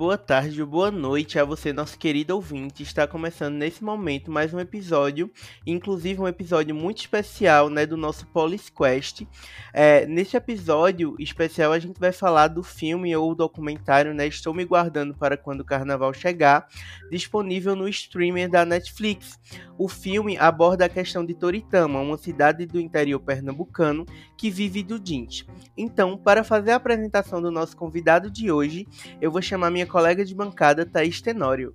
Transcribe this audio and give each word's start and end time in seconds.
Boa 0.00 0.16
tarde 0.16 0.64
boa 0.64 0.90
noite 0.90 1.38
a 1.38 1.44
você, 1.44 1.74
nosso 1.74 1.98
querido 1.98 2.34
ouvinte. 2.34 2.82
Está 2.82 3.06
começando 3.06 3.56
nesse 3.56 3.84
momento 3.84 4.30
mais 4.30 4.54
um 4.54 4.58
episódio, 4.58 5.30
inclusive 5.66 6.18
um 6.18 6.26
episódio 6.26 6.74
muito 6.74 7.00
especial, 7.00 7.68
né, 7.68 7.84
do 7.84 7.98
nosso 7.98 8.26
Police 8.28 8.72
Quest. 8.72 9.26
É, 9.74 10.06
nesse 10.06 10.38
episódio 10.38 11.14
especial 11.18 11.70
a 11.70 11.78
gente 11.78 12.00
vai 12.00 12.12
falar 12.12 12.48
do 12.48 12.62
filme 12.62 13.14
ou 13.14 13.34
documentário, 13.34 14.14
né, 14.14 14.26
Estou 14.26 14.54
me 14.54 14.64
guardando 14.64 15.14
para 15.14 15.36
quando 15.36 15.60
o 15.60 15.66
carnaval 15.66 16.14
chegar, 16.14 16.66
disponível 17.10 17.76
no 17.76 17.86
streamer 17.86 18.48
da 18.48 18.64
Netflix. 18.64 19.38
O 19.76 19.86
filme 19.86 20.38
aborda 20.38 20.86
a 20.86 20.88
questão 20.88 21.26
de 21.26 21.34
Toritama, 21.34 22.00
uma 22.00 22.16
cidade 22.16 22.64
do 22.64 22.80
interior 22.80 23.20
pernambucano 23.20 24.06
que 24.36 24.50
vive 24.50 24.82
do 24.82 24.98
Dinte. 24.98 25.46
Então, 25.76 26.16
para 26.16 26.42
fazer 26.42 26.70
a 26.70 26.76
apresentação 26.76 27.42
do 27.42 27.50
nosso 27.50 27.76
convidado 27.76 28.30
de 28.30 28.50
hoje, 28.50 28.86
eu 29.20 29.30
vou 29.30 29.42
chamar 29.42 29.70
minha 29.70 29.89
colega 29.90 30.24
de 30.24 30.34
bancada, 30.34 30.86
Thaís 30.86 31.20
Tenório. 31.20 31.74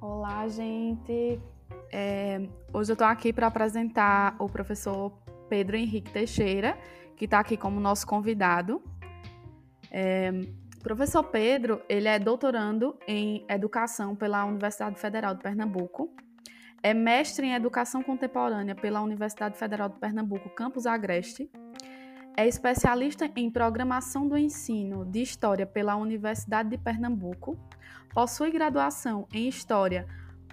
Olá, 0.00 0.46
gente. 0.48 1.40
É, 1.90 2.42
hoje 2.72 2.90
eu 2.90 2.94
estou 2.94 3.06
aqui 3.06 3.32
para 3.32 3.46
apresentar 3.46 4.36
o 4.38 4.48
professor 4.48 5.12
Pedro 5.48 5.76
Henrique 5.76 6.10
Teixeira, 6.10 6.76
que 7.16 7.24
está 7.24 7.38
aqui 7.38 7.56
como 7.56 7.80
nosso 7.80 8.06
convidado. 8.06 8.82
É, 9.90 10.30
o 10.76 10.82
professor 10.82 11.24
Pedro, 11.24 11.80
ele 11.88 12.08
é 12.08 12.18
doutorando 12.18 12.96
em 13.06 13.44
Educação 13.48 14.14
pela 14.14 14.44
Universidade 14.44 14.98
Federal 14.98 15.34
de 15.34 15.42
Pernambuco, 15.42 16.10
é 16.82 16.94
mestre 16.94 17.46
em 17.46 17.54
Educação 17.54 18.02
Contemporânea 18.02 18.74
pela 18.74 19.00
Universidade 19.00 19.58
Federal 19.58 19.88
de 19.88 19.98
Pernambuco, 19.98 20.48
Campus 20.50 20.86
Agreste, 20.86 21.50
é 22.38 22.46
especialista 22.46 23.28
em 23.34 23.50
programação 23.50 24.28
do 24.28 24.38
ensino 24.38 25.04
de 25.04 25.20
História 25.20 25.66
pela 25.66 25.96
Universidade 25.96 26.70
de 26.70 26.78
Pernambuco. 26.78 27.58
Possui 28.14 28.52
graduação 28.52 29.26
em 29.32 29.48
História 29.48 30.06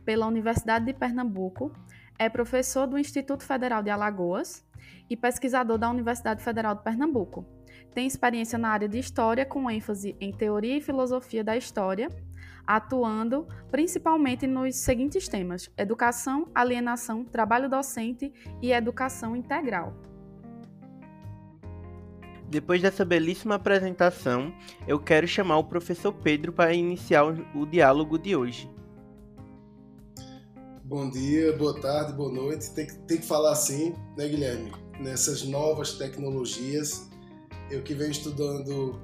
pela 0.03 0.25
Universidade 0.25 0.86
de 0.86 0.94
Pernambuco. 0.94 1.72
É 2.17 2.28
professor 2.28 2.88
do 2.88 2.97
Instituto 2.97 3.44
Federal 3.44 3.83
de 3.83 3.91
Alagoas 3.91 4.66
e 5.08 5.16
pesquisador 5.16 5.78
da 5.78 5.88
Universidade 5.88 6.44
Federal 6.44 6.73
de 6.73 6.81
Pernambuco. 6.81 7.45
Tem 7.94 8.08
experiência 8.08 8.58
na 8.58 8.69
área 8.69 8.89
de 8.89 8.97
História, 8.97 9.45
com 9.45 9.69
ênfase 9.69 10.17
em 10.19 10.31
Teoria 10.31 10.78
e 10.78 10.81
Filosofia 10.81 11.44
da 11.44 11.56
História, 11.56 12.09
atuando 12.66 13.47
principalmente 13.69 14.47
nos 14.47 14.75
seguintes 14.78 15.28
temas: 15.28 15.69
educação, 15.78 16.50
alienação, 16.56 17.23
trabalho 17.23 17.69
docente 17.69 18.33
e 18.59 18.72
educação 18.72 19.36
integral. 19.36 20.14
Depois 22.49 22.81
dessa 22.81 23.03
belíssima 23.03 23.55
apresentação, 23.55 24.53
eu 24.88 24.99
quero 24.99 25.27
chamar 25.27 25.57
o 25.57 25.63
professor 25.63 26.13
Pedro 26.13 26.53
para 26.53 26.73
iniciar 26.73 27.23
o 27.23 27.65
diálogo 27.65 28.17
de 28.17 28.35
hoje. 28.35 28.69
Bom 30.83 31.09
dia, 31.09 31.57
boa 31.57 31.79
tarde, 31.81 32.13
boa 32.13 32.31
noite. 32.31 32.69
Tem 32.71 32.85
que, 32.85 32.93
tem 32.99 33.17
que 33.17 33.25
falar 33.25 33.51
assim, 33.51 33.95
né, 34.16 34.27
Guilherme? 34.27 34.71
Nessas 34.99 35.43
novas 35.43 35.93
tecnologias. 35.93 37.09
Eu 37.71 37.81
que 37.81 37.95
venho 37.95 38.11
estudando 38.11 39.01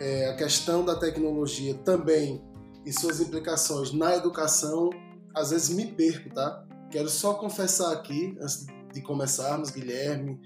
é, 0.00 0.28
a 0.28 0.36
questão 0.36 0.84
da 0.84 0.96
tecnologia 0.96 1.74
também 1.74 2.42
e 2.84 2.92
suas 2.92 3.20
implicações 3.20 3.92
na 3.92 4.16
educação, 4.16 4.90
às 5.32 5.50
vezes 5.50 5.68
me 5.68 5.86
perco, 5.86 6.34
tá? 6.34 6.66
Quero 6.90 7.08
só 7.08 7.34
confessar 7.34 7.92
aqui, 7.92 8.36
antes 8.40 8.66
de 8.92 9.00
começarmos, 9.00 9.70
Guilherme 9.70 10.40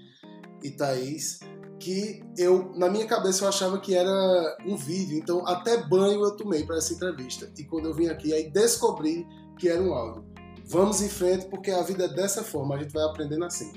e 0.63 0.69
Thaís, 0.69 1.39
que 1.79 2.23
eu, 2.37 2.71
na 2.75 2.89
minha 2.89 3.05
cabeça, 3.05 3.43
eu 3.43 3.49
achava 3.49 3.79
que 3.79 3.95
era 3.95 4.57
um 4.65 4.75
vídeo, 4.75 5.17
então 5.17 5.45
até 5.47 5.77
banho 5.77 6.23
eu 6.23 6.35
tomei 6.35 6.63
para 6.63 6.77
essa 6.77 6.93
entrevista. 6.93 7.51
E 7.57 7.63
quando 7.63 7.85
eu 7.85 7.93
vim 7.93 8.07
aqui, 8.07 8.33
aí 8.33 8.49
descobri 8.49 9.27
que 9.57 9.67
era 9.67 9.81
um 9.81 9.93
áudio. 9.93 10.25
Vamos 10.65 11.01
em 11.01 11.09
frente, 11.09 11.45
porque 11.45 11.69
a 11.71 11.83
vida 11.83 12.05
é 12.05 12.07
dessa 12.07 12.43
forma, 12.43 12.75
a 12.75 12.79
gente 12.79 12.91
vai 12.91 13.03
aprendendo 13.03 13.45
assim. 13.45 13.71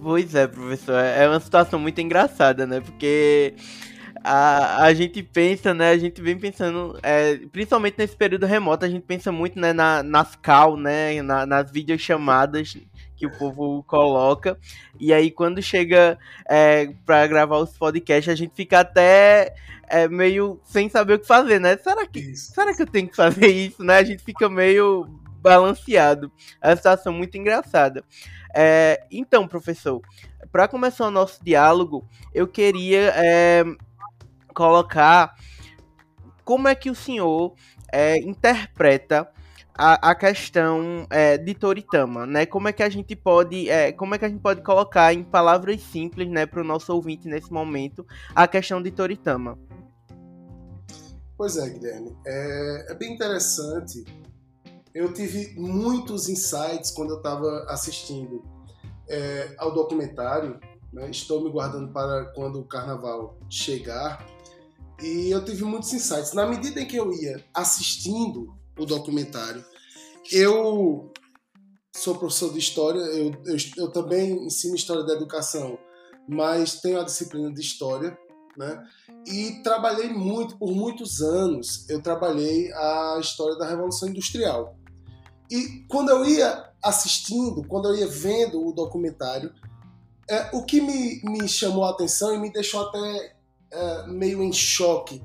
Pois 0.00 0.34
é, 0.34 0.46
professor, 0.46 0.94
é 0.94 1.28
uma 1.28 1.40
situação 1.40 1.78
muito 1.78 2.00
engraçada, 2.00 2.66
né? 2.66 2.80
Porque 2.80 3.54
a, 4.22 4.84
a 4.84 4.94
gente 4.94 5.22
pensa, 5.22 5.74
né? 5.74 5.90
A 5.90 5.98
gente 5.98 6.20
vem 6.20 6.38
pensando, 6.38 6.98
é, 7.02 7.36
principalmente 7.50 7.96
nesse 7.98 8.16
período 8.16 8.46
remoto, 8.46 8.84
a 8.84 8.88
gente 8.88 9.02
pensa 9.02 9.32
muito 9.32 9.58
né, 9.58 9.72
na, 9.72 10.02
nas 10.02 10.36
cal, 10.36 10.76
né? 10.76 11.20
Na, 11.22 11.46
nas 11.46 11.70
videochamadas 11.70 12.76
que 13.16 13.26
o 13.26 13.30
povo 13.30 13.82
coloca. 13.84 14.58
E 14.98 15.12
aí, 15.12 15.30
quando 15.30 15.62
chega 15.62 16.18
é, 16.48 16.88
para 17.06 17.26
gravar 17.26 17.58
os 17.58 17.76
podcasts, 17.76 18.32
a 18.32 18.36
gente 18.36 18.54
fica 18.54 18.80
até 18.80 19.54
é, 19.88 20.08
meio 20.08 20.60
sem 20.64 20.88
saber 20.88 21.14
o 21.14 21.18
que 21.18 21.26
fazer, 21.26 21.60
né? 21.60 21.76
Será 21.76 22.06
que, 22.06 22.36
será 22.36 22.74
que 22.74 22.82
eu 22.82 22.86
tenho 22.86 23.08
que 23.08 23.16
fazer 23.16 23.46
isso, 23.52 23.82
né? 23.84 23.98
A 23.98 24.04
gente 24.04 24.22
fica 24.22 24.48
meio 24.48 25.06
balanceado. 25.40 26.32
É 26.60 26.70
uma 26.70 26.76
situação 26.76 27.12
muito 27.12 27.36
engraçada. 27.36 28.02
É, 28.54 29.04
então, 29.10 29.48
professor, 29.48 30.00
para 30.50 30.68
começar 30.68 31.06
o 31.06 31.10
nosso 31.10 31.42
diálogo, 31.42 32.08
eu 32.32 32.46
queria 32.46 33.12
é, 33.16 33.64
colocar 34.54 35.34
como 36.44 36.68
é 36.68 36.74
que 36.74 36.90
o 36.90 36.94
senhor 36.94 37.54
é, 37.92 38.18
interpreta 38.18 39.28
a, 39.76 40.10
a 40.10 40.14
questão 40.14 41.06
é, 41.10 41.36
de 41.36 41.54
Toritama, 41.54 42.26
né? 42.26 42.46
Como 42.46 42.68
é 42.68 42.72
que 42.72 42.82
a 42.82 42.88
gente 42.88 43.16
pode, 43.16 43.68
é, 43.68 43.92
como 43.92 44.14
é 44.14 44.18
que 44.18 44.24
a 44.24 44.28
gente 44.28 44.40
pode 44.40 44.62
colocar 44.62 45.12
em 45.12 45.24
palavras 45.24 45.82
simples, 45.82 46.28
né, 46.28 46.46
para 46.46 46.60
o 46.60 46.64
nosso 46.64 46.92
ouvinte 46.94 47.26
nesse 47.26 47.52
momento, 47.52 48.06
a 48.34 48.46
questão 48.46 48.80
de 48.80 48.90
Toritama? 48.90 49.58
Pois 51.36 51.56
é, 51.56 51.68
Guilherme, 51.68 52.16
é, 52.24 52.92
é 52.92 52.94
bem 52.94 53.14
interessante. 53.14 54.04
Eu 54.94 55.12
tive 55.12 55.52
muitos 55.58 56.28
insights 56.28 56.92
quando 56.92 57.10
eu 57.10 57.16
estava 57.16 57.66
assistindo 57.68 58.44
é, 59.08 59.52
ao 59.58 59.74
documentário. 59.74 60.60
Né? 60.92 61.10
Estou 61.10 61.42
me 61.42 61.50
guardando 61.50 61.92
para 61.92 62.26
quando 62.26 62.60
o 62.60 62.64
Carnaval 62.64 63.36
chegar. 63.50 64.24
E 65.02 65.28
eu 65.32 65.44
tive 65.44 65.64
muitos 65.64 65.92
insights. 65.92 66.32
Na 66.32 66.46
medida 66.46 66.80
em 66.80 66.86
que 66.86 66.96
eu 66.96 67.12
ia 67.12 67.44
assistindo 67.52 68.54
o 68.78 68.84
documentário. 68.84 69.64
Eu 70.32 71.12
sou 71.94 72.16
professor 72.16 72.52
de 72.52 72.58
história, 72.58 72.98
eu, 72.98 73.32
eu, 73.44 73.56
eu, 73.76 73.92
também 73.92 74.46
ensino 74.46 74.74
história 74.74 75.04
da 75.04 75.14
educação, 75.14 75.78
mas 76.28 76.80
tenho 76.80 77.00
a 77.00 77.04
disciplina 77.04 77.52
de 77.52 77.60
história, 77.60 78.16
né? 78.56 78.82
E 79.26 79.62
trabalhei 79.62 80.12
muito, 80.12 80.56
por 80.58 80.72
muitos 80.72 81.20
anos, 81.20 81.88
eu 81.88 82.02
trabalhei 82.02 82.72
a 82.72 83.18
história 83.20 83.56
da 83.56 83.68
Revolução 83.68 84.08
Industrial. 84.08 84.76
E 85.50 85.84
quando 85.88 86.10
eu 86.10 86.24
ia 86.24 86.70
assistindo, 86.82 87.66
quando 87.66 87.88
eu 87.88 87.96
ia 87.96 88.08
vendo 88.08 88.66
o 88.66 88.72
documentário, 88.72 89.52
é, 90.28 90.50
o 90.56 90.64
que 90.64 90.80
me, 90.80 91.20
me 91.22 91.46
chamou 91.46 91.84
a 91.84 91.90
atenção 91.90 92.34
e 92.34 92.38
me 92.38 92.50
deixou 92.50 92.88
até 92.88 93.36
é, 93.70 94.06
meio 94.06 94.42
em 94.42 94.52
choque 94.52 95.22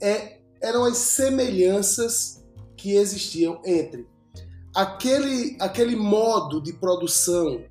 é, 0.00 0.40
eram 0.60 0.84
as 0.84 0.98
semelhanças 0.98 2.41
que 2.82 2.96
existiam 2.96 3.60
entre 3.64 4.08
aquele, 4.74 5.56
aquele 5.60 5.94
modo 5.94 6.60
de 6.60 6.72
produção 6.72 7.62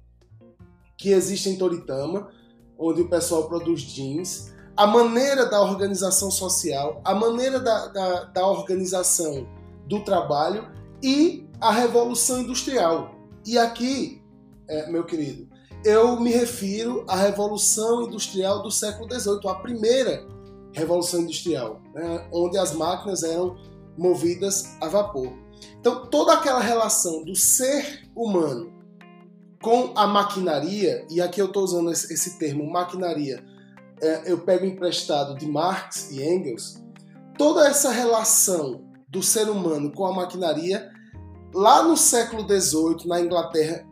que 0.98 1.10
existe 1.10 1.50
em 1.50 1.58
Toritama, 1.58 2.30
onde 2.80 3.02
o 3.02 3.10
pessoal 3.10 3.50
produz 3.50 3.82
jeans, 3.82 4.54
a 4.78 4.88
maneira 4.88 5.46
da 5.48 5.62
organização 5.62 6.31
social, 6.31 7.02
a 7.04 7.13
maneira 7.13 7.60
da, 7.60 7.88
da, 7.88 8.24
da 8.24 8.48
organização 8.48 9.46
do 9.86 10.00
trabalho 10.00 10.72
e 11.04 11.46
a 11.60 11.74
revolução 11.74 12.40
industrial. 12.40 13.14
E 13.46 13.57
aqui, 13.57 14.24
é, 14.69 14.90
meu 14.90 15.04
querido, 15.04 15.46
eu 15.84 16.18
me 16.22 16.31
refiro 16.31 17.04
à 17.10 17.18
revolução 17.18 18.04
industrial 18.04 18.64
do 18.64 18.72
século 18.72 19.12
XVIII, 19.14 19.50
a 19.50 19.56
primeira 19.56 20.25
revolução 20.72 21.19
industrial, 21.19 21.81
né, 21.94 22.30
onde 22.31 22.57
as 22.57 22.72
máquinas 22.72 23.24
eram 23.24 23.57
movidas 23.98 24.76
a 24.82 24.88
vapor. 24.88 25.34
Então, 25.80 26.06
toda 26.08 26.34
aquela 26.34 26.60
relação 26.60 27.24
do 27.24 27.36
ser 27.36 28.08
humano 28.16 28.72
com 29.62 29.94
a 29.96 30.08
maquinaria, 30.08 31.06
e 31.10 31.22
aqui 31.22 31.40
eu 31.40 31.46
estou 31.48 31.64
usando 31.64 31.92
esse, 31.92 32.38
termo 32.40 32.70
maquinaria, 32.70 33.44
é, 34.02 34.32
eu 34.32 34.40
pego 34.40 34.66
emprestado 34.66 35.38
de 35.38 35.46
Marx 35.46 36.10
e 36.12 36.24
Engels, 36.24 36.82
toda 37.38 37.68
essa 37.68 37.92
relação 37.92 38.84
do 39.08 39.22
ser 39.22 39.50
humano 39.50 39.92
com 39.92 40.06
a 40.06 40.14
maquinaria, 40.14 40.90
lá 41.54 41.84
no 41.84 41.96
século 41.96 42.44
XVIII, 42.44 43.08
na 43.08 43.22
Inglaterra, 43.22 43.86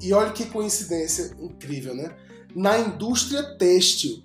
e 0.00 0.12
olha 0.12 0.32
que 0.32 0.46
coincidência 0.46 1.36
incrível, 1.38 1.94
né? 1.94 2.16
Na 2.56 2.78
indústria 2.78 3.56
têxtil. 3.56 4.24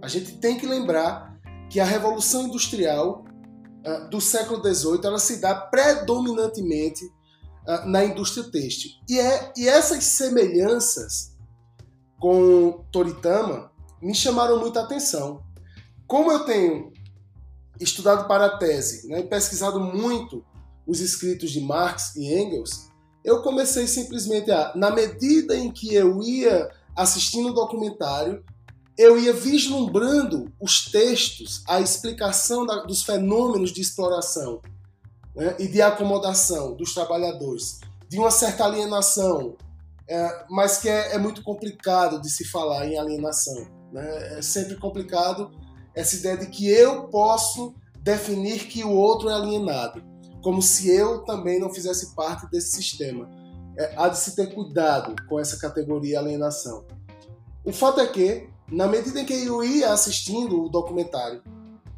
A 0.00 0.08
gente 0.08 0.38
tem 0.38 0.56
que 0.56 0.64
lembrar 0.64 1.38
que 1.68 1.78
a 1.78 1.84
Revolução 1.84 2.46
Industrial 2.46 3.24
uh, 3.86 4.08
do 4.08 4.20
século 4.20 4.62
XVIII 4.62 5.00
ela 5.04 5.18
se 5.18 5.40
dá 5.40 5.54
predominantemente 5.54 7.04
uh, 7.04 7.86
na 7.86 8.04
indústria 8.04 8.50
têxtil. 8.50 8.90
E, 9.08 9.18
é, 9.18 9.52
e 9.56 9.68
essas 9.68 10.04
semelhanças 10.04 11.36
com 12.18 12.84
Toritama 12.92 13.70
me 14.00 14.14
chamaram 14.14 14.58
muita 14.58 14.80
atenção. 14.80 15.42
Como 16.06 16.30
eu 16.30 16.44
tenho 16.44 16.92
estudado 17.80 18.26
para 18.28 18.46
a 18.46 18.58
tese, 18.58 19.08
né, 19.08 19.22
pesquisado 19.22 19.80
muito 19.80 20.44
os 20.86 21.00
escritos 21.00 21.50
de 21.50 21.60
Marx 21.60 22.14
e 22.16 22.32
Engels, 22.34 22.90
eu 23.24 23.42
comecei 23.42 23.86
simplesmente 23.86 24.50
a, 24.50 24.72
na 24.74 24.90
medida 24.90 25.54
em 25.56 25.70
que 25.70 25.94
eu 25.94 26.22
ia 26.22 26.70
assistindo 26.96 27.50
o 27.50 27.54
documentário, 27.54 28.44
eu 29.00 29.18
ia 29.18 29.32
vislumbrando 29.32 30.52
os 30.60 30.90
textos, 30.90 31.64
a 31.66 31.80
explicação 31.80 32.66
da, 32.66 32.82
dos 32.82 33.02
fenômenos 33.02 33.72
de 33.72 33.80
exploração 33.80 34.60
né, 35.34 35.56
e 35.58 35.66
de 35.66 35.80
acomodação 35.80 36.76
dos 36.76 36.92
trabalhadores, 36.92 37.80
de 38.10 38.18
uma 38.18 38.30
certa 38.30 38.66
alienação, 38.66 39.56
é, 40.06 40.44
mas 40.50 40.76
que 40.76 40.88
é, 40.90 41.14
é, 41.14 41.18
muito 41.18 41.42
complicado 41.42 42.20
de 42.20 42.28
se 42.28 42.44
falar 42.44 42.86
em 42.86 42.98
alienação. 42.98 43.66
Né? 43.90 44.38
É 44.38 44.42
sempre 44.42 44.76
complicado 44.76 45.50
essa 45.94 46.16
ideia 46.16 46.36
de 46.36 46.48
que 46.48 46.68
eu 46.68 47.04
posso 47.04 47.74
definir 48.00 48.66
que 48.66 48.84
o 48.84 48.90
outro 48.90 49.30
é 49.30 49.34
alienado, 49.34 50.04
como 50.42 50.60
se 50.60 50.94
eu 50.94 51.24
também 51.24 51.58
não 51.58 51.72
fizesse 51.72 52.14
parte 52.14 52.50
desse 52.50 52.72
sistema. 52.72 53.30
É, 53.78 53.94
há 53.96 54.08
de 54.08 54.18
se 54.18 54.36
ter 54.36 54.54
cuidado 54.54 55.16
com 55.26 55.40
essa 55.40 55.56
categoria 55.56 56.18
alienação. 56.18 56.84
O 57.64 57.72
fato 57.72 58.00
é 58.00 58.06
que, 58.06 58.50
na 58.70 58.86
medida 58.86 59.20
em 59.20 59.24
que 59.24 59.34
eu 59.44 59.64
ia 59.64 59.92
assistindo 59.92 60.64
o 60.64 60.68
documentário, 60.68 61.42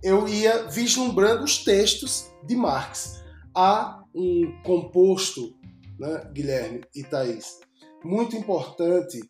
eu 0.03 0.27
ia 0.27 0.65
vislumbrando 0.69 1.45
os 1.45 1.59
textos 1.59 2.31
de 2.45 2.57
Marx. 2.57 3.23
Há 3.55 4.03
um 4.15 4.61
composto, 4.65 5.55
né, 5.99 6.29
Guilherme 6.33 6.83
e 6.95 7.05
Thaís, 7.05 7.61
muito 8.05 8.37
importante 8.37 9.21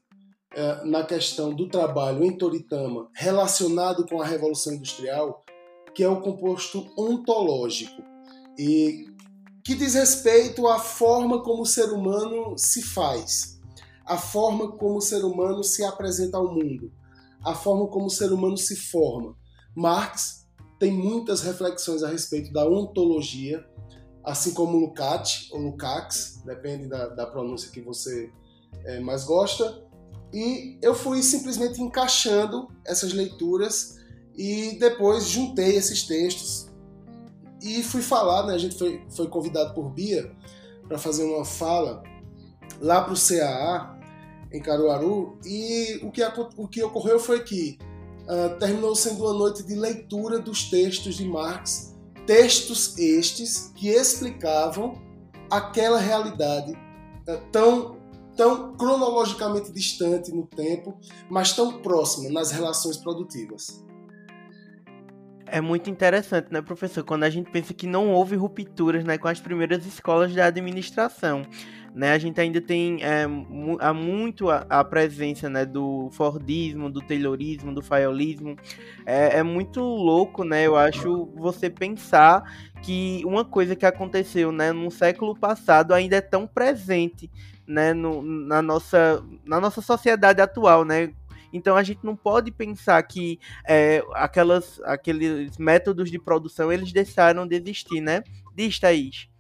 é, 0.55 0.85
na 0.85 1.05
questão 1.05 1.55
do 1.55 1.69
trabalho 1.69 2.25
em 2.25 2.37
Toritama 2.37 3.09
relacionado 3.15 4.07
com 4.07 4.21
a 4.21 4.27
Revolução 4.27 4.75
Industrial, 4.75 5.45
que 5.95 6.03
é 6.03 6.09
o 6.09 6.21
composto 6.21 6.91
ontológico 6.97 8.03
e 8.59 9.07
que 9.65 9.75
diz 9.75 9.95
respeito 9.95 10.67
à 10.67 10.79
forma 10.79 11.43
como 11.43 11.63
o 11.63 11.67
ser 11.67 11.93
humano 11.93 12.57
se 12.57 12.83
faz, 12.83 13.61
a 14.05 14.19
forma 14.19 14.73
como 14.73 14.97
o 14.97 15.03
ser 15.03 15.25
humano 15.25 15.63
se 15.63 15.85
apresenta 15.85 16.37
ao 16.37 16.53
mundo, 16.53 16.93
a 17.45 17.55
forma 17.55 17.87
como 17.89 18.07
o 18.07 18.11
ser 18.11 18.33
humano 18.33 18.57
se 18.57 18.77
forma. 18.77 19.37
Marx 19.75 20.47
tem 20.79 20.93
muitas 20.93 21.43
reflexões 21.43 22.03
a 22.03 22.09
respeito 22.09 22.53
da 22.53 22.67
ontologia, 22.69 23.65
assim 24.25 24.53
como 24.53 24.79
Lukács 24.79 25.51
ou 25.53 25.61
Lukács, 25.61 26.43
depende 26.45 26.89
da, 26.89 27.09
da 27.09 27.27
pronúncia 27.27 27.71
que 27.71 27.81
você 27.81 28.31
é, 28.85 29.01
mais 29.01 29.25
gosta, 29.25 29.85
e 30.33 30.79
eu 30.81 30.95
fui 30.95 31.23
simplesmente 31.23 31.81
encaixando 31.81 32.69
essas 32.87 33.13
leituras 33.13 33.99
e 34.37 34.79
depois 34.79 35.27
juntei 35.27 35.77
esses 35.77 36.05
textos 36.05 36.69
e 37.63 37.83
fui 37.83 38.01
falar, 38.01 38.47
né? 38.47 38.55
A 38.55 38.59
gente 38.59 38.77
foi, 38.79 39.05
foi 39.11 39.29
convidado 39.29 39.75
por 39.75 39.91
Bia 39.91 40.35
para 40.89 40.99
fazer 40.99 41.23
uma 41.23 41.45
fala 41.45 42.03
lá 42.81 43.03
para 43.03 43.13
o 43.13 43.17
CAA, 43.17 44.01
em 44.53 44.61
Caruaru, 44.61 45.39
e 45.45 46.01
o 46.03 46.11
que, 46.11 46.23
o 46.57 46.69
que 46.69 46.83
ocorreu 46.83 47.19
foi 47.19 47.43
que 47.43 47.79
uh, 48.23 48.59
terminou 48.59 48.95
sendo 48.95 49.25
uma 49.25 49.33
noite 49.33 49.63
de 49.65 49.75
leitura 49.75 50.39
dos 50.39 50.65
textos 50.69 51.17
de 51.17 51.27
Marx, 51.27 51.97
textos 52.27 52.97
estes 52.99 53.73
que 53.75 53.89
explicavam 53.89 55.01
aquela 55.51 55.99
realidade 55.99 56.73
uh, 56.73 57.51
tão 57.51 58.03
tão 58.37 58.75
cronologicamente 58.77 59.71
distante 59.73 60.33
no 60.33 60.47
tempo, 60.47 60.99
mas 61.29 61.53
tão 61.53 61.83
próxima 61.83 62.31
nas 62.31 62.51
relações 62.51 62.97
produtivas. 62.97 63.85
É 65.47 65.61
muito 65.61 65.91
interessante, 65.91 66.51
né, 66.51 66.63
professor, 66.63 67.05
quando 67.05 67.25
a 67.25 67.31
gente 67.31 67.51
pensa 67.51 67.75
que 67.75 67.87
não 67.87 68.11
houve 68.11 68.37
rupturas 68.37 69.05
né, 69.05 69.19
com 69.19 69.29
as 69.29 69.39
primeiras 69.39 69.85
escolas 69.85 70.35
da 70.35 70.47
administração. 70.47 71.43
Né, 71.95 72.13
a 72.13 72.19
gente 72.19 72.41
ainda 72.41 72.59
tem 72.59 73.05
é, 73.05 73.27
há 73.79 73.93
muito 73.93 74.49
a, 74.49 74.65
a, 74.71 74.83
presença 74.83 75.51
né, 75.51 75.67
do 75.67 76.09
Fordismo, 76.13 76.89
do 76.89 77.03
Taylorismo, 77.03 77.75
do 77.75 77.83
Fayolismo. 77.83 78.57
É, 79.05 79.41
é, 79.41 79.43
muito 79.43 79.81
louco, 79.81 80.43
né? 80.43 80.67
Eu 80.67 80.75
acho 80.75 81.27
você 81.37 81.69
pensar 81.69 82.43
que 82.83 83.21
uma 83.27 83.45
coisa 83.45 83.77
que 83.77 83.85
aconteceu 83.85 84.51
né, 84.51 84.73
no 84.73 84.91
século 84.91 85.37
passado 85.37 85.93
ainda 85.93 86.17
é 86.17 86.23
tão 86.23 86.47
presente 86.47 87.31
né, 87.67 87.93
no, 87.93 88.23
na, 88.23 88.63
nossa, 88.63 89.23
na 89.45 89.61
nossa 89.61 89.83
sociedade 89.83 90.41
atual, 90.41 90.87
né? 90.87 91.13
Então 91.53 91.77
a 91.77 91.83
gente 91.83 92.01
não 92.03 92.17
pode 92.17 92.51
pensar 92.51 93.03
que 93.03 93.39
é, 93.69 94.03
aquelas, 94.15 94.81
aqueles 94.85 95.59
métodos 95.59 96.11
de 96.11 96.19
produção 96.19 96.73
eles 96.73 96.93
deixaram 96.93 97.47
de 97.47 97.55
existir, 97.55 98.01
né? 98.01 98.23
Diz, 98.55 98.79
Thaís. 98.79 99.32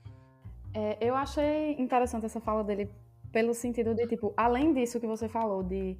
É, 0.74 0.96
eu 1.00 1.14
achei 1.14 1.76
interessante 1.78 2.24
essa 2.26 2.40
fala 2.40 2.64
dele 2.64 2.90
pelo 3.30 3.54
sentido 3.54 3.94
de, 3.94 4.06
tipo, 4.06 4.32
além 4.36 4.72
disso 4.72 5.00
que 5.00 5.06
você 5.06 5.28
falou, 5.28 5.62
de 5.62 5.96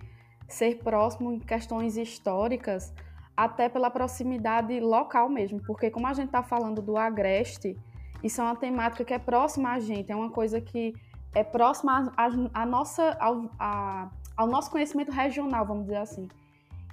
ser 0.48 0.78
próximo 0.78 1.32
em 1.32 1.38
questões 1.38 1.96
históricas, 1.96 2.92
até 3.36 3.68
pela 3.68 3.90
proximidade 3.90 4.78
local 4.80 5.28
mesmo, 5.28 5.60
porque 5.66 5.90
como 5.90 6.06
a 6.06 6.12
gente 6.12 6.26
está 6.26 6.42
falando 6.42 6.82
do 6.82 6.96
Agreste, 6.96 7.76
isso 8.22 8.40
é 8.40 8.44
uma 8.44 8.56
temática 8.56 9.04
que 9.04 9.14
é 9.14 9.18
próxima 9.18 9.72
a 9.72 9.80
gente, 9.80 10.12
é 10.12 10.16
uma 10.16 10.30
coisa 10.30 10.60
que 10.60 10.94
é 11.34 11.42
próxima 11.42 12.12
a, 12.16 12.26
a, 12.26 12.62
a 12.62 12.66
nossa, 12.66 13.16
ao, 13.18 13.50
a, 13.58 14.10
ao 14.36 14.46
nosso 14.46 14.70
conhecimento 14.70 15.10
regional, 15.10 15.66
vamos 15.66 15.84
dizer 15.84 15.96
assim. 15.96 16.28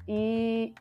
E 0.07 0.73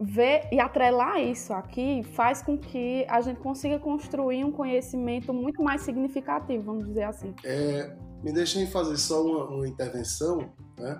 ver 0.00 0.48
e 0.52 0.60
atrelar 0.60 1.20
isso 1.20 1.52
aqui 1.52 2.04
faz 2.14 2.40
com 2.40 2.56
que 2.56 3.04
a 3.08 3.20
gente 3.20 3.40
consiga 3.40 3.78
construir 3.78 4.44
um 4.44 4.52
conhecimento 4.52 5.32
muito 5.32 5.62
mais 5.62 5.82
significativo, 5.82 6.62
vamos 6.62 6.86
dizer 6.86 7.02
assim. 7.02 7.34
É, 7.44 7.96
me 8.22 8.32
deixem 8.32 8.66
fazer 8.66 8.96
só 8.96 9.22
uma, 9.24 9.44
uma 9.46 9.68
intervenção, 9.68 10.52
né? 10.78 10.96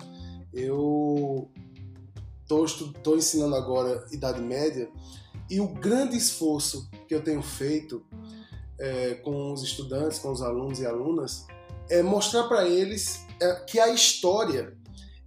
Eu 0.52 1.48
estou 2.42 3.16
ensinando 3.16 3.54
agora 3.54 4.04
Idade 4.10 4.40
Média 4.40 4.90
e 5.48 5.60
o 5.60 5.68
grande 5.68 6.16
esforço 6.16 6.90
que 7.06 7.14
eu 7.14 7.22
tenho 7.22 7.42
feito 7.42 8.04
é, 8.80 9.14
com 9.16 9.52
os 9.52 9.62
estudantes, 9.62 10.18
com 10.18 10.32
os 10.32 10.42
alunos 10.42 10.80
e 10.80 10.86
alunas, 10.86 11.46
é 11.90 12.02
mostrar 12.02 12.44
para 12.44 12.66
eles 12.66 13.24
é, 13.40 13.54
que 13.66 13.78
a 13.78 13.88
história 13.90 14.76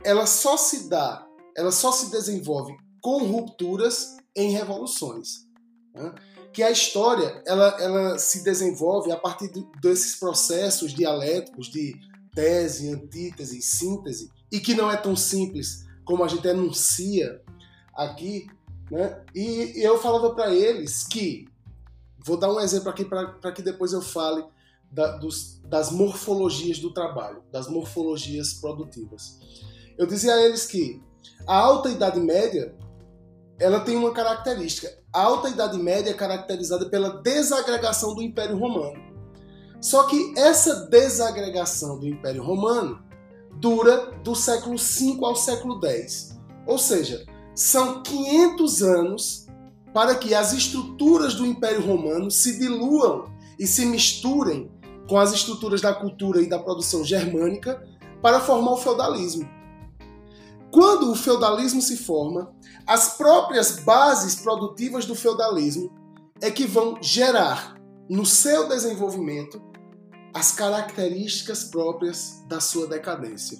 ela 0.03 0.25
só 0.25 0.57
se 0.57 0.89
dá, 0.89 1.25
ela 1.55 1.71
só 1.71 1.91
se 1.91 2.11
desenvolve 2.11 2.75
com 3.01 3.23
rupturas 3.23 4.17
em 4.35 4.51
revoluções. 4.51 5.47
Né? 5.93 6.13
Que 6.53 6.63
a 6.63 6.71
história 6.71 7.41
ela, 7.45 7.77
ela 7.81 8.17
se 8.17 8.43
desenvolve 8.43 9.11
a 9.11 9.17
partir 9.17 9.51
de, 9.51 9.65
desses 9.81 10.15
processos 10.17 10.93
dialéticos 10.93 11.69
de 11.69 11.95
tese, 12.33 12.89
antítese, 12.89 13.61
síntese, 13.61 14.29
e 14.51 14.59
que 14.59 14.73
não 14.73 14.89
é 14.89 14.97
tão 14.97 15.15
simples 15.15 15.85
como 16.05 16.23
a 16.23 16.27
gente 16.27 16.47
enuncia 16.47 17.41
aqui. 17.93 18.47
Né? 18.89 19.23
E, 19.33 19.79
e 19.79 19.83
eu 19.83 19.99
falava 19.99 20.33
para 20.33 20.53
eles 20.53 21.03
que, 21.03 21.47
vou 22.23 22.37
dar 22.37 22.51
um 22.51 22.59
exemplo 22.59 22.89
aqui 22.89 23.05
para 23.05 23.51
que 23.51 23.61
depois 23.61 23.93
eu 23.93 24.01
fale 24.01 24.43
da, 24.91 25.17
dos, 25.17 25.59
das 25.65 25.91
morfologias 25.91 26.79
do 26.79 26.93
trabalho, 26.93 27.41
das 27.51 27.67
morfologias 27.67 28.53
produtivas. 28.53 29.39
Eu 29.97 30.05
dizia 30.05 30.33
a 30.33 30.41
eles 30.41 30.65
que 30.65 31.01
a 31.47 31.55
alta 31.55 31.89
idade 31.89 32.19
média 32.19 32.75
ela 33.61 33.79
tem 33.81 33.95
uma 33.95 34.11
característica. 34.11 34.91
A 35.13 35.21
alta 35.21 35.49
idade 35.49 35.77
média 35.77 36.09
é 36.09 36.15
caracterizada 36.15 36.89
pela 36.89 37.21
desagregação 37.21 38.15
do 38.15 38.23
Império 38.23 38.57
Romano. 38.57 38.99
Só 39.79 40.03
que 40.03 40.33
essa 40.35 40.87
desagregação 40.87 41.99
do 41.99 42.07
Império 42.07 42.43
Romano 42.43 42.99
dura 43.59 44.13
do 44.23 44.33
século 44.33 44.77
V 44.77 45.19
ao 45.23 45.35
século 45.35 45.79
X. 45.85 46.39
Ou 46.65 46.79
seja, 46.79 47.23
são 47.53 48.01
500 48.01 48.81
anos 48.81 49.47
para 49.93 50.15
que 50.15 50.33
as 50.33 50.53
estruturas 50.53 51.35
do 51.35 51.45
Império 51.45 51.85
Romano 51.85 52.31
se 52.31 52.57
diluam 52.57 53.31
e 53.59 53.67
se 53.67 53.85
misturem 53.85 54.71
com 55.07 55.19
as 55.19 55.33
estruturas 55.33 55.81
da 55.81 55.93
cultura 55.93 56.41
e 56.41 56.49
da 56.49 56.57
produção 56.57 57.03
germânica 57.03 57.85
para 58.23 58.39
formar 58.39 58.71
o 58.71 58.77
feudalismo. 58.77 59.47
Quando 60.71 61.11
o 61.11 61.15
feudalismo 61.15 61.81
se 61.81 61.97
forma, 61.97 62.53
as 62.91 63.15
próprias 63.15 63.79
bases 63.79 64.35
produtivas 64.35 65.05
do 65.05 65.15
feudalismo 65.15 65.89
é 66.41 66.51
que 66.51 66.65
vão 66.65 67.01
gerar 67.01 67.75
no 68.09 68.25
seu 68.25 68.67
desenvolvimento 68.67 69.61
as 70.33 70.51
características 70.51 71.63
próprias 71.63 72.43
da 72.49 72.59
sua 72.59 72.87
decadência. 72.87 73.57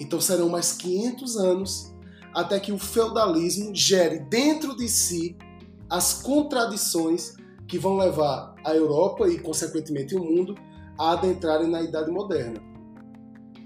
Então 0.00 0.18
serão 0.18 0.48
mais 0.48 0.72
500 0.72 1.36
anos 1.36 1.94
até 2.34 2.58
que 2.58 2.72
o 2.72 2.78
feudalismo 2.78 3.74
gere 3.74 4.20
dentro 4.20 4.74
de 4.74 4.88
si 4.88 5.36
as 5.90 6.22
contradições 6.22 7.34
que 7.68 7.78
vão 7.78 7.98
levar 7.98 8.54
a 8.64 8.74
Europa 8.74 9.28
e, 9.28 9.38
consequentemente, 9.40 10.16
o 10.16 10.24
mundo 10.24 10.54
a 10.98 11.12
adentrarem 11.12 11.68
na 11.68 11.82
Idade 11.82 12.10
Moderna. 12.10 12.62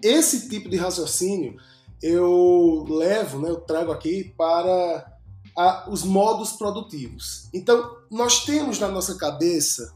Esse 0.03 0.49
tipo 0.49 0.69
de 0.69 0.77
raciocínio 0.77 1.57
eu 2.03 2.85
levo, 2.89 3.41
né, 3.41 3.51
eu 3.51 3.61
trago 3.61 3.93
aqui 3.93 4.33
para 4.37 5.13
a, 5.57 5.89
os 5.91 6.05
modos 6.05 6.53
produtivos. 6.53 7.49
Então, 7.53 7.97
nós 8.11 8.45
temos 8.45 8.79
na 8.79 8.89
nossa 8.89 9.17
cabeça 9.17 9.93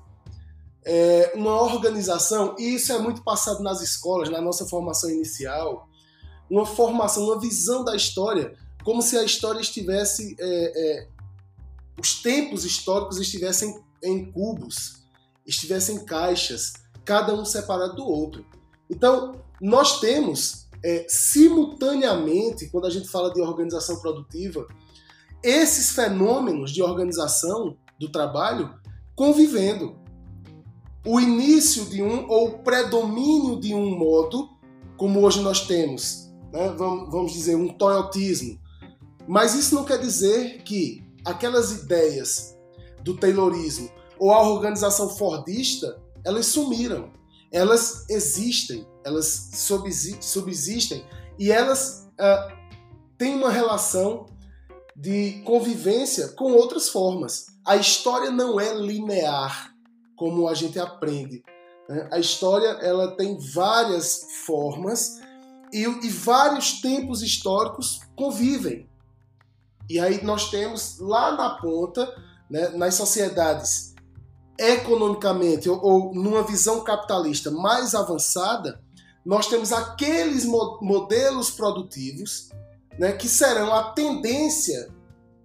é, 0.85 1.32
uma 1.35 1.61
organização, 1.62 2.56
e 2.59 2.75
isso 2.75 2.92
é 2.92 2.99
muito 2.99 3.23
passado 3.23 3.62
nas 3.62 3.80
escolas, 3.80 4.28
na 4.28 4.40
nossa 4.40 4.66
formação 4.66 5.09
inicial, 5.11 5.88
uma 6.50 6.66
formação, 6.66 7.25
uma 7.25 7.40
visão 7.40 7.85
da 7.85 7.94
história, 7.94 8.54
como 8.85 9.00
se 9.00 9.16
a 9.16 9.23
história 9.23 9.61
estivesse. 9.61 10.37
É, 10.38 11.00
é, 11.00 11.09
os 11.99 12.21
tempos 12.21 12.64
históricos 12.64 13.18
estivessem 13.18 13.80
em 14.02 14.30
cubos, 14.32 15.04
estivessem 15.47 15.97
em 15.97 16.04
caixas, 16.04 16.73
cada 17.04 17.35
um 17.35 17.44
separado 17.44 17.97
do 17.97 18.06
outro. 18.06 18.44
Então, 18.90 19.40
nós 19.61 20.00
temos, 20.00 20.62
é, 20.84 21.06
simultaneamente, 21.08 22.68
quando 22.70 22.86
a 22.86 22.90
gente 22.90 23.08
fala 23.08 23.32
de 23.32 23.40
organização 23.40 24.00
produtiva, 24.00 24.66
esses 25.42 25.90
fenômenos 25.90 26.70
de 26.70 26.82
organização 26.82 27.76
do 27.98 28.10
trabalho 28.10 28.74
convivendo. 29.14 29.96
O 31.04 31.20
início 31.20 31.86
de 31.86 32.02
um 32.02 32.28
ou 32.28 32.48
o 32.48 32.58
predomínio 32.58 33.58
de 33.60 33.74
um 33.74 33.98
modo, 33.98 34.48
como 34.96 35.20
hoje 35.20 35.40
nós 35.40 35.66
temos, 35.66 36.32
né? 36.52 36.72
vamos, 36.76 37.10
vamos 37.10 37.32
dizer, 37.32 37.56
um 37.56 37.68
toyotismo. 37.68 38.60
Mas 39.26 39.54
isso 39.54 39.74
não 39.74 39.84
quer 39.84 39.98
dizer 39.98 40.62
que 40.62 41.04
aquelas 41.24 41.72
ideias 41.72 42.56
do 43.02 43.16
Taylorismo 43.16 43.90
ou 44.18 44.32
a 44.32 44.48
organização 44.48 45.08
fordista, 45.08 46.00
elas 46.24 46.46
sumiram. 46.46 47.10
Elas 47.50 48.08
existem, 48.08 48.86
elas 49.04 49.50
subsistem 50.21 51.04
e 51.38 51.50
elas 51.50 52.09
uh, 52.12 52.52
têm 53.18 53.35
uma 53.35 53.50
relação 53.50 54.26
de 54.94 55.42
convivência 55.44 56.28
com 56.28 56.52
outras 56.52 56.88
formas. 56.88 57.47
A 57.66 57.76
história 57.76 58.30
não 58.30 58.61
é 58.61 58.75
linear, 58.75 59.75
como 60.16 60.49
a 60.49 60.54
gente 60.54 60.78
aprende. 60.78 61.42
Né? 61.88 62.09
A 62.12 62.18
história 62.18 62.68
ela 62.80 63.16
tem 63.16 63.38
várias 63.38 64.26
formas 64.47 65.21
e, 65.73 65.82
e 65.82 66.09
vários 66.11 66.80
tempos 66.80 67.23
históricos 67.23 68.00
convivem. 68.14 68.88
E 69.88 69.99
aí 69.99 70.23
nós 70.23 70.50
temos 70.50 70.99
lá 71.00 71.32
na 71.32 71.50
ponta, 71.56 72.06
né, 72.49 72.68
nas 72.71 72.94
sociedades 72.94 73.92
economicamente 74.59 75.68
ou, 75.68 75.82
ou, 75.82 76.14
numa 76.14 76.42
visão 76.42 76.85
capitalista 76.85 77.50
mais 77.50 77.94
avançada, 77.94 78.81
nós 79.25 79.47
temos 79.47 79.73
aqueles 79.73 80.45
mo 80.45 80.79
modelos 80.83 81.50
produtivos 81.50 82.50
né, 82.99 83.12
que 83.12 83.29
serão 83.29 83.73
a 83.73 83.93
tendência 83.93 84.88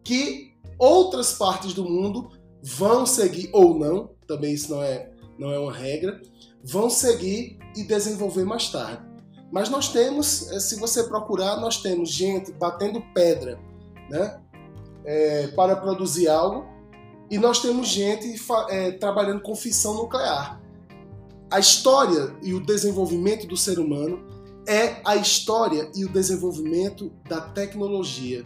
que 0.04 0.54
outras 0.78 1.34
partes 1.34 1.74
do 1.74 1.84
mundo 1.84 2.30
vão 2.62 3.06
seguir 3.06 3.50
ou 3.54 3.78
não, 3.78 4.12
também 4.28 4.54
isso 4.54 4.72
não 4.72 4.84
é, 4.84 5.12
não 5.38 5.52
é 5.52 5.60
uma 5.60 5.74
regra, 5.74 6.22
vão 6.64 6.90
seguir 6.90 7.58
e 7.76 7.84
desenvolver 7.84 8.44
mais 8.44 8.70
tarde. 8.70 9.06
Mas 9.52 9.70
nós 9.70 9.90
temos, 9.90 10.52
eh, 10.52 10.60
se 10.60 10.76
você 10.76 11.04
procurar, 11.04 11.58
nós 11.58 11.78
temos 11.82 12.10
gente 12.10 12.52
batendo 12.52 13.02
pedra 13.14 13.58
né, 14.10 14.42
é, 15.06 15.48
para 15.48 15.76
produzir 15.76 16.28
algo 16.28 16.66
e 17.30 17.38
nós 17.38 17.62
temos 17.62 17.88
gente 17.88 18.36
é, 18.70 18.92
trabalhando 18.92 19.42
com 19.42 19.56
fissão 19.56 19.94
nuclear. 19.94 20.57
A 21.50 21.60
história 21.60 22.36
e 22.44 22.54
o 22.54 22.60
desenvolvimento 22.60 23.48
do 23.48 23.56
ser 23.56 23.80
humano 23.80 24.20
é 24.68 25.00
a 25.06 25.16
história 25.16 25.90
e 25.96 26.04
o 26.04 26.10
desenvolvimento 26.10 27.10
da 27.28 27.40
tecnologia. 27.40 28.44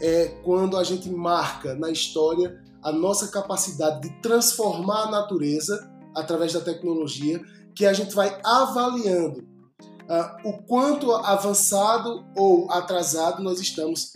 É 0.00 0.28
quando 0.42 0.76
a 0.78 0.84
gente 0.84 1.10
marca 1.10 1.74
na 1.74 1.90
história 1.90 2.58
a 2.82 2.90
nossa 2.90 3.28
capacidade 3.28 4.08
de 4.08 4.22
transformar 4.22 5.04
a 5.04 5.10
natureza 5.10 5.90
através 6.14 6.54
da 6.54 6.60
tecnologia, 6.60 7.40
que 7.74 7.84
a 7.84 7.92
gente 7.92 8.14
vai 8.14 8.40
avaliando 8.42 9.40
uh, 9.40 10.48
o 10.48 10.62
quanto 10.62 11.12
avançado 11.12 12.24
ou 12.34 12.70
atrasado 12.70 13.42
nós 13.42 13.60
estamos. 13.60 14.12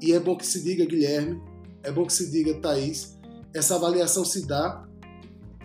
E 0.00 0.12
é 0.12 0.20
bom 0.20 0.36
que 0.36 0.46
se 0.46 0.62
diga, 0.62 0.86
Guilherme, 0.86 1.42
é 1.82 1.90
bom 1.90 2.06
que 2.06 2.12
se 2.12 2.30
diga, 2.30 2.54
Thaís, 2.60 3.18
essa 3.52 3.74
avaliação 3.74 4.24
se 4.24 4.46
dá 4.46 4.87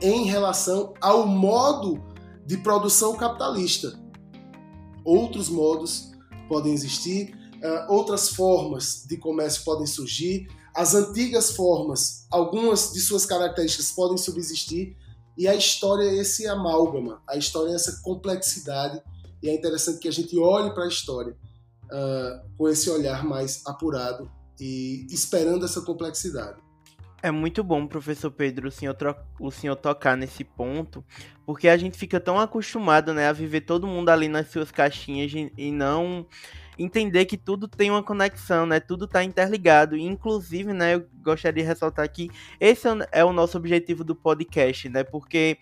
em 0.01 0.25
relação 0.25 0.93
ao 0.99 1.25
modo 1.25 2.03
de 2.45 2.57
produção 2.57 3.15
capitalista 3.15 4.03
outros 5.03 5.49
modos 5.49 6.11
podem 6.47 6.73
existir, 6.73 7.35
uh, 7.57 7.91
outras 7.91 8.29
formas 8.29 9.05
de 9.07 9.17
comércio 9.17 9.63
podem 9.63 9.85
surgir, 9.85 10.47
as 10.75 10.95
antigas 10.95 11.51
formas, 11.51 12.25
algumas 12.31 12.93
de 12.93 12.99
suas 12.99 13.25
características 13.25 13.91
podem 13.91 14.17
subsistir, 14.17 14.95
e 15.37 15.47
a 15.47 15.55
história 15.55 16.03
é 16.03 16.15
esse 16.15 16.47
amálgama, 16.47 17.21
a 17.27 17.35
história 17.35 17.71
é 17.71 17.75
essa 17.75 18.01
complexidade, 18.01 19.01
e 19.41 19.49
é 19.49 19.53
interessante 19.53 19.99
que 19.99 20.07
a 20.07 20.11
gente 20.11 20.37
olhe 20.39 20.73
para 20.73 20.85
a 20.85 20.87
história 20.87 21.35
uh, 21.85 22.57
com 22.57 22.69
esse 22.69 22.89
olhar 22.89 23.25
mais 23.25 23.61
apurado 23.65 24.31
e 24.59 25.05
esperando 25.09 25.65
essa 25.65 25.81
complexidade. 25.81 26.61
É 27.25 27.31
muito 27.31 27.63
bom, 27.63 27.87
professor 27.87 28.29
Pedro, 28.29 28.67
o 28.67 28.71
senhor, 28.71 28.97
o 29.39 29.49
senhor 29.49 29.77
tocar 29.77 30.17
nesse 30.17 30.43
ponto, 30.43 31.01
porque 31.45 31.69
a 31.69 31.77
gente 31.77 31.97
fica 31.97 32.19
tão 32.19 32.37
acostumado 32.37 33.13
né, 33.13 33.29
a 33.29 33.31
viver 33.31 33.61
todo 33.61 33.87
mundo 33.87 34.09
ali 34.09 34.27
nas 34.27 34.49
suas 34.49 34.71
caixinhas 34.71 35.31
e 35.57 35.71
não 35.71 36.27
entender 36.77 37.23
que 37.23 37.37
tudo 37.37 37.65
tem 37.65 37.89
uma 37.89 38.03
conexão, 38.03 38.65
né? 38.65 38.81
Tudo 38.81 39.05
está 39.05 39.23
interligado. 39.23 39.95
Inclusive, 39.95 40.73
né, 40.73 40.95
eu 40.95 41.07
gostaria 41.23 41.63
de 41.63 41.67
ressaltar 41.69 42.11
que 42.11 42.29
esse 42.59 42.87
é 43.09 43.23
o 43.23 43.31
nosso 43.31 43.57
objetivo 43.57 44.03
do 44.03 44.15
podcast, 44.15 44.89
né? 44.89 45.05
Porque 45.05 45.57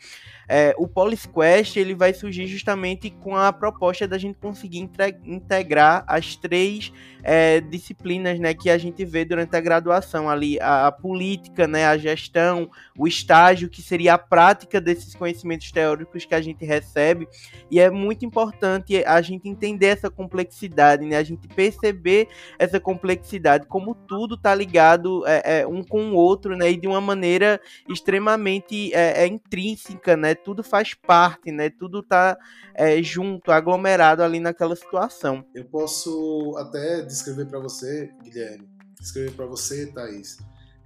é, 0.53 0.75
o 0.77 0.86
PolisQuest 0.86 1.77
ele 1.77 1.96
vai 1.96 2.13
surgir 2.13 2.46
justamente 2.46 3.10
com 3.10 3.38
a 3.38 3.53
proposta 3.53 4.05
da 4.05 4.17
gente 4.17 4.38
conseguir 4.38 4.79
integrar 5.25 6.03
as 6.05 6.36
três 6.36 6.91
é, 7.24 7.62
disciplinas 7.62 8.39
né, 8.39 8.53
que 8.53 8.70
a 8.70 8.77
gente 8.77 9.05
vê 9.05 9.24
durante 9.24 9.55
a 9.55 9.62
graduação 9.62 10.29
ali, 10.29 10.60
a, 10.60 10.88
a, 10.88 10.91
política, 10.91 11.67
né, 11.67 11.86
a 11.86 11.98
gestão, 11.98 12.70
o 12.98 13.08
estágio, 13.08 13.70
que 13.70 13.81
seria 13.81 14.15
a 14.15 14.17
prática 14.17 14.81
desses 14.81 15.15
conhecimentos 15.15 15.72
teóricos 15.72 16.25
que 16.25 16.36
a 16.36 16.41
gente 16.41 16.65
recebe, 16.65 17.27
e 17.70 17.79
é 17.79 17.89
muito 17.89 18.25
importante 18.25 19.03
a 19.05 19.22
gente 19.22 19.48
entender 19.48 19.88
essa 19.88 20.10
complexidade, 20.10 21.05
né, 21.05 21.17
a 21.17 21.24
gente 21.24 21.48
perceber 21.48 22.27
essa 22.58 22.79
complexidade, 22.79 23.67
como 23.67 23.96
tudo 23.96 24.36
está 24.36 24.53
ligado 24.53 25.25
é, 25.27 25.62
é, 25.62 25.67
um 25.67 25.84
com 25.84 26.12
o 26.12 26.15
outro, 26.15 26.55
né, 26.55 26.72
e 26.72 26.77
de 26.77 26.88
uma 26.88 27.01
maneira 27.01 27.60
extremamente 27.88 28.93
é, 28.93 29.24
é 29.24 29.27
intrínseca, 29.27 30.17
né, 30.17 30.34
tudo 30.43 30.63
faz 30.63 30.93
parte, 30.93 31.51
né? 31.51 31.69
Tudo 31.69 32.03
tá 32.03 32.38
é, 32.74 33.01
junto, 33.01 33.51
aglomerado 33.51 34.24
ali 34.24 34.39
naquela 34.39 34.75
situação. 34.75 35.45
Eu 35.53 35.65
posso 35.65 36.55
até 36.57 37.01
descrever 37.01 37.45
para 37.45 37.60
você, 37.60 38.12
Guilherme, 38.24 38.67
descrever 39.00 39.31
para 39.31 39.45
você, 39.45 39.88
Thaís, 39.88 40.38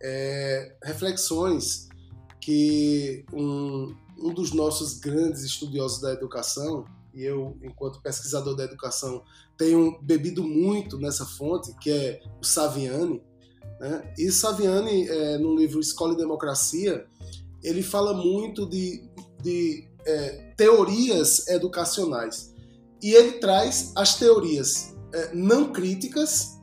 é, 0.01 0.75
reflexões 0.83 1.89
que 2.39 3.25
um, 3.33 3.95
um 4.19 4.33
dos 4.33 4.53
nossos 4.53 4.99
grandes 4.99 5.43
estudiosos 5.43 5.99
da 6.01 6.13
educação, 6.13 6.85
e 7.13 7.23
eu, 7.23 7.57
enquanto 7.63 8.01
pesquisador 8.01 8.55
da 8.55 8.65
educação, 8.65 9.23
tenho 9.57 9.99
bebido 10.01 10.43
muito 10.43 10.97
nessa 10.97 11.25
fonte, 11.25 11.73
que 11.79 11.89
é 11.89 12.21
o 12.39 12.45
Saviani. 12.45 13.21
Né? 13.79 14.13
E 14.17 14.31
Saviani, 14.31 15.07
é, 15.07 15.37
no 15.37 15.55
livro 15.55 15.79
Escola 15.79 16.13
e 16.13 16.17
Democracia, 16.17 17.07
ele 17.63 17.81
fala 17.81 18.13
muito 18.13 18.69
de 18.69 19.03
de 19.45 19.87
é, 20.05 20.53
teorias 20.57 21.47
educacionais. 21.47 22.51
E 23.01 23.13
ele 23.13 23.33
traz 23.33 23.91
as 23.95 24.15
teorias 24.15 24.95
é, 25.13 25.35
não 25.35 25.71
críticas, 25.71 26.59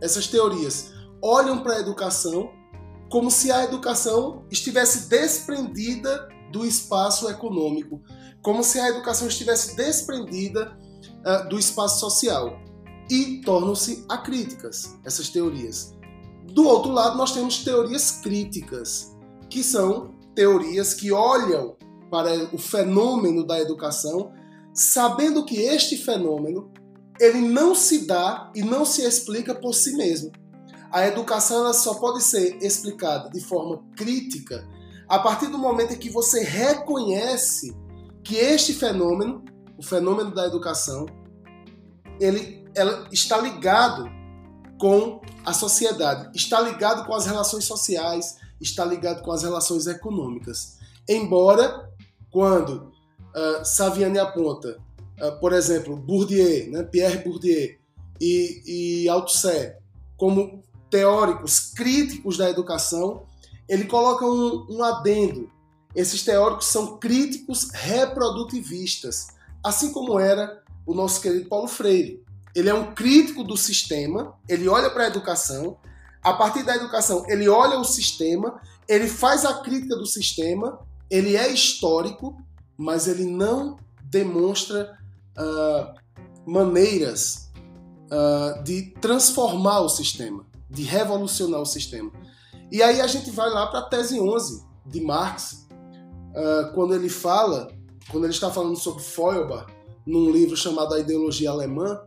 essas 0.00 0.26
teorias 0.26 0.92
olham 1.22 1.62
para 1.62 1.76
a 1.76 1.80
educação 1.80 2.50
como 3.08 3.30
se 3.30 3.52
a 3.52 3.62
educação 3.62 4.44
estivesse 4.50 5.08
desprendida 5.08 6.28
do 6.50 6.66
espaço 6.66 7.30
econômico, 7.30 8.02
como 8.42 8.64
se 8.64 8.80
a 8.80 8.88
educação 8.88 9.28
estivesse 9.28 9.76
desprendida 9.76 10.76
uh, 11.24 11.48
do 11.48 11.56
espaço 11.56 12.00
social. 12.00 12.58
E 13.08 13.40
tornam-se 13.42 14.04
acríticas 14.08 14.98
essas 15.04 15.28
teorias. 15.28 15.94
Do 16.52 16.66
outro 16.66 16.90
lado, 16.90 17.16
nós 17.16 17.32
temos 17.32 17.62
teorias 17.62 18.10
críticas, 18.10 19.16
que 19.48 19.62
são 19.62 20.16
teorias 20.34 20.92
que 20.92 21.12
olham 21.12 21.76
para 22.16 22.48
o 22.50 22.56
fenômeno 22.56 23.46
da 23.46 23.60
educação, 23.60 24.32
sabendo 24.72 25.44
que 25.44 25.60
este 25.60 25.98
fenômeno 25.98 26.72
ele 27.20 27.42
não 27.42 27.74
se 27.74 28.06
dá 28.06 28.50
e 28.54 28.62
não 28.62 28.86
se 28.86 29.02
explica 29.02 29.54
por 29.54 29.74
si 29.74 29.94
mesmo. 29.96 30.32
A 30.90 31.06
educação 31.06 31.58
ela 31.58 31.74
só 31.74 31.94
pode 31.94 32.22
ser 32.22 32.56
explicada 32.62 33.28
de 33.28 33.40
forma 33.40 33.84
crítica 33.94 34.66
a 35.06 35.18
partir 35.18 35.48
do 35.48 35.58
momento 35.58 35.92
em 35.92 35.98
que 35.98 36.08
você 36.08 36.42
reconhece 36.42 37.76
que 38.24 38.36
este 38.36 38.72
fenômeno, 38.72 39.44
o 39.76 39.82
fenômeno 39.82 40.34
da 40.34 40.46
educação, 40.46 41.04
ele 42.18 42.64
ela 42.74 43.08
está 43.12 43.38
ligado 43.38 44.10
com 44.78 45.20
a 45.44 45.52
sociedade, 45.52 46.30
está 46.34 46.60
ligado 46.60 47.06
com 47.06 47.14
as 47.14 47.26
relações 47.26 47.64
sociais, 47.64 48.36
está 48.60 48.84
ligado 48.84 49.22
com 49.22 49.32
as 49.32 49.42
relações 49.42 49.86
econômicas. 49.86 50.76
Embora, 51.08 51.88
quando 52.36 52.92
uh, 53.34 53.64
Saviani 53.64 54.18
aponta, 54.18 54.76
uh, 55.22 55.40
por 55.40 55.54
exemplo, 55.54 55.96
Bourdieu, 55.96 56.70
né, 56.70 56.82
Pierre 56.82 57.24
Bourdieu 57.24 57.76
e, 58.20 58.62
e 58.66 59.08
Althusser 59.08 59.78
como 60.18 60.62
teóricos 60.90 61.72
críticos 61.74 62.36
da 62.36 62.50
educação, 62.50 63.24
ele 63.66 63.86
coloca 63.86 64.26
um, 64.26 64.66
um 64.68 64.84
adendo. 64.84 65.50
Esses 65.94 66.22
teóricos 66.22 66.66
são 66.66 66.98
críticos 66.98 67.70
reprodutivistas, 67.72 69.28
assim 69.64 69.90
como 69.90 70.20
era 70.20 70.62
o 70.84 70.92
nosso 70.92 71.22
querido 71.22 71.48
Paulo 71.48 71.68
Freire. 71.68 72.22
Ele 72.54 72.68
é 72.68 72.74
um 72.74 72.94
crítico 72.94 73.44
do 73.44 73.56
sistema, 73.56 74.34
ele 74.46 74.68
olha 74.68 74.90
para 74.90 75.04
a 75.04 75.08
educação, 75.08 75.78
a 76.22 76.34
partir 76.34 76.64
da 76.64 76.76
educação, 76.76 77.24
ele 77.28 77.48
olha 77.48 77.78
o 77.78 77.84
sistema, 77.84 78.60
ele 78.86 79.08
faz 79.08 79.46
a 79.46 79.62
crítica 79.62 79.96
do 79.96 80.04
sistema, 80.04 80.85
ele 81.10 81.36
é 81.36 81.48
histórico, 81.52 82.36
mas 82.76 83.06
ele 83.06 83.24
não 83.24 83.78
demonstra 84.02 84.98
uh, 85.38 85.94
maneiras 86.50 87.50
uh, 88.06 88.62
de 88.62 88.94
transformar 89.00 89.80
o 89.80 89.88
sistema, 89.88 90.44
de 90.68 90.82
revolucionar 90.82 91.60
o 91.60 91.66
sistema. 91.66 92.10
E 92.70 92.82
aí 92.82 93.00
a 93.00 93.06
gente 93.06 93.30
vai 93.30 93.48
lá 93.50 93.66
para 93.66 93.80
a 93.80 93.88
tese 93.88 94.20
11 94.20 94.64
de 94.86 95.00
Marx, 95.00 95.66
uh, 95.70 96.72
quando 96.74 96.94
ele 96.94 97.08
fala, 97.08 97.68
quando 98.10 98.24
ele 98.24 98.32
está 98.32 98.50
falando 98.50 98.76
sobre 98.76 99.02
Feuerbach, 99.02 99.72
num 100.04 100.30
livro 100.30 100.56
chamado 100.56 100.94
A 100.94 101.00
Ideologia 101.00 101.50
Alemã, 101.50 102.00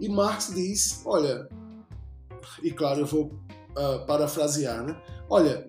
e 0.00 0.08
Marx 0.08 0.52
diz, 0.54 1.02
olha, 1.04 1.48
e 2.62 2.70
claro, 2.70 3.00
eu 3.00 3.06
vou 3.06 3.30
parafrasear, 4.06 4.82
né? 4.82 5.00
Olha, 5.28 5.66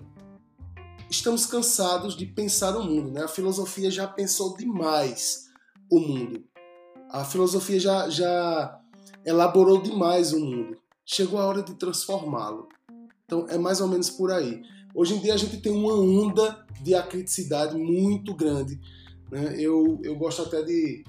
estamos 1.13 1.45
cansados 1.45 2.17
de 2.17 2.25
pensar 2.25 2.75
o 2.75 2.83
mundo, 2.83 3.11
né? 3.11 3.23
A 3.23 3.27
filosofia 3.27 3.91
já 3.91 4.07
pensou 4.07 4.57
demais 4.57 5.45
o 5.89 5.99
mundo. 5.99 6.43
A 7.09 7.23
filosofia 7.23 7.79
já, 7.79 8.09
já 8.09 8.79
elaborou 9.23 9.81
demais 9.81 10.33
o 10.33 10.39
mundo. 10.39 10.75
Chegou 11.05 11.39
a 11.39 11.45
hora 11.45 11.61
de 11.61 11.75
transformá-lo. 11.75 12.67
Então 13.25 13.45
é 13.47 13.57
mais 13.59 13.79
ou 13.79 13.87
menos 13.87 14.09
por 14.09 14.31
aí. 14.31 14.63
Hoje 14.95 15.13
em 15.13 15.19
dia 15.19 15.35
a 15.35 15.37
gente 15.37 15.57
tem 15.57 15.71
uma 15.71 15.93
onda 15.93 16.65
de 16.81 16.95
acriticidade 16.95 17.77
muito 17.77 18.33
grande. 18.33 18.79
Né? 19.31 19.55
Eu, 19.59 19.99
eu 20.03 20.15
gosto 20.15 20.41
até 20.41 20.63
de. 20.63 21.03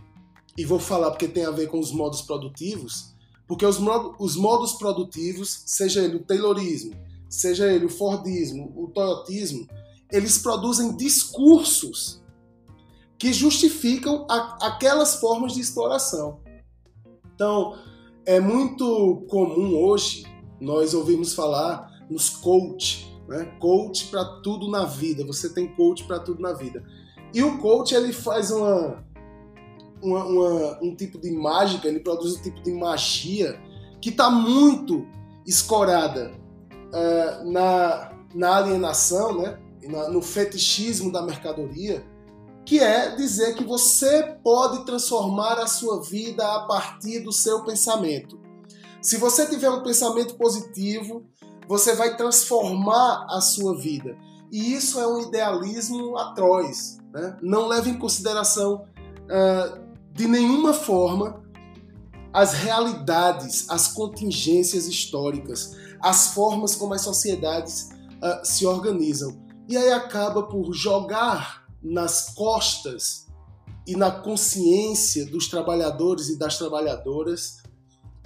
E 0.57 0.65
vou 0.67 0.79
falar 0.79 1.11
porque 1.13 1.27
tem 1.27 1.47
a 1.47 1.51
ver 1.51 1.69
com 1.69 1.81
os 1.81 1.91
modos 1.91 2.21
produtivos. 2.21 3.15
Porque 3.47 3.65
os, 3.65 3.79
modos, 3.79 4.15
os 4.19 4.37
modos 4.37 4.75
produtivos, 4.75 5.63
seja 5.67 6.03
ele 6.03 6.17
o 6.17 6.23
Taylorismo, 6.23 6.95
seja 7.29 7.71
ele 7.73 7.87
o 7.87 7.91
Fordismo, 7.91 8.73
o 8.77 8.89
Toyotismo, 8.89 9.67
eles 10.15 10.39
produzem 10.39 10.97
discursos 10.97 12.23
que 13.19 13.33
justificam 13.33 14.27
a, 14.31 14.69
aquelas 14.69 15.17
formas 15.17 15.55
de 15.55 15.61
exploração. 15.61 16.39
Então, 17.35 17.77
é 18.25 18.39
muito 18.39 19.25
comum 19.29 19.77
hoje 19.77 20.25
nós 20.61 20.95
ouvimos 20.95 21.35
falar 21.35 21.91
nos 22.09 22.31
coach, 22.31 23.13
né? 23.27 23.45
Coach 23.59 24.07
para 24.07 24.25
tudo 24.41 24.71
na 24.71 24.85
vida. 24.85 25.27
Você 25.27 25.53
tem 25.53 25.75
coach 25.75 26.05
para 26.05 26.21
tudo 26.21 26.41
na 26.41 26.53
vida. 26.53 26.85
E 27.33 27.43
o 27.43 27.59
coach 27.59 27.93
ele 27.93 28.13
faz 28.13 28.53
uma, 28.53 29.05
uma, 30.01 30.25
uma, 30.25 30.79
um 30.81 30.95
tipo 30.95 31.19
de 31.19 31.33
mágica, 31.33 31.89
ele 31.89 31.99
produz 31.99 32.37
um 32.37 32.43
tipo 32.43 32.63
de 32.63 32.73
magia 32.73 33.61
que 34.01 34.11
está 34.11 34.31
muito 34.31 35.05
escorada 35.45 36.33
uh, 36.71 37.51
na, 37.51 38.13
na 38.33 38.57
alienação, 38.59 39.43
né? 39.43 39.59
No 39.89 40.23
fetichismo 40.23 41.13
da 41.13 41.23
mercadoria, 41.23 42.05
que 42.65 42.81
é 42.81 43.15
dizer 43.15 43.55
que 43.55 43.65
você 43.65 44.37
pode 44.43 44.85
transformar 44.87 45.59
a 45.59 45.67
sua 45.67 46.03
vida 46.03 46.45
a 46.45 46.61
partir 46.67 47.21
do 47.21 47.33
seu 47.33 47.63
pensamento. 47.65 48.41
Se 49.03 49.19
você 49.19 49.47
tiver 49.47 49.69
um 49.69 49.83
pensamento 49.83 50.35
positivo, 50.37 51.27
você 51.69 51.95
vai 51.95 52.17
transformar 52.17 53.27
a 53.29 53.41
sua 53.41 53.77
vida. 53.79 54.17
E 54.51 54.73
isso 54.73 54.99
é 54.99 55.07
um 55.07 55.21
idealismo 55.21 56.17
atroz. 56.17 56.99
Né? 57.13 57.37
Não 57.43 57.67
leva 57.67 57.89
em 57.89 57.99
consideração 57.99 58.87
uh, 59.25 59.85
de 60.13 60.27
nenhuma 60.27 60.73
forma 60.73 61.43
as 62.33 62.53
realidades, 62.53 63.69
as 63.69 63.89
contingências 63.89 64.87
históricas, 64.87 65.77
as 66.01 66.29
formas 66.29 66.75
como 66.75 66.95
as 66.95 67.03
sociedades 67.03 67.91
uh, 68.23 68.45
se 68.45 68.67
organizam. 68.67 69.44
E 69.69 69.77
aí 69.77 69.93
acaba 69.93 70.43
por 70.43 70.73
jogar 70.73 71.67
nas 71.83 72.35
costas 72.35 73.27
e 73.87 73.97
na 73.97 74.11
consciência 74.11 75.27
dos 75.27 75.49
trabalhadores 75.49 76.29
e 76.29 76.39
das 76.39 76.57
trabalhadoras 76.59 77.63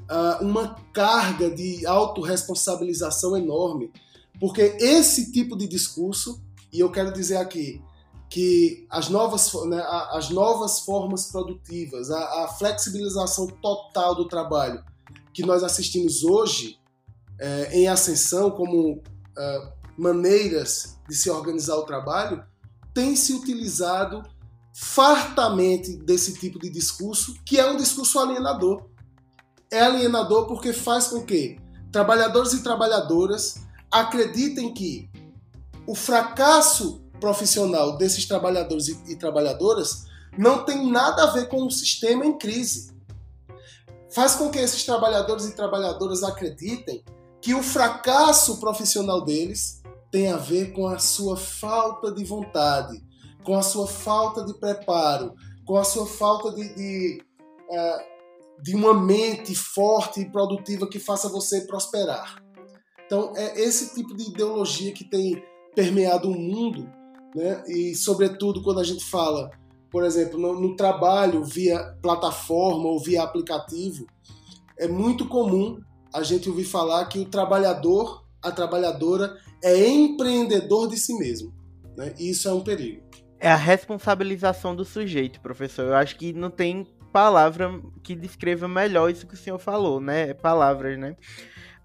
uh, 0.09 0.45
uma 0.45 0.77
carga 0.93 1.51
de 1.51 1.85
autorresponsabilização 1.87 3.37
enorme, 3.37 3.93
porque 4.41 4.77
esse 4.81 5.33
tipo 5.33 5.57
de 5.57 5.67
discurso, 5.67 6.41
e 6.73 6.81
eu 6.81 6.91
quero 6.91 7.13
dizer 7.13 7.37
aqui 7.37 7.83
que 8.31 8.87
as 8.91 9.09
novas, 9.09 9.53
né, 9.67 9.83
as 10.11 10.31
novas 10.31 10.81
formas 10.81 11.27
produtivas, 11.27 12.11
a, 12.11 12.45
a, 12.45 12.49
flexibilização 12.49 13.47
total 13.47 14.15
do 14.15 14.29
trabalho 14.29 14.85
que 15.33 15.43
nós 15.43 15.63
assistimos 15.63 16.23
hoje 16.23 16.79
é, 17.41 17.79
em 17.79 17.89
ascensão 17.89 18.51
como 18.51 19.03
é, 19.37 19.73
maneiras 19.99 20.99
de 21.09 21.15
se 21.15 21.29
organizar 21.29 21.77
o 21.77 21.85
trabalho, 21.85 22.43
tem 22.95 23.17
se 23.17 23.35
utilizado 23.35 24.23
fartamente 24.73 25.97
desse 25.97 26.35
tipo 26.35 26.59
de 26.59 26.71
discurso, 26.71 27.35
que 27.45 27.59
é 27.59 27.71
um 27.71 27.77
discurso 27.77 28.19
alienador 28.19 28.89
é 29.71 29.81
alienador 29.81 30.47
porque 30.47 30.73
faz 30.73 31.09
com 31.09 31.25
que 31.25 31.59
trabalhadores 31.93 32.53
e 32.53 32.63
trabalhadoras 32.63 33.63
acreditem 33.91 34.73
que 34.73 35.11
o 35.87 35.95
fracasso 35.95 37.03
profissional 37.21 37.97
desses 37.97 38.27
trabalhadores 38.27 38.89
e, 38.89 39.17
trabalhadoras 39.17 40.07
não 40.37 40.65
tem 40.65 40.91
nada 40.91 41.25
a 41.25 41.31
ver 41.33 41.49
com 41.49 41.67
o 41.67 41.71
sistema 41.71 42.25
em 42.25 42.39
crise. 42.39 42.97
Faz 44.11 44.35
com 44.35 44.51
que 44.51 44.59
esses 44.59 44.85
trabalhadores 44.85 45.47
e 45.47 45.55
trabalhadoras 45.55 46.23
acreditem 46.23 47.05
que 47.41 47.55
o 47.55 47.63
fracasso 47.63 48.59
profissional 48.59 49.25
deles 49.25 49.78
tem 50.11 50.29
a 50.29 50.37
ver 50.37 50.73
com 50.73 50.87
a 50.87 50.99
sua 50.99 51.37
falta 51.37 52.13
de 52.13 52.25
vontade, 52.25 53.03
com 53.45 53.57
a 53.57 53.63
sua 53.63 53.87
falta 53.87 54.45
de 54.45 54.55
preparo, 54.59 55.35
com 55.67 55.77
a 55.77 55.85
sua 55.85 56.07
falta 56.07 56.53
de, 56.53 56.75
de 56.75 57.23
uh, 57.71 58.19
de 58.63 58.75
uma 58.75 58.93
mente 58.93 59.55
forte 59.55 60.21
e 60.21 60.31
produtiva 60.31 60.89
que 60.89 60.99
faça 60.99 61.29
você 61.29 61.63
prosperar. 61.63 62.43
Então, 63.07 63.33
é 63.37 63.61
esse 63.61 63.95
tipo 63.95 64.15
de 64.15 64.31
ideologia 64.31 64.93
que 64.93 65.05
tem 65.05 65.43
permeado 65.75 66.31
o 66.31 66.39
mundo, 66.39 66.91
né? 67.35 67.63
e, 67.69 67.95
sobretudo, 67.95 68.63
quando 68.63 68.81
a 68.81 68.85
gente 68.85 69.05
fala, 69.05 69.51
por 69.91 70.05
exemplo, 70.05 70.39
no, 70.39 70.61
no 70.61 70.77
trabalho 70.77 71.45
via 71.45 71.97
plataforma 72.03 72.89
ou 72.89 72.99
via 72.99 73.23
aplicativo, 73.23 74.07
é 74.79 74.89
muito 74.89 75.27
comum 75.27 75.81
a 76.13 76.23
gente 76.23 76.49
ouvir 76.49 76.65
falar 76.65 77.07
que 77.07 77.21
o 77.21 77.25
trabalhador, 77.29 78.25
a 78.43 78.51
trabalhadora, 78.51 79.37
é 79.63 79.89
empreendedor 79.89 80.89
de 80.89 80.97
si 80.97 81.19
mesmo. 81.19 81.53
Né? 81.97 82.15
E 82.19 82.31
isso 82.31 82.49
é 82.49 82.53
um 82.53 82.61
perigo. 82.61 83.03
É 83.41 83.51
a 83.51 83.57
responsabilização 83.57 84.75
do 84.75 84.85
sujeito, 84.85 85.41
professor. 85.41 85.87
Eu 85.87 85.95
acho 85.95 86.17
que 86.17 86.33
não 86.33 86.51
tem 86.51 86.87
palavra 87.13 87.81
que 88.03 88.15
descreva 88.15 88.69
melhor 88.69 89.11
isso 89.11 89.27
que 89.27 89.35
o 89.35 89.37
senhor 89.37 89.59
falou, 89.59 90.01
né? 90.01 90.35
Palavras, 90.35 90.99
né? 90.99 91.17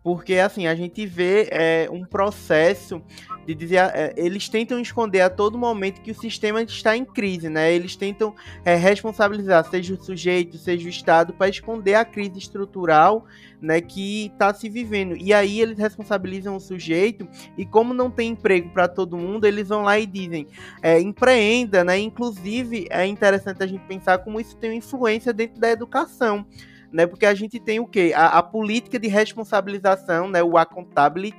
Porque, 0.03 0.35
assim, 0.35 0.67
a 0.67 0.75
gente 0.75 1.05
vê 1.05 1.47
é, 1.49 1.87
um 1.89 2.03
processo 2.03 3.01
de 3.45 3.55
dizer. 3.55 3.77
É, 3.77 4.13
eles 4.17 4.49
tentam 4.49 4.79
esconder 4.79 5.21
a 5.21 5.29
todo 5.29 5.57
momento 5.57 6.01
que 6.01 6.11
o 6.11 6.15
sistema 6.15 6.61
está 6.61 6.95
em 6.97 7.05
crise, 7.05 7.49
né? 7.49 7.73
Eles 7.73 7.95
tentam 7.95 8.35
é, 8.65 8.75
responsabilizar, 8.75 9.63
seja 9.69 9.93
o 9.93 10.03
sujeito, 10.03 10.57
seja 10.57 10.85
o 10.87 10.89
Estado, 10.89 11.33
para 11.33 11.47
esconder 11.47 11.95
a 11.95 12.03
crise 12.03 12.37
estrutural 12.37 13.25
né, 13.61 13.79
que 13.79 14.25
está 14.25 14.53
se 14.53 14.67
vivendo. 14.67 15.15
E 15.15 15.33
aí 15.33 15.61
eles 15.61 15.77
responsabilizam 15.77 16.57
o 16.57 16.59
sujeito, 16.59 17.25
e 17.57 17.65
como 17.65 17.93
não 17.93 18.11
tem 18.11 18.31
emprego 18.31 18.69
para 18.69 18.89
todo 18.89 19.17
mundo, 19.17 19.45
eles 19.45 19.69
vão 19.69 19.83
lá 19.83 19.97
e 19.97 20.05
dizem: 20.05 20.47
é, 20.81 20.99
empreenda, 20.99 21.81
né? 21.83 21.97
Inclusive, 21.97 22.87
é 22.89 23.05
interessante 23.05 23.63
a 23.63 23.67
gente 23.67 23.85
pensar 23.85 24.17
como 24.17 24.39
isso 24.39 24.57
tem 24.57 24.77
influência 24.77 25.31
dentro 25.31 25.61
da 25.61 25.69
educação 25.69 26.45
né? 26.93 27.07
Porque 27.07 27.25
a 27.25 27.33
gente 27.33 27.59
tem 27.59 27.79
o 27.79 27.87
quê? 27.87 28.13
A, 28.15 28.37
a 28.37 28.43
política 28.43 28.99
de 28.99 29.07
responsabilização, 29.07 30.29
né? 30.29 30.43
O 30.43 30.57
accountability, 30.57 31.37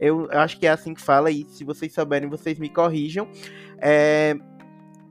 eu, 0.00 0.28
acho 0.32 0.58
que 0.58 0.66
é 0.66 0.70
assim 0.70 0.92
que 0.92 1.00
fala, 1.00 1.30
e 1.30 1.46
se 1.48 1.64
vocês 1.64 1.94
souberem, 1.94 2.28
vocês 2.28 2.58
me 2.58 2.68
corrijam. 2.68 3.28
É, 3.78 4.36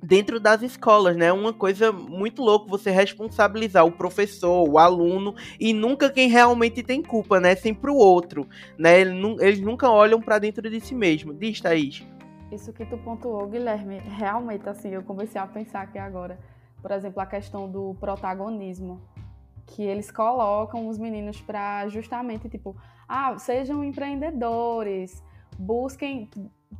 dentro 0.03 0.39
das 0.39 0.61
escolas, 0.61 1.15
né? 1.15 1.31
Uma 1.31 1.53
coisa 1.53 1.91
muito 1.91 2.43
louca 2.43 2.69
você 2.69 2.91
responsabilizar 2.91 3.85
o 3.85 3.91
professor, 3.91 4.69
o 4.69 4.77
aluno 4.77 5.33
e 5.59 5.73
nunca 5.73 6.11
quem 6.11 6.29
realmente 6.29 6.83
tem 6.83 7.01
culpa, 7.01 7.39
né? 7.39 7.55
Sempre 7.55 7.89
o 7.89 7.95
outro, 7.95 8.47
né? 8.77 9.01
Eles 9.01 9.59
nunca 9.59 9.89
olham 9.89 10.21
para 10.21 10.37
dentro 10.37 10.69
de 10.69 10.79
si 10.79 10.93
mesmo. 10.93 11.33
Diz, 11.33 11.59
Thaís. 11.61 12.05
Isso 12.51 12.71
que 12.71 12.85
tu 12.85 12.97
pontuou, 12.97 13.47
Guilherme, 13.47 13.97
realmente 13.97 14.69
assim, 14.69 14.89
eu 14.89 15.01
comecei 15.01 15.41
a 15.41 15.47
pensar 15.47 15.81
aqui 15.81 15.97
agora, 15.97 16.39
por 16.81 16.91
exemplo, 16.91 17.19
a 17.19 17.25
questão 17.25 17.69
do 17.69 17.95
protagonismo, 17.99 19.01
que 19.65 19.81
eles 19.81 20.11
colocam 20.11 20.87
os 20.87 20.97
meninos 20.97 21.41
para 21.41 21.87
justamente 21.87 22.47
tipo, 22.49 22.75
ah, 23.07 23.37
sejam 23.37 23.83
empreendedores, 23.83 25.23
busquem 25.57 26.29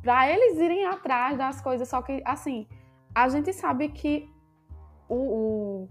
para 0.02 0.30
eles 0.30 0.58
irem 0.58 0.86
atrás 0.86 1.36
das 1.36 1.60
coisas, 1.60 1.88
só 1.88 2.02
que 2.02 2.22
assim, 2.24 2.66
a 3.14 3.28
gente 3.28 3.52
sabe 3.52 3.88
que 3.88 4.28
o, 5.08 5.14
o, 5.14 5.88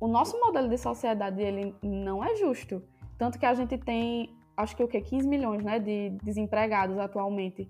o, 0.00 0.08
nosso 0.08 0.38
modelo 0.40 0.68
de 0.68 0.78
sociedade 0.78 1.42
ele 1.42 1.74
não 1.82 2.24
é 2.24 2.34
justo. 2.36 2.82
Tanto 3.18 3.38
que 3.38 3.46
a 3.46 3.54
gente 3.54 3.76
tem, 3.78 4.34
acho 4.56 4.74
que 4.76 4.82
o 4.82 4.88
que, 4.88 5.00
15 5.00 5.28
milhões 5.28 5.62
né, 5.62 5.78
de 5.78 6.10
desempregados 6.22 6.98
atualmente. 6.98 7.68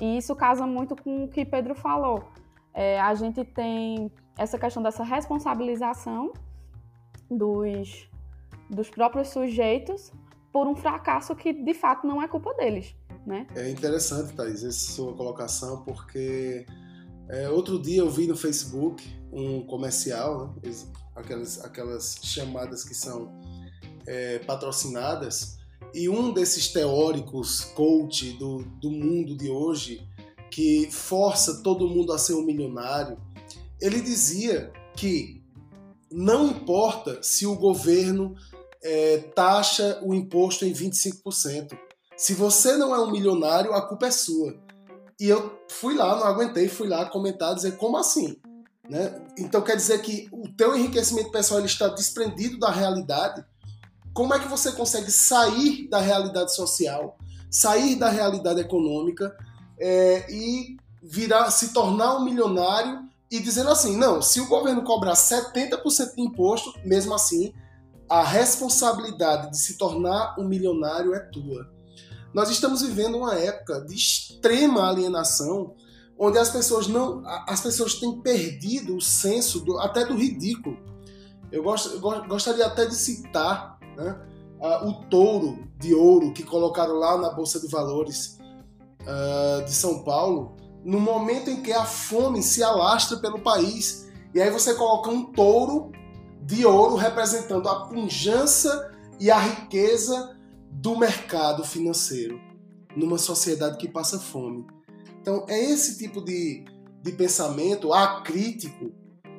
E 0.00 0.18
isso 0.18 0.34
casa 0.36 0.66
muito 0.66 0.94
com 0.96 1.24
o 1.24 1.28
que 1.28 1.44
Pedro 1.44 1.74
falou. 1.74 2.24
É, 2.74 3.00
a 3.00 3.14
gente 3.14 3.44
tem 3.44 4.10
essa 4.36 4.58
questão 4.58 4.82
dessa 4.82 5.04
responsabilização 5.04 6.32
dos, 7.30 8.08
dos 8.74 8.88
próprios 8.88 9.28
sujeitos 9.28 10.10
por 10.52 10.66
um 10.66 10.74
fracasso 10.74 11.34
que 11.34 11.52
de 11.52 11.74
fato 11.74 12.06
não 12.06 12.22
é 12.22 12.28
culpa 12.28 12.52
deles. 12.54 12.94
Né? 13.26 13.46
É 13.54 13.70
interessante, 13.70 14.34
Thaís, 14.34 14.64
essa 14.64 14.92
sua 14.92 15.14
colocação, 15.14 15.82
porque 15.84 16.66
é, 17.28 17.48
outro 17.48 17.80
dia 17.80 18.00
eu 18.00 18.10
vi 18.10 18.26
no 18.26 18.36
Facebook 18.36 19.02
um 19.32 19.64
comercial, 19.64 20.54
né? 20.62 20.72
aquelas, 21.14 21.64
aquelas 21.64 22.18
chamadas 22.22 22.84
que 22.84 22.94
são 22.94 23.32
é, 24.06 24.40
patrocinadas, 24.40 25.58
e 25.94 26.08
um 26.08 26.32
desses 26.32 26.68
teóricos 26.68 27.64
coach 27.76 28.32
do, 28.32 28.64
do 28.80 28.90
mundo 28.90 29.36
de 29.36 29.50
hoje, 29.50 30.06
que 30.50 30.90
força 30.90 31.62
todo 31.62 31.88
mundo 31.88 32.12
a 32.12 32.18
ser 32.18 32.34
um 32.34 32.42
milionário, 32.42 33.18
ele 33.80 34.00
dizia 34.00 34.72
que 34.96 35.42
não 36.10 36.48
importa 36.48 37.22
se 37.22 37.46
o 37.46 37.56
governo 37.56 38.34
é, 38.82 39.18
taxa 39.34 40.00
o 40.02 40.14
imposto 40.14 40.64
em 40.64 40.72
25%. 40.72 41.78
Se 42.16 42.34
você 42.34 42.76
não 42.76 42.94
é 42.94 43.00
um 43.00 43.10
milionário, 43.10 43.72
a 43.72 43.86
culpa 43.86 44.06
é 44.06 44.10
sua. 44.10 44.54
E 45.20 45.28
eu 45.28 45.58
fui 45.68 45.94
lá, 45.94 46.16
não 46.16 46.26
aguentei, 46.26 46.68
fui 46.68 46.88
lá 46.88 47.04
comentar, 47.06 47.54
dizer 47.54 47.76
como 47.76 47.96
assim? 47.96 48.36
Né? 48.88 49.22
Então 49.38 49.62
quer 49.62 49.76
dizer 49.76 50.00
que 50.02 50.28
o 50.32 50.48
teu 50.48 50.76
enriquecimento 50.76 51.30
pessoal 51.30 51.60
ele 51.60 51.68
está 51.68 51.88
desprendido 51.88 52.58
da 52.58 52.70
realidade. 52.70 53.44
Como 54.12 54.34
é 54.34 54.38
que 54.38 54.48
você 54.48 54.72
consegue 54.72 55.10
sair 55.10 55.88
da 55.88 56.00
realidade 56.00 56.54
social, 56.54 57.16
sair 57.50 57.96
da 57.96 58.10
realidade 58.10 58.60
econômica 58.60 59.34
é, 59.78 60.26
e 60.30 60.76
virar, 61.02 61.50
se 61.50 61.72
tornar 61.72 62.16
um 62.16 62.24
milionário 62.24 63.08
e 63.30 63.40
dizendo 63.40 63.70
assim, 63.70 63.96
não, 63.96 64.20
se 64.20 64.40
o 64.40 64.46
governo 64.46 64.82
cobrar 64.82 65.14
70% 65.14 66.14
de 66.14 66.20
imposto, 66.20 66.74
mesmo 66.84 67.14
assim, 67.14 67.54
a 68.12 68.22
responsabilidade 68.22 69.52
de 69.52 69.56
se 69.56 69.78
tornar 69.78 70.36
um 70.38 70.46
milionário 70.46 71.14
é 71.14 71.18
tua. 71.18 71.66
Nós 72.34 72.50
estamos 72.50 72.82
vivendo 72.82 73.16
uma 73.16 73.36
época 73.36 73.80
de 73.86 73.94
extrema 73.94 74.86
alienação, 74.86 75.74
onde 76.18 76.36
as 76.36 76.50
pessoas 76.50 76.86
não, 76.86 77.22
as 77.48 77.62
pessoas 77.62 77.94
têm 77.94 78.20
perdido 78.20 78.98
o 78.98 79.00
senso 79.00 79.60
do, 79.60 79.78
até 79.78 80.04
do 80.04 80.14
ridículo. 80.14 80.76
Eu, 81.50 81.62
gost, 81.62 81.86
eu 81.90 82.00
gostaria 82.28 82.66
até 82.66 82.84
de 82.84 82.94
citar 82.94 83.78
né, 83.96 84.20
uh, 84.60 84.88
o 84.88 84.92
touro 85.08 85.66
de 85.78 85.94
ouro 85.94 86.34
que 86.34 86.42
colocaram 86.42 86.98
lá 86.98 87.16
na 87.16 87.30
bolsa 87.30 87.58
de 87.60 87.68
valores 87.68 88.38
uh, 89.04 89.64
de 89.64 89.72
São 89.72 90.04
Paulo, 90.04 90.54
no 90.84 91.00
momento 91.00 91.48
em 91.48 91.62
que 91.62 91.72
a 91.72 91.86
fome 91.86 92.42
se 92.42 92.62
alastra 92.62 93.16
pelo 93.16 93.40
país. 93.40 94.06
E 94.34 94.40
aí 94.42 94.50
você 94.50 94.74
coloca 94.74 95.08
um 95.08 95.32
touro 95.32 95.92
de 96.42 96.66
ouro 96.66 96.96
representando 96.96 97.68
a 97.68 97.86
pujança 97.86 98.92
e 99.18 99.30
a 99.30 99.38
riqueza 99.38 100.36
do 100.70 100.96
mercado 100.98 101.64
financeiro 101.64 102.40
numa 102.96 103.18
sociedade 103.18 103.78
que 103.78 103.88
passa 103.88 104.18
fome. 104.18 104.66
Então, 105.20 105.46
é 105.48 105.58
esse 105.58 105.98
tipo 105.98 106.20
de, 106.20 106.64
de 107.02 107.12
pensamento 107.12 107.92
acrítico 107.92 108.92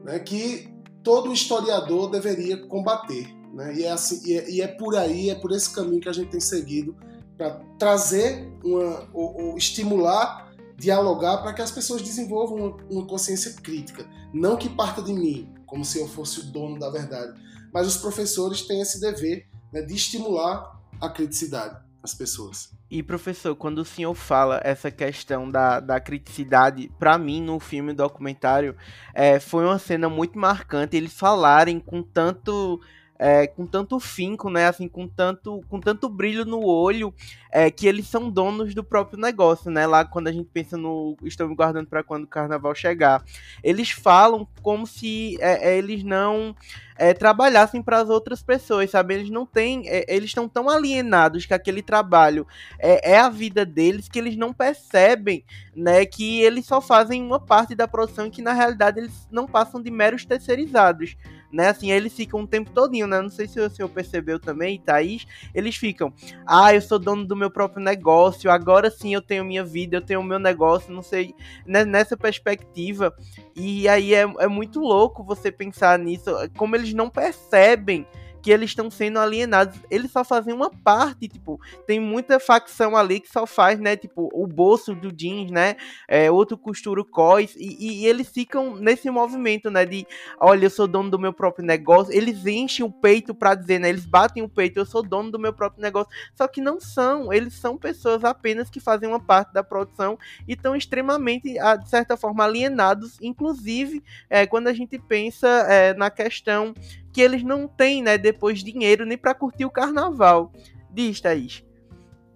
né, 0.04 0.20
que 0.20 0.70
todo 1.04 1.34
historiador 1.34 2.10
deveria 2.10 2.66
combater. 2.68 3.28
Né? 3.54 3.76
E, 3.76 3.84
é 3.84 3.92
assim, 3.92 4.22
e, 4.26 4.38
é, 4.38 4.50
e 4.50 4.62
é 4.62 4.68
por 4.68 4.96
aí, 4.96 5.30
é 5.30 5.36
por 5.36 5.52
esse 5.52 5.70
caminho 5.70 6.02
que 6.02 6.10
a 6.10 6.13
gente 6.13 6.30
tem 6.30 6.39
seguido 6.39 6.96
para 7.38 7.60
trazer, 7.78 8.50
uma, 8.63 9.08
ou, 9.13 9.50
ou, 9.50 9.58
estimular, 9.58 10.52
dialogar 10.78 11.38
para 11.39 11.54
que 11.54 11.62
as 11.62 11.72
pessoas 11.72 12.02
desenvolvam 12.02 12.58
uma, 12.58 12.78
uma 12.89 13.06
consciência 13.06 13.54
crítica. 13.54 14.08
Não 14.34 14.56
que 14.56 14.70
parta 14.70 15.02
de 15.02 15.13
mim, 15.13 15.53
como 15.73 15.83
se 15.83 15.99
eu 15.99 16.07
fosse 16.07 16.39
o 16.39 16.43
dono 16.43 16.77
da 16.77 16.88
verdade, 16.91 17.33
mas 17.73 17.88
os 17.88 17.97
professores 17.97 18.62
têm 18.62 18.79
esse 18.79 19.01
dever 19.01 19.47
né, 19.71 19.81
de 19.81 19.95
estimular 19.95 20.79
a 21.01 21.09
criticidade 21.09 21.83
das 21.99 22.13
pessoas. 22.13 22.71
E 22.91 23.01
professor, 23.01 23.55
quando 23.55 23.79
o 23.79 23.86
senhor 23.86 24.13
fala 24.13 24.62
essa 24.63 24.91
questão 24.91 25.49
da, 25.49 25.79
da 25.79 25.99
criticidade, 25.99 26.91
para 26.99 27.17
mim 27.17 27.41
no 27.41 27.59
filme 27.59 27.91
documentário 27.91 28.75
é, 29.15 29.39
foi 29.39 29.65
uma 29.65 29.79
cena 29.79 30.07
muito 30.07 30.38
marcante. 30.38 30.95
Eles 30.95 31.13
falarem 31.13 31.79
com 31.79 32.03
tanto 32.03 32.79
é, 33.23 33.47
com 33.47 33.65
tanto 33.65 34.01
finco, 34.01 34.49
né? 34.49 34.67
Assim, 34.67 34.86
com 34.89 35.07
tanto, 35.07 35.62
com 35.69 35.79
tanto 35.79 36.09
brilho 36.09 36.43
no 36.43 36.62
olho, 36.62 37.13
é, 37.49 37.71
que 37.71 37.88
eles 37.88 38.05
são 38.05 38.29
donos 38.29 38.75
do 38.75 38.83
próprio 38.83 39.17
negócio, 39.17 39.71
né? 39.71 39.88
Lá 39.88 40.03
quando 40.03 40.27
a 40.27 40.31
gente 40.33 40.49
pensa 40.51 40.75
no 40.75 41.15
me 41.21 41.55
guardando 41.55 41.88
para 41.88 42.03
quando 42.03 42.25
o 42.25 42.27
carnaval 42.27 42.75
chegar, 42.75 43.23
eles 43.63 43.91
falam 43.91 44.45
como 44.62 44.86
se 44.86 45.38
é, 45.39 45.69
é 45.69 45.77
eles 45.77 46.03
não 46.03 46.53
é, 46.97 47.13
trabalhassem 47.13 47.81
para 47.81 47.99
as 48.01 48.09
outras 48.09 48.43
pessoas, 48.43 48.91
sabe? 48.91 49.13
Eles 49.13 49.29
não 49.29 49.45
têm, 49.45 49.88
é, 49.88 50.03
eles 50.13 50.31
estão 50.31 50.49
tão 50.49 50.69
alienados 50.69 51.45
que 51.45 51.53
aquele 51.53 51.81
trabalho 51.81 52.45
é, 52.77 53.13
é, 53.13 53.19
a 53.19 53.29
vida 53.29 53.65
deles 53.65 54.09
que 54.09 54.19
eles 54.19 54.36
não 54.36 54.51
percebem, 54.51 55.45
né? 55.73 56.05
Que 56.05 56.41
eles 56.41 56.65
só 56.65 56.81
fazem 56.81 57.23
uma 57.23 57.39
parte 57.39 57.73
da 57.73 57.88
produção 57.88 58.27
e 58.27 58.31
que 58.31 58.41
na 58.41 58.51
realidade 58.51 58.99
eles 58.99 59.29
não 59.31 59.47
passam 59.47 59.81
de 59.81 59.89
meros 59.89 60.25
terceirizados 60.25 61.15
né? 61.54 61.70
Assim, 61.70 61.92
eles 61.92 62.13
ficam 62.13 62.42
o 62.42 62.48
tempo 62.48 62.72
todinho, 62.72 63.06
né? 63.06 63.22
Não 63.22 63.30
sei 63.30 63.48
se 63.48 63.60
o 63.60 63.70
senhor 63.70 63.88
percebeu 63.88 64.39
também, 64.39 64.80
Thaís. 64.80 65.28
Eles 65.54 65.76
ficam, 65.76 66.12
ah, 66.48 66.74
eu 66.74 66.82
sou 66.82 66.98
dono 66.98 67.24
do 67.26 67.36
meu 67.36 67.52
próprio 67.52 67.84
negócio, 67.84 68.50
agora 68.50 68.89
sim 68.89 69.13
eu 69.13 69.22
tenho 69.22 69.46
minha 69.46 69.63
vida, 69.63 69.98
eu 69.98 70.02
tenho 70.02 70.20
o 70.20 70.24
meu 70.24 70.39
negócio, 70.39 70.92
não 70.92 71.04
sei, 71.04 71.36
né? 71.66 71.86
nessa 71.86 72.18
perspectiva. 72.18 73.13
E 73.56 73.88
aí 73.88 74.16
é, 74.16 74.22
é 74.39 74.48
muito 74.48 74.80
louco 74.80 75.24
você 75.24 75.52
pensar 75.52 76.00
nisso, 76.00 76.32
como 76.58 76.76
eles 76.76 76.94
não 76.94 77.10
percebem 77.10 78.08
que 78.43 78.51
eles 78.51 78.71
estão 78.71 78.91
sendo 78.91 79.17
alienados. 79.19 79.79
Eles 79.89 80.12
só 80.12 80.23
fazem 80.23 80.53
uma 80.53 80.69
parte, 80.69 81.29
tipo, 81.29 81.60
tem 81.88 81.97
muita 81.97 82.41
facção 82.41 82.95
ali 82.95 83.21
que 83.21 83.32
só 83.32 83.47
faz, 83.47 83.79
né, 83.79 83.95
tipo, 83.95 84.29
o 84.34 84.45
bolso 84.45 84.93
do 84.93 85.12
jeans, 85.13 85.49
né, 85.49 85.77
é, 86.10 86.29
outro 86.29 86.58
costura 86.58 86.99
o 86.99 87.06
cós, 87.06 87.56
e, 87.56 87.77
e, 87.79 88.06
eles 88.06 88.27
ficam 88.27 88.75
nesse 88.75 89.10
movimento, 89.10 89.71
né, 89.71 89.86
de, 89.86 90.06
olha, 90.38 90.65
eu 90.65 90.69
sou 90.69 90.88
dono 90.88 91.10
do 91.10 91.17
meu 91.17 91.32
próprio 91.32 91.65
negócio, 91.65 92.13
eles 92.13 92.45
enchem 92.45 92.86
o 92.86 92.91
peito 92.91 93.34
para 93.34 93.56
dizer, 93.56 93.79
né, 93.79 93.88
eles 93.88 94.06
batem 94.06 94.43
o 94.43 94.49
peito, 94.49 94.77
eu 94.77 94.86
sou 94.86 95.01
dono 95.01 95.32
do 95.32 95.39
meu 95.39 95.53
próprio 95.53 95.82
negócio, 95.82 96.12
só 96.36 96.45
que 96.45 96.60
não 96.60 96.82
são, 96.82 97.32
eles 97.32 97.53
são 97.53 97.77
pessoas 97.77 98.25
apenas 98.25 98.69
que 98.69 98.82
fazem 98.82 99.08
uma 99.08 99.21
parte 99.21 99.53
da 99.53 99.63
produção 99.63 100.19
e 100.45 100.53
estão 100.53 100.75
extremamente, 100.75 101.53
de 101.53 101.89
certa 101.89 102.17
forma, 102.17 102.43
alienados, 102.43 103.17
inclusive, 103.21 104.03
é, 104.29 104.45
quando 104.45 104.67
a 104.67 104.73
gente 104.73 104.99
pensa 104.99 105.47
é, 105.47 105.93
na 105.93 106.10
questão 106.10 106.73
que 107.13 107.21
eles 107.21 107.43
não 107.43 107.67
têm, 107.67 108.02
né, 108.02 108.17
depois 108.17 108.63
dinheiro 108.63 109.06
nem 109.06 109.17
para 109.17 109.36
curtir 109.36 109.65
o 109.65 109.69
carnaval. 109.69 110.52
Diz, 110.89 111.21
Thaís. 111.21 111.63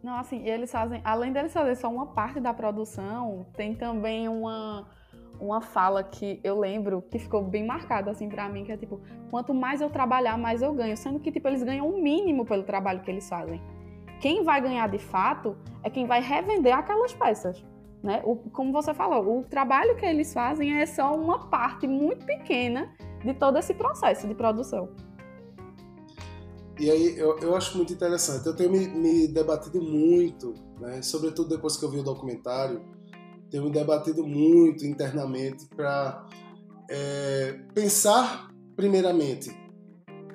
Não, 0.04 0.18
assim, 0.18 0.48
eles 0.48 0.72
fazem, 0.72 1.02
além 1.04 1.34
deles 1.34 1.52
fazer 1.52 1.76
só 1.76 1.90
uma 1.90 2.06
parte 2.06 2.40
da 2.40 2.54
produção, 2.54 3.46
tem 3.56 3.76
também 3.76 4.30
uma 4.30 4.88
uma 5.40 5.62
fala 5.62 6.04
que 6.04 6.40
eu 6.44 6.60
lembro 6.60 7.02
que 7.12 7.20
ficou 7.20 7.44
bem 7.44 7.64
marcada 7.66 8.10
assim 8.10 8.28
para 8.28 8.50
mim, 8.50 8.64
que 8.64 8.72
é 8.72 8.78
tipo, 8.78 9.00
quanto 9.30 9.54
mais 9.54 9.82
eu 9.82 9.90
trabalhar, 9.90 10.36
mais 10.36 10.64
eu 10.64 10.74
ganho, 10.74 10.98
sendo 10.98 11.20
que 11.20 11.32
tipo 11.32 11.48
eles 11.48 11.64
ganham 11.64 11.88
o 11.88 12.02
mínimo 12.02 12.46
pelo 12.46 12.64
trabalho 12.64 13.02
que 13.02 13.12
eles 13.12 13.30
fazem. 13.30 13.62
Quem 14.20 14.44
vai 14.44 14.60
ganhar 14.62 14.90
de 14.90 14.98
fato 14.98 15.56
é 15.84 15.90
quem 15.90 16.08
vai 16.08 16.22
revender 16.22 16.76
aquelas 16.76 17.14
peças. 17.14 17.64
Né? 18.02 18.22
O, 18.24 18.36
como 18.36 18.72
você 18.72 18.94
falou, 18.94 19.40
o 19.40 19.44
trabalho 19.44 19.96
que 19.96 20.06
eles 20.06 20.34
fazem 20.34 20.80
é 20.80 20.86
só 20.86 21.16
uma 21.16 21.48
parte 21.48 21.88
muito 21.88 22.26
pequena 22.26 22.90
de 23.28 23.34
todo 23.34 23.58
esse 23.58 23.74
processo 23.74 24.28
de 24.28 24.34
produção. 24.34 24.90
E 26.80 26.90
aí 26.92 27.18
eu, 27.18 27.38
eu 27.40 27.56
acho 27.56 27.76
muito 27.76 27.92
interessante. 27.92 28.46
Eu 28.46 28.56
tenho 28.56 28.72
me, 28.72 28.88
me 28.88 29.28
debatido 29.28 29.82
muito, 29.82 30.54
né? 30.80 31.02
sobretudo 31.02 31.50
depois 31.50 31.76
que 31.76 31.84
eu 31.84 31.90
vi 31.90 32.00
o 32.00 32.04
documentário, 32.04 32.82
tenho 33.50 33.64
me 33.64 33.72
debatido 33.72 34.26
muito 34.26 34.86
internamente 34.86 35.66
para 35.76 36.26
é, 36.90 37.60
pensar, 37.74 38.50
primeiramente, 38.76 39.50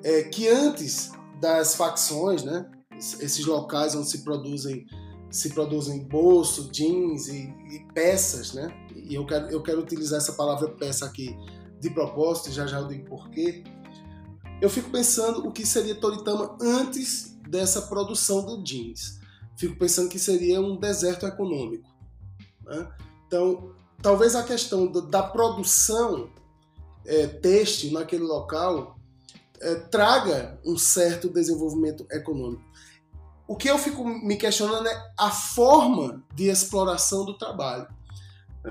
é, 0.03 0.23
que 0.23 0.47
antes 0.47 1.11
das 1.39 1.75
facções, 1.75 2.43
né, 2.43 2.69
esses 2.97 3.45
locais 3.45 3.95
onde 3.95 4.09
se 4.09 4.23
produzem 4.23 4.85
se 5.29 5.49
produzem 5.49 6.07
bolso, 6.07 6.71
jeans 6.71 7.27
e, 7.27 7.51
e, 7.71 7.83
peças, 7.91 8.53
né? 8.53 8.67
E 8.95 9.15
eu 9.15 9.25
quero, 9.25 9.49
eu 9.49 9.63
quero 9.63 9.79
utilizar 9.79 10.19
essa 10.19 10.33
palavra 10.33 10.69
peça 10.69 11.07
aqui 11.07 11.35
de 11.83 11.89
propósito, 11.89 12.49
já 12.49 12.65
já 12.65 12.79
eu 12.79 12.87
digo 12.87 13.09
porquê. 13.09 13.61
Eu 14.61 14.69
fico 14.69 14.89
pensando 14.89 15.45
o 15.45 15.51
que 15.51 15.65
seria 15.65 15.93
Toritama 15.93 16.57
antes 16.61 17.37
dessa 17.47 17.81
produção 17.81 18.45
do 18.45 18.63
jeans. 18.63 19.19
Fico 19.57 19.77
pensando 19.77 20.07
que 20.07 20.17
seria 20.17 20.61
um 20.61 20.77
deserto 20.77 21.27
econômico. 21.27 21.89
Né? 22.63 22.89
Então, 23.27 23.75
talvez 24.01 24.33
a 24.33 24.43
questão 24.43 24.89
da 24.89 25.21
produção 25.21 26.29
é, 27.05 27.27
naquele 27.91 28.23
local 28.23 28.97
é, 29.59 29.75
traga 29.75 30.57
um 30.65 30.77
certo 30.77 31.27
desenvolvimento 31.27 32.07
econômico. 32.09 32.63
O 33.45 33.57
que 33.57 33.69
eu 33.69 33.77
fico 33.77 34.05
me 34.05 34.37
questionando 34.37 34.87
é 34.87 35.11
a 35.19 35.29
forma 35.29 36.23
de 36.33 36.47
exploração 36.47 37.25
do 37.25 37.37
trabalho. 37.37 37.87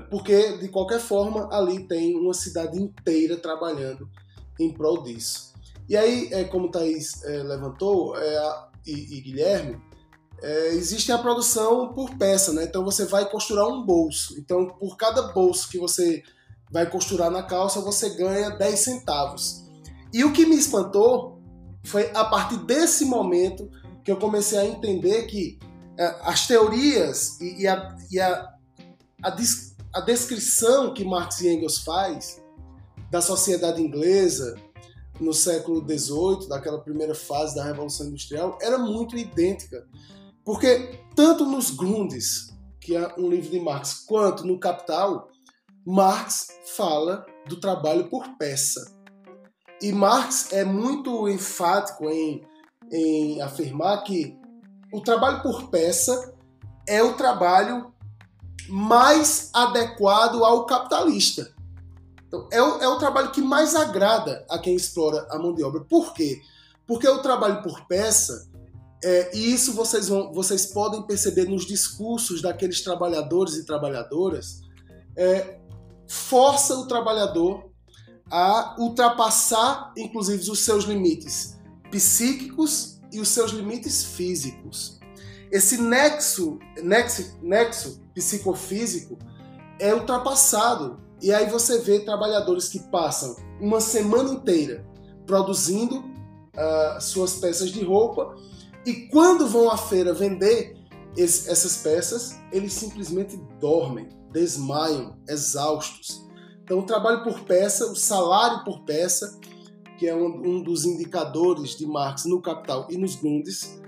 Porque, 0.09 0.57
de 0.57 0.69
qualquer 0.69 0.99
forma, 0.99 1.49
ali 1.51 1.87
tem 1.87 2.15
uma 2.15 2.33
cidade 2.33 2.79
inteira 2.79 3.37
trabalhando 3.37 4.09
em 4.59 4.71
prol 4.71 5.03
disso. 5.03 5.53
E 5.87 5.95
aí, 5.95 6.29
é, 6.31 6.43
como 6.45 6.71
Thaís 6.71 7.23
é, 7.23 7.43
levantou, 7.43 8.17
é, 8.17 8.37
a, 8.37 8.69
e, 8.85 9.17
e, 9.17 9.21
Guilherme, 9.21 9.79
é, 10.41 10.69
existe 10.69 11.11
a 11.11 11.17
produção 11.17 11.93
por 11.93 12.15
peça, 12.17 12.51
né? 12.53 12.63
Então 12.63 12.83
você 12.83 13.05
vai 13.05 13.29
costurar 13.29 13.67
um 13.67 13.85
bolso. 13.85 14.37
Então, 14.39 14.67
por 14.67 14.97
cada 14.97 15.21
bolso 15.33 15.69
que 15.69 15.77
você 15.77 16.23
vai 16.71 16.89
costurar 16.89 17.29
na 17.29 17.43
calça, 17.43 17.79
você 17.81 18.09
ganha 18.09 18.49
10 18.49 18.79
centavos. 18.79 19.63
E 20.11 20.23
o 20.23 20.33
que 20.33 20.45
me 20.45 20.55
espantou 20.55 21.39
foi 21.83 22.09
a 22.13 22.25
partir 22.25 22.57
desse 22.65 23.05
momento 23.05 23.69
que 24.03 24.11
eu 24.11 24.17
comecei 24.17 24.57
a 24.57 24.65
entender 24.65 25.23
que 25.23 25.59
é, 25.97 26.15
as 26.23 26.47
teorias 26.47 27.39
e, 27.39 27.61
e, 27.61 27.67
a, 27.67 27.95
e 28.11 28.19
a, 28.19 28.49
a, 29.21 29.29
a, 29.93 30.01
descrição 30.01 30.93
que 30.93 31.03
Marx 31.03 31.41
e 31.41 31.49
Engels 31.49 31.79
faz 31.79 32.41
da 33.09 33.21
sociedade 33.21 33.81
inglesa 33.81 34.55
no 35.19 35.33
século 35.33 35.79
XVIII, 35.81 36.49
daquela 36.49 36.79
primeira 36.81 37.13
fase 37.13 37.55
da 37.55 37.63
Revolução 37.63 38.07
Industrial, 38.07 38.57
era 38.61 38.77
muito 38.77 39.15
idêntica. 39.17 39.87
Porque 40.43 40.99
tanto 41.15 41.45
nos 41.45 41.71
Grundes, 41.71 42.53
que 42.81 42.95
é 42.95 43.13
um 43.17 43.29
livro 43.29 43.51
de 43.51 43.59
Marx, 43.59 44.03
quanto 44.05 44.45
no 44.45 44.59
Capital, 44.59 45.29
Marx 45.85 46.47
fala 46.75 47.25
do 47.47 47.57
trabalho 47.59 48.09
por 48.09 48.37
peça. 48.37 48.91
E 49.81 49.91
Marx 49.91 50.51
é 50.51 50.63
muito 50.65 51.29
enfático 51.29 52.09
em 52.09 52.43
em 52.91 53.41
afirmar 53.41 54.03
que 54.03 54.37
o 54.91 55.01
trabalho 55.01 55.41
por 55.41 55.69
peça 55.69 56.33
é 56.87 57.01
o 57.01 57.13
trabalho 57.13 57.92
mais 58.69 59.49
adequado 59.53 60.43
ao 60.43 60.65
capitalista. 60.65 61.53
Então, 62.27 62.47
é 62.51 62.61
o, 62.61 62.77
é 62.79 62.87
o 62.87 62.97
trabalho 62.97 63.31
que 63.31 63.41
mais 63.41 63.75
agrada 63.75 64.45
a 64.49 64.57
quem 64.57 64.75
explora 64.75 65.27
a 65.29 65.37
mão 65.37 65.53
de 65.53 65.63
obra. 65.63 65.81
Por 65.81 66.13
quê? 66.13 66.41
Porque 66.87 67.07
o 67.07 67.21
trabalho 67.21 67.61
por 67.61 67.85
peça, 67.85 68.49
é, 69.03 69.35
e 69.35 69.53
isso 69.53 69.73
vocês, 69.73 70.07
vão, 70.07 70.33
vocês 70.33 70.65
podem 70.65 71.03
perceber 71.03 71.45
nos 71.45 71.65
discursos 71.65 72.41
daqueles 72.41 72.81
trabalhadores 72.81 73.55
e 73.55 73.65
trabalhadoras, 73.65 74.61
é, 75.15 75.59
força 76.07 76.75
o 76.75 76.87
trabalhador 76.87 77.69
a 78.31 78.75
ultrapassar, 78.79 79.93
inclusive, 79.95 80.49
os 80.49 80.65
seus 80.65 80.85
limites 80.85 81.57
psíquicos 81.91 82.99
e 83.11 83.19
os 83.19 83.27
seus 83.29 83.51
limites 83.51 84.03
físicos. 84.03 84.99
Esse 85.51 85.77
nexo, 85.77 86.57
nexo, 86.81 87.37
nexo 87.43 88.02
psicofísico 88.13 89.17
é 89.79 89.93
ultrapassado. 89.93 90.99
E 91.21 91.31
aí 91.31 91.49
você 91.49 91.79
vê 91.79 91.99
trabalhadores 91.99 92.67
que 92.69 92.79
passam 92.79 93.35
uma 93.59 93.79
semana 93.79 94.31
inteira 94.31 94.85
produzindo 95.25 95.99
uh, 95.99 96.99
suas 96.99 97.35
peças 97.35 97.71
de 97.71 97.83
roupa 97.83 98.35
e 98.85 99.07
quando 99.07 99.47
vão 99.47 99.69
à 99.69 99.77
feira 99.77 100.13
vender 100.13 100.75
esse, 101.15 101.49
essas 101.49 101.77
peças, 101.77 102.37
eles 102.51 102.73
simplesmente 102.73 103.37
dormem, 103.59 104.09
desmaiam, 104.31 105.15
exaustos. 105.27 106.27
Então, 106.63 106.79
o 106.79 106.85
trabalho 106.85 107.23
por 107.23 107.41
peça, 107.41 107.91
o 107.91 107.95
salário 107.95 108.63
por 108.63 108.81
peça, 108.81 109.39
que 109.97 110.07
é 110.07 110.15
um, 110.15 110.41
um 110.45 110.63
dos 110.63 110.85
indicadores 110.85 111.77
de 111.77 111.85
Marx 111.85 112.25
no 112.25 112.41
Capital 112.41 112.87
e 112.89 112.97
nos 112.97 113.15
Grundes, 113.15 113.79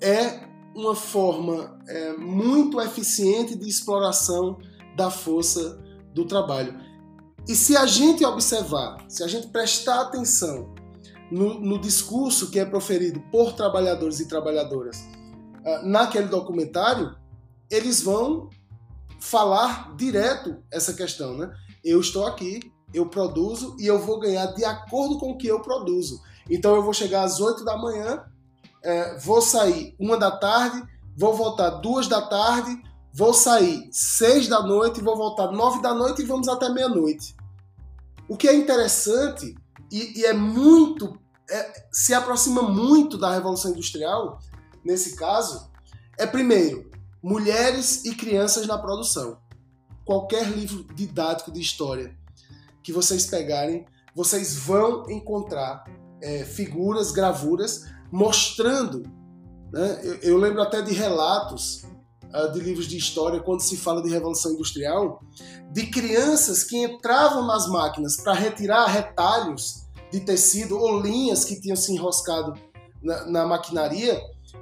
é 0.00 0.48
uma 0.74 0.94
forma 0.94 1.78
é, 1.86 2.12
muito 2.16 2.80
eficiente 2.80 3.54
de 3.54 3.68
exploração 3.68 4.58
da 4.96 5.10
força 5.10 5.80
do 6.12 6.24
trabalho. 6.24 6.78
E 7.46 7.54
se 7.54 7.76
a 7.76 7.86
gente 7.86 8.24
observar, 8.24 9.04
se 9.08 9.22
a 9.22 9.28
gente 9.28 9.48
prestar 9.48 10.00
atenção 10.00 10.74
no, 11.30 11.60
no 11.60 11.78
discurso 11.78 12.50
que 12.50 12.58
é 12.58 12.64
proferido 12.64 13.20
por 13.30 13.52
trabalhadores 13.52 14.20
e 14.20 14.28
trabalhadoras 14.28 14.98
uh, 14.98 15.86
naquele 15.86 16.28
documentário, 16.28 17.14
eles 17.70 18.00
vão 18.00 18.48
falar 19.20 19.94
direto 19.96 20.56
essa 20.70 20.94
questão, 20.94 21.36
né? 21.36 21.52
Eu 21.84 22.00
estou 22.00 22.26
aqui 22.26 22.60
eu 22.94 23.06
produzo 23.06 23.76
e 23.78 23.86
eu 23.86 23.98
vou 23.98 24.20
ganhar 24.20 24.46
de 24.46 24.64
acordo 24.64 25.18
com 25.18 25.32
o 25.32 25.36
que 25.36 25.48
eu 25.48 25.60
produzo. 25.60 26.22
Então 26.48 26.76
eu 26.76 26.82
vou 26.82 26.94
chegar 26.94 27.24
às 27.24 27.40
8 27.40 27.64
da 27.64 27.76
manhã, 27.76 28.24
é, 28.84 29.18
vou 29.18 29.40
sair 29.40 29.96
uma 29.98 30.16
da 30.16 30.30
tarde, 30.30 30.82
vou 31.16 31.34
voltar 31.34 31.70
duas 31.70 32.06
da 32.06 32.22
tarde, 32.22 32.80
vou 33.12 33.32
sair 33.32 33.88
seis 33.90 34.46
da 34.46 34.62
noite, 34.62 35.00
vou 35.00 35.16
voltar 35.16 35.50
nove 35.50 35.80
da 35.80 35.94
noite 35.94 36.22
e 36.22 36.26
vamos 36.26 36.48
até 36.48 36.68
meia-noite. 36.68 37.34
O 38.28 38.36
que 38.36 38.46
é 38.46 38.54
interessante 38.54 39.54
e, 39.90 40.20
e 40.20 40.24
é 40.24 40.32
muito, 40.32 41.18
é, 41.50 41.86
se 41.90 42.12
aproxima 42.12 42.62
muito 42.62 43.16
da 43.16 43.32
Revolução 43.32 43.70
Industrial, 43.70 44.38
nesse 44.84 45.16
caso, 45.16 45.70
é 46.18 46.26
primeiro, 46.26 46.90
mulheres 47.22 48.04
e 48.04 48.14
crianças 48.14 48.66
na 48.66 48.76
produção. 48.76 49.38
Qualquer 50.04 50.46
livro 50.50 50.84
didático 50.94 51.50
de 51.50 51.60
história 51.60 52.14
que 52.82 52.92
vocês 52.92 53.24
pegarem, 53.24 53.86
vocês 54.14 54.56
vão 54.56 55.08
encontrar 55.10 55.84
é, 56.20 56.44
figuras, 56.44 57.10
gravuras, 57.10 57.86
mostrando. 58.14 59.02
Né? 59.72 60.00
Eu, 60.04 60.14
eu, 60.22 60.38
lembro 60.38 60.62
até 60.62 60.80
de 60.80 60.94
relatos 60.94 61.82
uh, 62.32 62.52
de 62.52 62.60
livros 62.60 62.86
de 62.86 62.96
história, 62.96 63.40
quando 63.40 63.60
se 63.60 63.76
fala 63.76 64.00
de 64.00 64.08
Revolução 64.08 64.52
Industrial, 64.52 65.20
de 65.72 65.88
crianças 65.88 66.62
que 66.62 66.76
entravam 66.76 67.44
nas 67.44 67.66
máquinas 67.66 68.16
para 68.18 68.32
retirar 68.32 68.86
retalhos 68.86 69.82
de 70.12 70.20
tecido 70.20 70.78
ou 70.78 71.00
linhas 71.00 71.44
que 71.44 71.60
tinham 71.60 71.74
se 71.74 71.92
enroscado 71.92 72.54
na, 73.02 73.26
na 73.26 73.46
maquinaria, 73.46 74.20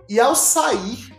e 0.09 0.19
ao 0.19 0.35
sair, 0.35 1.15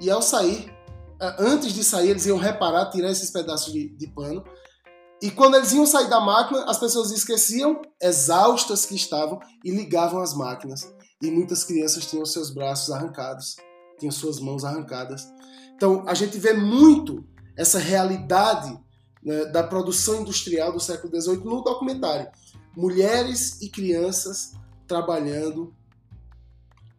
e 0.00 0.10
ao 0.10 0.20
sair, 0.20 0.74
uh, 1.22 1.34
antes 1.38 1.72
de 1.72 1.84
sair, 1.84 2.10
eles 2.10 2.26
iam 2.26 2.36
reparar, 2.36 2.90
tirar 2.90 3.12
esses 3.12 3.30
pedaços 3.30 3.72
de, 3.72 3.96
de 3.96 4.08
pano, 4.08 4.42
e 5.22 5.30
quando 5.30 5.54
eles 5.54 5.72
iam 5.72 5.86
sair 5.86 6.10
da 6.10 6.18
máquina, 6.18 6.64
as 6.64 6.78
pessoas 6.78 7.12
esqueciam, 7.12 7.80
exaustas 8.02 8.84
que 8.84 8.96
estavam, 8.96 9.38
e 9.64 9.70
ligavam 9.70 10.20
as 10.20 10.34
máquinas. 10.34 10.92
E 11.22 11.30
muitas 11.30 11.64
crianças 11.64 12.06
tinham 12.06 12.24
seus 12.24 12.50
braços 12.50 12.90
arrancados, 12.90 13.56
tinham 13.98 14.12
suas 14.12 14.40
mãos 14.40 14.64
arrancadas. 14.64 15.28
Então 15.74 16.04
a 16.06 16.14
gente 16.14 16.38
vê 16.38 16.52
muito 16.52 17.24
essa 17.56 17.78
realidade 17.78 18.78
né, 19.22 19.46
da 19.46 19.62
produção 19.62 20.22
industrial 20.22 20.72
do 20.72 20.80
século 20.80 21.20
XVIII 21.20 21.44
no 21.44 21.62
documentário. 21.62 22.30
Mulheres 22.76 23.60
e 23.60 23.68
crianças 23.68 24.52
trabalhando 24.86 25.74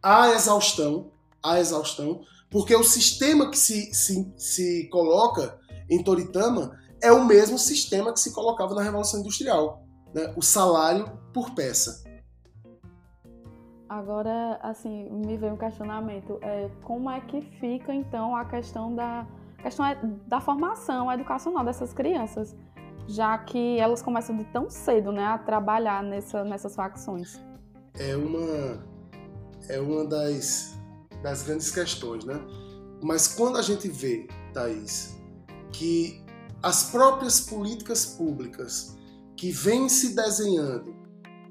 à 0.02 0.30
exaustão, 0.30 1.12
à 1.42 1.58
exaustão, 1.58 2.22
porque 2.50 2.74
o 2.76 2.84
sistema 2.84 3.50
que 3.50 3.58
se, 3.58 3.92
se, 3.94 4.32
se 4.36 4.88
coloca 4.90 5.58
em 5.88 6.02
Toritama 6.02 6.78
é 7.00 7.10
o 7.10 7.24
mesmo 7.24 7.58
sistema 7.58 8.12
que 8.12 8.20
se 8.20 8.32
colocava 8.32 8.74
na 8.74 8.82
Revolução 8.82 9.20
Industrial, 9.20 9.84
né? 10.14 10.32
o 10.36 10.42
salário 10.42 11.18
por 11.32 11.54
peça. 11.54 12.01
Agora, 13.92 14.58
assim, 14.62 15.06
me 15.10 15.36
veio 15.36 15.52
um 15.52 15.56
questionamento. 15.58 16.38
É, 16.40 16.70
como 16.82 17.10
é 17.10 17.20
que 17.20 17.42
fica, 17.60 17.92
então, 17.92 18.34
a 18.34 18.42
questão 18.42 18.94
da, 18.94 19.26
questão 19.62 19.84
é 19.84 20.00
da 20.26 20.40
formação 20.40 21.12
educacional 21.12 21.62
dessas 21.62 21.92
crianças, 21.92 22.56
já 23.06 23.36
que 23.36 23.78
elas 23.78 24.00
começam 24.00 24.34
de 24.34 24.44
tão 24.44 24.70
cedo 24.70 25.12
né, 25.12 25.26
a 25.26 25.36
trabalhar 25.36 26.02
nessa, 26.02 26.42
nessas 26.42 26.74
facções? 26.74 27.38
É 27.98 28.16
uma, 28.16 28.82
é 29.68 29.78
uma 29.78 30.06
das, 30.06 30.74
das 31.22 31.42
grandes 31.42 31.70
questões, 31.70 32.24
né? 32.24 32.40
Mas 33.02 33.28
quando 33.28 33.58
a 33.58 33.62
gente 33.62 33.88
vê, 33.88 34.26
Thaís, 34.54 35.20
que 35.70 36.24
as 36.62 36.90
próprias 36.90 37.40
políticas 37.42 38.06
públicas 38.06 38.96
que 39.36 39.50
vem 39.50 39.86
se 39.90 40.14
desenhando 40.16 40.96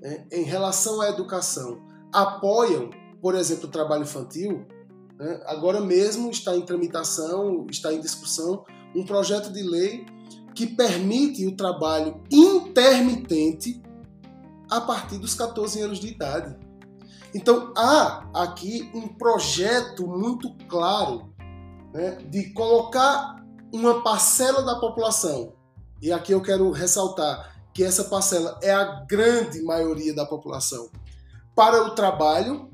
né, 0.02 0.26
em 0.32 0.42
relação 0.42 1.02
à 1.02 1.10
educação 1.10 1.91
apoiam, 2.12 2.90
por 3.22 3.36
exemplo, 3.36 3.68
o 3.68 3.72
trabalho 3.72 4.04
infantil, 4.04 4.66
né, 5.18 5.42
agora 5.46 5.80
mesmo 5.80 6.30
está 6.32 6.56
em 6.56 6.62
tramitação, 6.62 7.68
está 7.70 7.94
em 7.94 8.02
discussão 8.02 8.64
um 8.96 9.06
projeto 9.06 9.52
de 9.52 9.62
lei 9.62 10.06
que 10.54 10.68
permite 10.68 11.46
o 11.46 11.56
trabalho 11.56 12.22
intermitente 12.30 13.82
a 14.70 14.82
partir 14.82 15.18
dos 15.18 15.34
14 15.34 15.82
anos 15.82 16.00
de 16.00 16.08
idade. 16.08 16.56
Então 17.34 17.74
há 17.78 18.30
aqui 18.34 18.90
um 18.94 19.08
projeto 19.08 20.06
muito 20.08 20.54
claro 20.68 21.34
né, 21.94 22.18
de 22.30 22.52
colocar 22.54 23.38
uma 23.72 24.04
parcela 24.04 24.64
da 24.64 24.76
população, 24.80 25.54
e 26.02 26.12
aqui 26.12 26.34
eu 26.34 26.42
quero 26.42 26.72
ressaltar 26.72 27.56
que 27.74 27.84
essa 27.84 28.04
parcela 28.04 28.60
é 28.62 28.72
a 28.72 29.06
grande 29.08 29.62
maioria 29.62 30.14
da 30.14 30.26
população, 30.26 30.90
para 31.56 31.84
o 31.84 31.96
trabalho, 31.96 32.70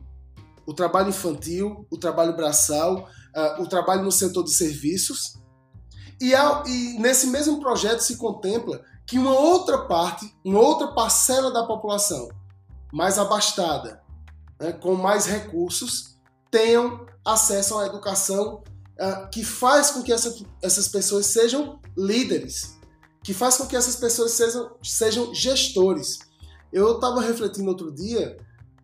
o 0.66 0.74
trabalho 0.74 1.10
infantil, 1.10 1.88
o 1.90 1.98
trabalho 1.98 2.36
braçal, 2.36 3.08
uh, 3.36 3.62
o 3.62 3.68
trabalho 3.68 4.04
no 4.04 4.12
setor 4.12 4.44
de 4.44 4.54
serviços. 4.54 5.38
E, 6.20 6.34
há, 6.34 6.64
e 6.66 7.00
nesse 7.00 7.28
mesmo 7.28 7.60
projeto 7.60 8.00
se 8.00 8.18
contempla 8.18 8.84
que 9.06 9.18
uma 9.18 9.32
outra 9.32 9.86
parte, 9.86 10.36
uma 10.44 10.60
outra 10.60 10.88
parcela 10.94 11.52
da 11.52 11.66
população 11.66 12.28
mais 12.92 13.18
abastada, 13.18 14.02
né, 14.60 14.74
com 14.74 14.96
mais 14.96 15.26
recursos, 15.26 16.18
tenham 16.52 17.06
acesso 17.26 17.78
à 17.78 17.86
educação 17.86 18.64
uh, 19.00 19.30
que 19.32 19.44
faz 19.44 19.92
com 19.92 20.02
que 20.02 20.12
essa, 20.12 20.34
essas 20.62 20.88
pessoas 20.88 21.26
sejam 21.28 21.80
líderes, 21.98 22.78
que 23.24 23.34
faz 23.34 23.58
com 23.58 23.66
que 23.66 23.76
essas 23.76 23.96
pessoas 23.96 24.32
sejam, 24.32 24.76
sejam 24.84 25.34
gestores. 25.34 26.20
Eu 26.72 26.96
estava 26.96 27.22
refletindo 27.22 27.70
outro 27.70 27.94
dia 27.94 28.38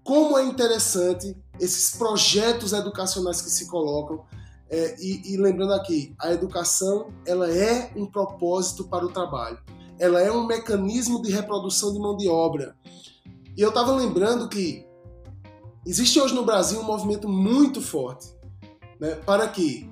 como 0.04 0.38
é 0.38 0.44
interessante 0.46 1.36
esses 1.60 1.96
projetos 1.96 2.74
educacionais 2.74 3.42
que 3.42 3.50
se 3.50 3.68
colocam. 3.68 4.26
É, 4.70 4.96
e, 5.00 5.34
e 5.34 5.38
lembrando 5.38 5.74
aqui, 5.74 6.16
a 6.20 6.32
educação 6.32 7.14
ela 7.26 7.50
é 7.50 7.92
um 7.96 8.06
propósito 8.06 8.86
para 8.86 9.06
o 9.06 9.10
trabalho. 9.10 9.60
Ela 10.00 10.20
é 10.22 10.32
um 10.32 10.46
mecanismo 10.46 11.22
de 11.22 11.32
reprodução 11.32 11.94
de 11.94 12.00
mão 12.00 12.18
de 12.18 12.28
obra. 12.28 12.76
E 13.56 13.62
eu 13.62 13.70
estava 13.70 13.92
lembrando 13.92 14.50
que 14.50 14.86
existe 15.86 16.20
hoje 16.20 16.34
no 16.34 16.44
Brasil 16.44 16.80
um 16.80 16.84
movimento 16.84 17.30
muito 17.30 17.82
forte 17.82 18.34
né, 19.00 19.16
para 19.16 19.48
que 19.48 19.90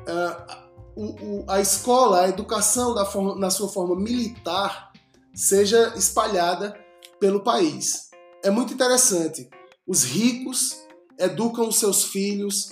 uh, 0.00 0.56
o, 0.96 1.04
o, 1.04 1.44
a 1.46 1.60
escola, 1.60 2.22
a 2.22 2.28
educação 2.28 2.94
forma, 3.06 3.36
na 3.36 3.50
sua 3.50 3.68
forma 3.68 3.94
militar 3.94 4.92
seja 5.34 5.94
espalhada 5.96 6.74
pelo 7.20 7.40
país. 7.40 8.09
É 8.42 8.50
muito 8.50 8.72
interessante. 8.72 9.48
Os 9.86 10.02
ricos 10.04 10.76
educam 11.18 11.68
os 11.68 11.76
seus 11.76 12.04
filhos 12.04 12.70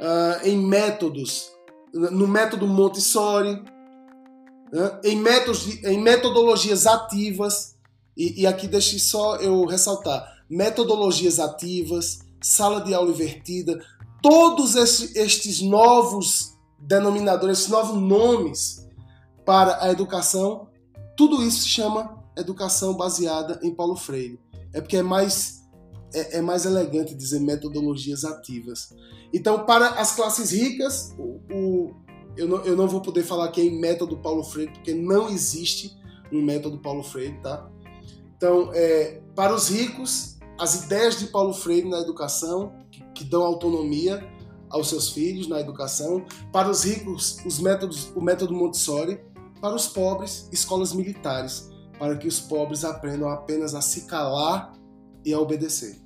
uh, 0.00 0.44
em 0.46 0.56
métodos, 0.56 1.50
no 1.92 2.26
método 2.26 2.66
Montessori, 2.66 3.62
né, 4.72 5.00
em, 5.04 5.16
métodos, 5.16 5.84
em 5.84 6.00
metodologias 6.00 6.86
ativas, 6.86 7.76
e, 8.16 8.42
e 8.42 8.46
aqui 8.46 8.66
deixe 8.66 8.98
só 8.98 9.36
eu 9.36 9.66
ressaltar: 9.66 10.24
metodologias 10.48 11.38
ativas, 11.38 12.20
sala 12.42 12.80
de 12.80 12.94
aula 12.94 13.10
invertida, 13.10 13.84
todos 14.22 14.74
estes 14.76 15.60
novos 15.60 16.56
denominadores, 16.78 17.58
esses 17.58 17.70
novos 17.70 18.00
nomes 18.00 18.86
para 19.44 19.82
a 19.84 19.90
educação, 19.90 20.68
tudo 21.16 21.42
isso 21.42 21.62
se 21.62 21.68
chama 21.68 22.18
educação 22.36 22.94
baseada 22.94 23.60
em 23.62 23.74
Paulo 23.74 23.96
Freire. 23.96 24.38
É 24.72 24.80
porque 24.80 24.96
é 24.96 25.02
mais, 25.02 25.62
é, 26.14 26.38
é 26.38 26.42
mais 26.42 26.64
elegante 26.64 27.14
dizer 27.14 27.40
metodologias 27.40 28.24
ativas. 28.24 28.90
Então, 29.32 29.64
para 29.64 29.88
as 29.90 30.14
classes 30.14 30.50
ricas, 30.50 31.14
o, 31.18 31.40
o, 31.52 31.94
eu, 32.36 32.48
não, 32.48 32.58
eu 32.64 32.76
não 32.76 32.88
vou 32.88 33.00
poder 33.00 33.22
falar 33.22 33.46
aqui 33.46 33.62
em 33.62 33.80
método 33.80 34.16
Paulo 34.18 34.42
Freire, 34.42 34.72
porque 34.72 34.94
não 34.94 35.28
existe 35.28 35.96
um 36.32 36.42
método 36.42 36.78
Paulo 36.78 37.02
Freire, 37.02 37.38
tá? 37.42 37.68
Então, 38.36 38.70
é, 38.72 39.20
para 39.34 39.54
os 39.54 39.68
ricos, 39.68 40.38
as 40.58 40.84
ideias 40.84 41.18
de 41.18 41.26
Paulo 41.26 41.52
Freire 41.52 41.88
na 41.88 42.00
educação, 42.00 42.72
que, 42.90 43.02
que 43.14 43.24
dão 43.24 43.42
autonomia, 43.42 44.26
aos 44.70 44.88
seus 44.88 45.08
filhos 45.10 45.48
na 45.48 45.60
educação, 45.60 46.24
para 46.52 46.70
os 46.70 46.84
ricos, 46.84 47.38
os 47.44 47.58
métodos, 47.58 48.10
o 48.14 48.20
método 48.20 48.54
Montessori, 48.54 49.20
para 49.60 49.74
os 49.74 49.88
pobres, 49.88 50.48
escolas 50.52 50.92
militares, 50.92 51.68
para 52.00 52.16
que 52.16 52.26
os 52.26 52.40
pobres 52.40 52.82
aprendam 52.82 53.28
apenas 53.28 53.74
a 53.74 53.82
se 53.82 54.06
calar 54.06 54.72
e 55.22 55.34
a 55.34 55.38
obedecer. 55.38 56.00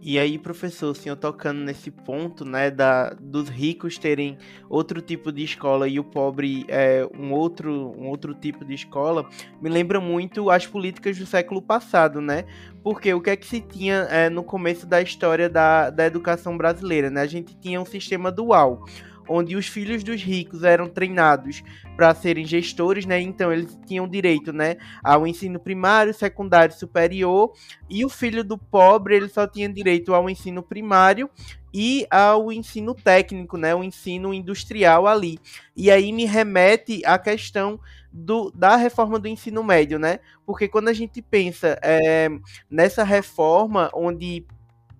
E 0.00 0.18
aí, 0.18 0.38
professor, 0.38 0.92
o 0.92 0.94
senhor 0.94 1.16
tocando 1.16 1.60
nesse 1.60 1.90
ponto, 1.90 2.44
né, 2.44 2.70
da, 2.70 3.10
dos 3.10 3.48
ricos 3.48 3.98
terem 3.98 4.38
outro 4.70 5.02
tipo 5.02 5.30
de 5.30 5.42
escola 5.42 5.86
e 5.86 5.98
o 5.98 6.04
pobre 6.04 6.64
é, 6.68 7.06
um, 7.18 7.32
outro, 7.32 7.92
um 7.98 8.06
outro 8.06 8.32
tipo 8.32 8.64
de 8.64 8.74
escola, 8.74 9.28
me 9.60 9.68
lembra 9.68 10.00
muito 10.00 10.50
as 10.50 10.66
políticas 10.66 11.18
do 11.18 11.26
século 11.26 11.60
passado, 11.60 12.20
né? 12.22 12.44
Porque 12.82 13.12
o 13.12 13.20
que 13.20 13.30
é 13.30 13.36
que 13.36 13.46
se 13.46 13.60
tinha 13.60 14.06
é, 14.08 14.30
no 14.30 14.44
começo 14.44 14.86
da 14.86 15.02
história 15.02 15.48
da, 15.48 15.90
da 15.90 16.06
educação 16.06 16.56
brasileira, 16.56 17.10
né? 17.10 17.20
A 17.20 17.26
gente 17.26 17.58
tinha 17.58 17.80
um 17.80 17.84
sistema 17.84 18.30
dual, 18.30 18.84
onde 19.28 19.56
os 19.56 19.66
filhos 19.66 20.02
dos 20.02 20.22
ricos 20.22 20.64
eram 20.64 20.88
treinados 20.88 21.62
para 21.96 22.14
serem 22.14 22.44
gestores, 22.44 23.04
né? 23.04 23.20
Então 23.20 23.52
eles 23.52 23.78
tinham 23.86 24.08
direito, 24.08 24.52
né, 24.52 24.76
ao 25.02 25.26
ensino 25.26 25.58
primário, 25.58 26.14
secundário, 26.14 26.74
superior, 26.74 27.52
e 27.88 28.04
o 28.04 28.08
filho 28.08 28.42
do 28.42 28.56
pobre 28.56 29.16
ele 29.16 29.28
só 29.28 29.46
tinha 29.46 29.68
direito 29.68 30.14
ao 30.14 30.28
ensino 30.30 30.62
primário 30.62 31.28
e 31.72 32.06
ao 32.10 32.50
ensino 32.50 32.94
técnico, 32.94 33.56
né, 33.56 33.74
o 33.74 33.84
ensino 33.84 34.32
industrial 34.32 35.06
ali. 35.06 35.38
E 35.76 35.90
aí 35.90 36.12
me 36.12 36.24
remete 36.24 37.02
à 37.04 37.18
questão 37.18 37.78
do, 38.10 38.50
da 38.50 38.76
reforma 38.76 39.18
do 39.18 39.28
ensino 39.28 39.62
médio, 39.62 39.98
né? 39.98 40.20
Porque 40.46 40.66
quando 40.66 40.88
a 40.88 40.92
gente 40.92 41.20
pensa 41.20 41.78
é, 41.82 42.28
nessa 42.70 43.04
reforma, 43.04 43.90
onde 43.94 44.46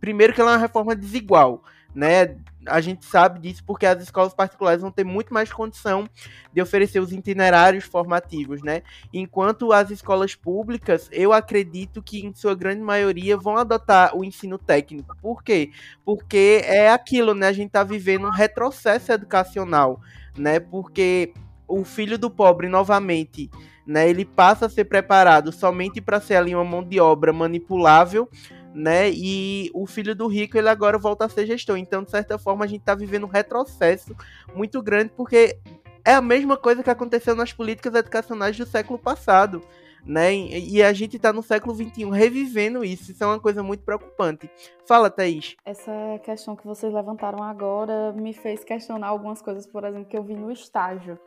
primeiro 0.01 0.33
que 0.33 0.41
ela 0.41 0.53
é 0.53 0.55
uma 0.55 0.61
reforma 0.61 0.95
desigual, 0.95 1.63
né? 1.95 2.37
A 2.69 2.81
gente 2.81 3.05
sabe 3.05 3.41
disso 3.41 3.63
porque 3.67 3.87
as 3.87 4.03
escolas 4.03 4.35
particulares 4.35 4.83
vão 4.83 4.91
ter 4.91 5.05
muito 5.05 5.33
mais 5.33 5.53
condição 5.53 6.09
de 6.53 6.61
oferecer 6.61 7.01
os 7.01 7.13
itinerários 7.13 7.85
formativos, 7.85 8.63
né? 8.63 8.83
Enquanto 9.13 9.73
as 9.73 9.91
escolas 9.91 10.35
públicas, 10.35 11.09
eu 11.13 11.33
acredito 11.33 12.03
que 12.03 12.25
em 12.25 12.35
sua 12.35 12.55
grande 12.55 12.83
maioria 12.83 13.37
vão 13.37 13.57
adotar 13.57 14.17
o 14.17 14.25
ensino 14.25 14.59
técnico. 14.59 15.17
Por 15.21 15.43
quê? 15.43 15.71
Porque 16.05 16.63
é 16.65 16.91
aquilo, 16.91 17.35
né? 17.35 17.49
A 17.49 17.53
gente 17.53 17.69
está 17.69 17.83
vivendo 17.83 18.27
um 18.27 18.31
retrocesso 18.31 19.13
educacional, 19.13 20.01
né? 20.37 20.61
Porque 20.61 21.33
o 21.67 21.85
filho 21.85 22.19
do 22.19 22.31
pobre 22.31 22.69
novamente, 22.69 23.51
né? 23.87 24.09
Ele 24.09 24.25
passa 24.25 24.67
a 24.67 24.71
ser 24.71 24.85
preparado 24.85 25.53
somente 25.53 26.01
para 26.01 26.21
ser 26.21 26.37
ali 26.37 26.55
uma 26.55 26.65
mão 26.65 26.83
de 26.83 26.99
obra 26.99 27.33
manipulável 27.33 28.29
né? 28.75 29.11
E 29.11 29.71
o 29.75 29.87
filho 29.87 30.15
do 30.15 30.27
rico, 30.27 30.57
ele 30.57 30.69
agora 30.69 30.99
volta 30.99 31.25
a 31.25 31.29
ser 31.29 31.47
gestor. 31.47 31.77
Então, 31.77 32.03
de 32.03 32.11
certa 32.11 32.39
forma, 32.39 32.65
a 32.65 32.69
gente 32.69 32.81
está 32.81 32.95
vivendo 32.95 33.25
um 33.25 33.31
retrocesso 33.31 34.15
muito 34.55 34.83
grande, 34.83 35.13
porque 35.17 35.59
é 36.05 36.15
a 36.15 36.23
mesma 36.23 36.57
coisa 36.57 36.83
que 36.83 36.91
aconteceu 36.91 37.35
nas 37.35 37.53
políticas 37.53 37.95
educacionais 37.95 38.57
do 38.57 38.67
século 38.67 38.99
passado. 38.99 39.63
Né? 40.05 40.35
E 40.35 40.83
a 40.83 40.93
gente 40.93 41.17
está 41.17 41.33
no 41.33 41.43
século 41.43 41.75
XXI 41.75 42.09
revivendo 42.11 42.83
isso. 42.83 43.11
Isso 43.11 43.23
é 43.23 43.27
uma 43.27 43.41
coisa 43.41 43.63
muito 43.63 43.83
preocupante. 43.85 44.49
Fala, 44.87 45.11
Thaís. 45.11 45.55
Essa 45.67 45.93
questão 46.23 46.57
que 46.57 46.65
vocês 46.65 46.95
levantaram 46.95 47.43
agora 47.43 48.13
me 48.13 48.33
fez 48.33 48.65
questionar 48.65 49.09
algumas 49.09 49.43
coisas, 49.43 49.67
por 49.67 49.85
exemplo, 49.85 50.07
que 50.07 50.17
eu 50.17 50.23
vi 50.23 50.35
no 50.35 50.51
estágio. 50.51 51.19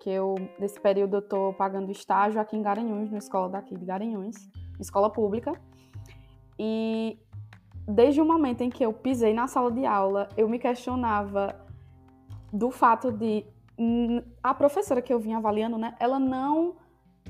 Que 0.00 0.10
eu, 0.10 0.36
nesse 0.60 0.78
período, 0.78 1.16
eu 1.16 1.20
estou 1.20 1.52
pagando 1.54 1.90
estágio 1.90 2.40
aqui 2.40 2.56
em 2.56 2.62
Garanhuns, 2.62 3.10
na 3.10 3.18
escola 3.18 3.48
daqui 3.48 3.76
de 3.76 3.84
Garanhuns, 3.84 4.36
escola 4.78 5.10
pública. 5.10 5.52
E 6.62 7.18
desde 7.88 8.20
o 8.20 8.24
momento 8.26 8.60
em 8.60 8.68
que 8.68 8.84
eu 8.84 8.92
pisei 8.92 9.32
na 9.32 9.46
sala 9.46 9.72
de 9.72 9.86
aula, 9.86 10.28
eu 10.36 10.46
me 10.46 10.58
questionava 10.58 11.56
do 12.52 12.70
fato 12.70 13.10
de 13.10 13.46
a 14.42 14.52
professora 14.52 15.00
que 15.00 15.10
eu 15.10 15.18
vinha 15.18 15.38
avaliando, 15.38 15.78
né, 15.78 15.96
ela 15.98 16.18
não 16.18 16.74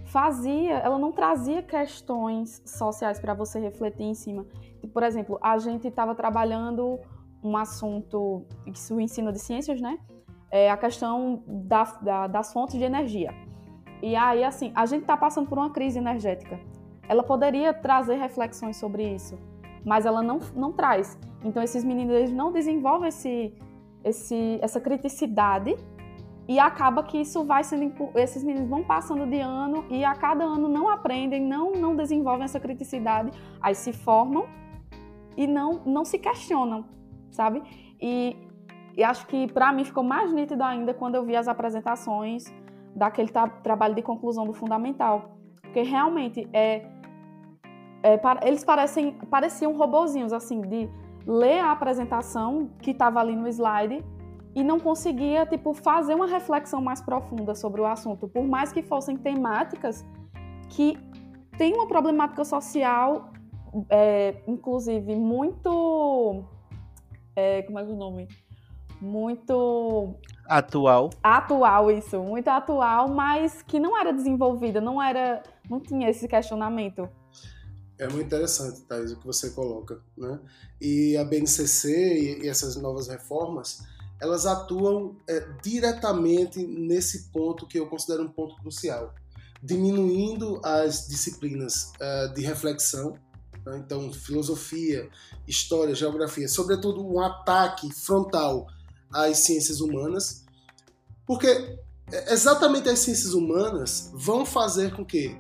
fazia, 0.07 0.78
ela 0.78 0.99
não 0.99 1.12
trazia 1.12 1.62
questões 1.62 2.61
sociais 2.66 3.20
para 3.20 3.33
você 3.33 3.61
refletir 3.61 4.03
em 4.03 4.14
cima. 4.14 4.45
Por 4.93 5.05
exemplo, 5.05 5.39
a 5.41 5.57
gente 5.59 5.87
estava 5.87 6.12
trabalhando 6.12 6.99
um 7.41 7.57
assunto, 7.57 8.45
isso 8.66 8.97
o 8.97 9.01
ensino 9.01 9.31
de 9.31 9.39
ciências, 9.39 9.81
né? 9.81 9.97
É 10.51 10.68
a 10.68 10.76
questão 10.76 11.45
da, 11.47 11.85
da, 12.03 12.26
das 12.26 12.53
fontes 12.53 12.76
de 12.76 12.83
energia. 12.83 13.33
E 14.03 14.16
aí, 14.16 14.43
assim, 14.43 14.72
a 14.74 14.87
gente 14.87 15.03
está 15.03 15.16
passando 15.16 15.49
por 15.49 15.57
uma 15.57 15.70
crise 15.70 16.01
energética 16.01 16.59
ela 17.11 17.24
poderia 17.24 17.74
trazer 17.74 18.14
reflexões 18.14 18.76
sobre 18.76 19.02
isso, 19.02 19.36
mas 19.84 20.06
ela 20.06 20.22
não, 20.22 20.38
não 20.54 20.72
traz. 20.72 21.18
Então 21.44 21.61
esses 21.61 21.82
meninos 21.82 22.14
eles 22.14 22.32
não 22.32 22.52
desenvolvem 22.52 23.08
esse, 23.08 23.52
esse, 24.04 24.61
essa 24.62 24.80
criticidade 24.80 25.74
e 26.46 26.56
acaba 26.61 27.02
que 27.02 27.18
isso 27.18 27.44
vai 27.44 27.64
sendo 27.64 27.92
esses 28.14 28.44
meninos 28.44 28.70
vão 28.70 28.84
passando 28.84 29.26
de 29.26 29.40
ano 29.40 29.84
e 29.90 30.04
a 30.04 30.14
cada 30.14 30.44
ano 30.44 30.68
não 30.68 30.88
aprendem, 30.88 31.42
não 31.42 31.72
não 31.72 31.96
desenvolvem 31.96 32.44
essa 32.44 32.61
criticidade, 32.61 33.32
aí 33.61 33.74
se 33.74 33.92
formam 33.92 34.46
e 35.36 35.48
não 35.48 35.82
não 35.84 36.04
se 36.04 36.16
questionam, 36.16 36.84
sabe? 37.32 37.61
E, 38.00 38.36
e 38.96 39.02
acho 39.02 39.26
que 39.26 39.52
para 39.52 39.72
mim 39.72 39.84
ficou 39.84 40.04
mais 40.04 40.32
nítido 40.32 40.62
ainda 40.62 40.94
quando 40.94 41.16
eu 41.16 41.24
vi 41.24 41.34
as 41.34 41.48
apresentações 41.48 42.44
daquele 42.94 43.30
trabalho 43.64 43.96
de 43.96 44.02
conclusão 44.02 44.44
do 44.46 44.52
fundamental, 44.52 45.36
porque 45.61 45.82
realmente 45.82 46.48
é, 46.52 46.99
é 48.03 48.18
eles 48.46 48.64
parecem 48.64 49.12
pareciam 49.30 49.76
robozinhos 49.76 50.32
assim 50.32 50.61
de 50.61 50.88
ler 51.26 51.61
a 51.61 51.72
apresentação 51.72 52.70
que 52.80 52.92
estava 52.92 53.20
ali 53.20 53.36
no 53.36 53.46
slide 53.48 54.05
e 54.55 54.64
não 54.64 54.80
conseguia 54.80 55.46
tipo 55.46 55.72
fazer 55.72 56.14
uma 56.14 56.26
reflexão 56.26 56.80
mais 56.80 57.01
profunda 57.01 57.55
sobre 57.55 57.80
o 57.80 57.86
assunto, 57.86 58.28
por 58.28 58.44
mais 58.44 58.72
que 58.72 58.82
fossem 58.82 59.16
temáticas 59.16 60.05
que 60.70 60.98
têm 61.57 61.74
uma 61.74 61.86
problemática 61.86 62.44
social, 62.44 63.30
é, 63.88 64.42
inclusive 64.46 65.14
muito, 65.14 66.42
é, 67.36 67.62
como 67.62 67.78
é 67.78 67.84
que 67.84 67.90
é 67.90 67.94
o 67.94 67.96
nome? 67.96 68.28
Muito 69.01 70.14
atual. 70.48 71.11
Atual 71.22 71.90
isso, 71.90 72.20
muito 72.20 72.48
atual, 72.48 73.09
mas 73.09 73.62
que 73.62 73.78
não 73.78 73.98
era 73.98 74.12
desenvolvida, 74.12 74.80
não 74.80 75.01
era, 75.01 75.42
não 75.68 75.80
tinha 75.80 76.09
esse 76.11 76.26
questionamento. 76.26 77.09
É 78.01 78.09
muito 78.09 78.28
interessante, 78.28 78.80
Thais, 78.80 79.12
o 79.12 79.16
que 79.18 79.26
você 79.26 79.51
coloca, 79.51 80.01
né? 80.16 80.40
E 80.80 81.18
a 81.18 81.24
BNCC 81.24 82.40
e, 82.42 82.48
essas 82.48 82.74
novas 82.76 83.09
reformas, 83.09 83.82
elas 84.18 84.46
atuam 84.46 85.18
é, 85.28 85.46
diretamente 85.62 86.66
nesse 86.66 87.24
ponto 87.24 87.66
que 87.66 87.78
eu 87.78 87.86
considero 87.86 88.22
um 88.22 88.28
ponto 88.28 88.57
crucial, 88.57 89.14
diminuindo 89.62 90.62
as 90.64 91.09
disciplinas 91.09 91.92
uh, 92.01 92.32
de 92.32 92.40
reflexão, 92.40 93.18
né? 93.66 93.82
então 93.84 94.11
filosofia, 94.11 95.07
história, 95.46 95.94
geografia, 95.94 96.48
sobretudo 96.48 97.07
um 97.07 97.20
ataque 97.20 97.92
frontal 97.92 98.66
às 99.12 99.40
ciências 99.40 99.82
humanas, 99.82 100.46
porque 101.26 101.78
é, 102.11 102.32
exatamente 102.32 102.88
as 102.88 103.01
ciências 103.01 103.34
humanas 103.34 104.11
vão 104.14 104.46
fazer 104.46 104.96
com 104.96 105.05
que 105.05 105.38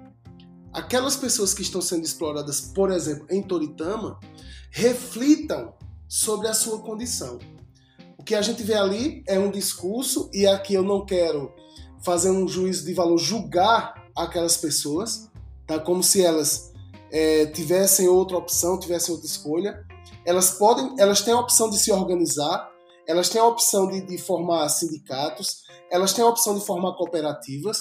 aquelas 0.72 1.16
pessoas 1.16 1.52
que 1.52 1.62
estão 1.62 1.80
sendo 1.80 2.04
exploradas, 2.04 2.60
por 2.60 2.90
exemplo, 2.90 3.26
em 3.30 3.42
Toritama, 3.42 4.18
reflitam 4.70 5.74
sobre 6.08 6.48
a 6.48 6.54
sua 6.54 6.80
condição. 6.80 7.38
O 8.18 8.22
que 8.22 8.34
a 8.34 8.42
gente 8.42 8.62
vê 8.62 8.74
ali 8.74 9.24
é 9.26 9.38
um 9.38 9.50
discurso, 9.50 10.30
e 10.32 10.46
aqui 10.46 10.74
eu 10.74 10.82
não 10.82 11.04
quero 11.04 11.52
fazer 12.02 12.30
um 12.30 12.46
juízo 12.46 12.84
de 12.84 12.94
valor, 12.94 13.18
julgar 13.18 13.94
aquelas 14.16 14.56
pessoas, 14.56 15.28
tá? 15.66 15.78
como 15.78 16.02
se 16.02 16.24
elas 16.24 16.72
é, 17.10 17.46
tivessem 17.46 18.08
outra 18.08 18.36
opção, 18.36 18.78
tivessem 18.78 19.14
outra 19.14 19.28
escolha. 19.28 19.86
Elas 20.24 20.50
podem, 20.52 20.94
elas 20.98 21.22
têm 21.22 21.34
a 21.34 21.40
opção 21.40 21.70
de 21.70 21.78
se 21.78 21.90
organizar, 21.90 22.70
elas 23.06 23.28
têm 23.28 23.40
a 23.40 23.46
opção 23.46 23.88
de, 23.88 24.00
de 24.02 24.18
formar 24.18 24.68
sindicatos, 24.68 25.62
elas 25.90 26.12
têm 26.12 26.24
a 26.24 26.28
opção 26.28 26.54
de 26.54 26.64
formar 26.64 26.92
cooperativas, 26.92 27.78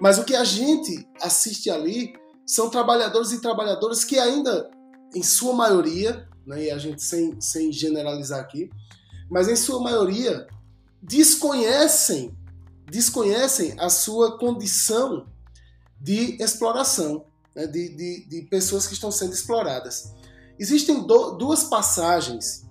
mas 0.00 0.18
o 0.18 0.24
que 0.24 0.34
a 0.34 0.44
gente 0.44 1.06
assiste 1.20 1.70
ali 1.70 2.14
são 2.46 2.70
trabalhadores 2.70 3.32
e 3.32 3.40
trabalhadoras 3.40 4.04
que 4.04 4.18
ainda, 4.18 4.70
em 5.14 5.22
sua 5.22 5.52
maioria, 5.52 6.28
né, 6.46 6.64
e 6.64 6.70
a 6.70 6.78
gente 6.78 7.02
sem, 7.02 7.40
sem 7.40 7.72
generalizar 7.72 8.40
aqui, 8.40 8.70
mas 9.30 9.48
em 9.48 9.56
sua 9.56 9.80
maioria 9.80 10.46
desconhecem 11.02 12.36
desconhecem 12.90 13.74
a 13.78 13.88
sua 13.88 14.36
condição 14.36 15.26
de 16.00 16.42
exploração, 16.42 17.24
né, 17.54 17.66
de, 17.66 17.88
de, 17.94 18.28
de, 18.28 18.42
pessoas 18.48 18.86
que 18.86 18.94
estão 18.94 19.12
sendo 19.12 19.32
exploradas. 19.32 20.12
Existem 20.58 21.06
do, 21.06 21.32
duas 21.32 21.64
passagens 21.64 22.66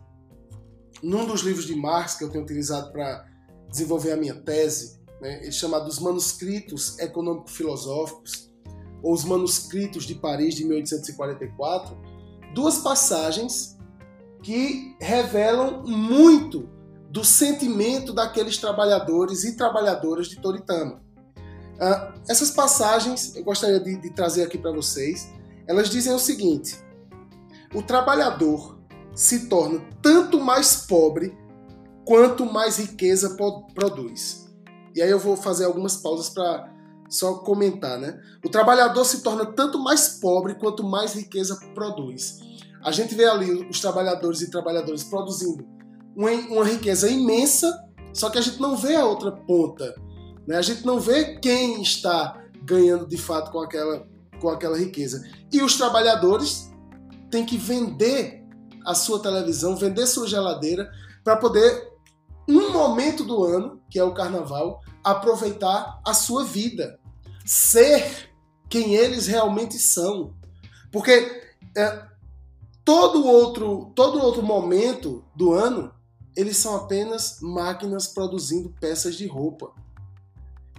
num 1.01 1.25
dos 1.25 1.41
livros 1.41 1.65
de 1.65 1.73
Marx 1.73 2.15
que 2.15 2.23
eu 2.25 2.29
tenho 2.29 2.43
utilizado 2.43 2.91
para 2.91 3.25
desenvolver 3.69 4.11
a 4.11 4.17
minha 4.17 4.35
tese, 4.35 4.98
né, 5.21 5.51
chamados 5.51 5.99
Manuscritos 5.99 6.97
Econômico-Filosóficos, 6.99 8.49
ou 9.01 9.13
os 9.13 9.23
Manuscritos 9.23 10.03
de 10.03 10.15
Paris 10.15 10.55
de 10.55 10.65
1844, 10.65 11.97
duas 12.53 12.79
passagens 12.79 13.77
que 14.41 14.95
revelam 14.99 15.83
muito 15.85 16.69
do 17.09 17.23
sentimento 17.23 18.13
daqueles 18.13 18.57
trabalhadores 18.57 19.43
e 19.43 19.55
trabalhadoras 19.55 20.27
de 20.27 20.39
Toritama. 20.39 21.01
Uh, 21.75 22.19
essas 22.27 22.51
passagens 22.51 23.35
eu 23.35 23.43
gostaria 23.43 23.79
de, 23.79 23.95
de 23.95 24.09
trazer 24.11 24.43
aqui 24.43 24.57
para 24.57 24.71
vocês. 24.71 25.29
Elas 25.65 25.89
dizem 25.89 26.13
o 26.13 26.19
seguinte: 26.19 26.77
o 27.73 27.81
trabalhador 27.81 28.77
se 29.15 29.47
torna 29.47 29.81
tanto 30.01 30.39
mais 30.39 30.75
pobre 30.75 31.37
quanto 32.05 32.45
mais 32.45 32.77
riqueza 32.77 33.37
produz. 33.73 34.48
E 34.95 35.01
aí 35.01 35.09
eu 35.09 35.19
vou 35.19 35.35
fazer 35.35 35.65
algumas 35.65 35.97
pausas 35.97 36.29
para 36.29 36.71
só 37.09 37.35
comentar, 37.35 37.97
né? 37.97 38.19
O 38.45 38.49
trabalhador 38.49 39.03
se 39.03 39.21
torna 39.21 39.45
tanto 39.45 39.79
mais 39.79 40.19
pobre 40.19 40.55
quanto 40.55 40.83
mais 40.83 41.13
riqueza 41.13 41.59
produz. 41.73 42.39
A 42.83 42.91
gente 42.91 43.15
vê 43.15 43.25
ali 43.25 43.67
os 43.67 43.79
trabalhadores 43.81 44.41
e 44.41 44.49
trabalhadoras 44.49 45.03
produzindo 45.03 45.67
uma, 46.15 46.63
riqueza 46.63 47.09
imensa, 47.09 47.73
só 48.13 48.29
que 48.29 48.37
a 48.37 48.41
gente 48.41 48.59
não 48.59 48.75
vê 48.75 48.95
a 48.95 49.05
outra 49.05 49.31
ponta. 49.31 49.93
Né? 50.47 50.57
A 50.57 50.61
gente 50.61 50.85
não 50.85 50.99
vê 50.99 51.39
quem 51.39 51.81
está 51.81 52.41
ganhando 52.63 53.07
de 53.07 53.17
fato 53.17 53.51
com 53.51 53.59
aquela, 53.59 54.07
com 54.39 54.49
aquela 54.49 54.77
riqueza. 54.77 55.23
E 55.51 55.61
os 55.61 55.77
trabalhadores 55.77 56.69
têm 57.29 57.45
que 57.45 57.57
vender 57.57 58.43
a 58.85 58.93
sua 58.93 59.19
televisão, 59.19 59.75
vender 59.75 60.07
sua 60.07 60.27
geladeira, 60.27 60.89
para 61.23 61.37
poder, 61.37 61.89
um 62.57 62.71
momento 62.71 63.23
do 63.23 63.43
ano, 63.43 63.81
que 63.89 63.99
é 63.99 64.03
o 64.03 64.13
carnaval, 64.13 64.81
aproveitar 65.03 66.01
a 66.05 66.13
sua 66.13 66.43
vida. 66.43 66.99
Ser 67.45 68.31
quem 68.67 68.95
eles 68.95 69.27
realmente 69.27 69.77
são. 69.77 70.33
Porque 70.91 71.43
é, 71.75 72.05
todo 72.83 73.25
outro, 73.25 73.91
todo 73.95 74.19
outro 74.19 74.43
momento 74.43 75.23
do 75.35 75.53
ano, 75.53 75.93
eles 76.35 76.57
são 76.57 76.75
apenas 76.75 77.39
máquinas 77.41 78.07
produzindo 78.07 78.73
peças 78.79 79.15
de 79.15 79.27
roupa. 79.27 79.71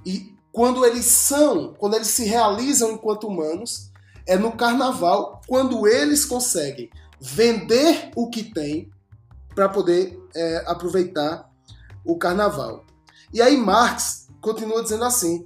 E 0.04 0.34
quando 0.52 0.84
eles 0.84 1.04
são, 1.04 1.74
quando 1.74 1.94
eles 1.94 2.08
se 2.08 2.24
realizam 2.24 2.92
enquanto 2.92 3.28
humanos, 3.28 3.90
é 4.26 4.36
no 4.36 4.52
carnaval, 4.52 5.40
quando 5.46 5.86
eles 5.86 6.24
conseguem 6.24 6.90
vender 7.20 8.10
o 8.16 8.28
que 8.30 8.42
têm 8.42 8.90
para 9.54 9.68
poder 9.68 10.18
é, 10.34 10.64
aproveitar 10.66 11.49
o 12.04 12.16
carnaval. 12.16 12.84
E 13.32 13.40
aí 13.40 13.56
Marx 13.56 14.28
continua 14.40 14.82
dizendo 14.82 15.04
assim: 15.04 15.44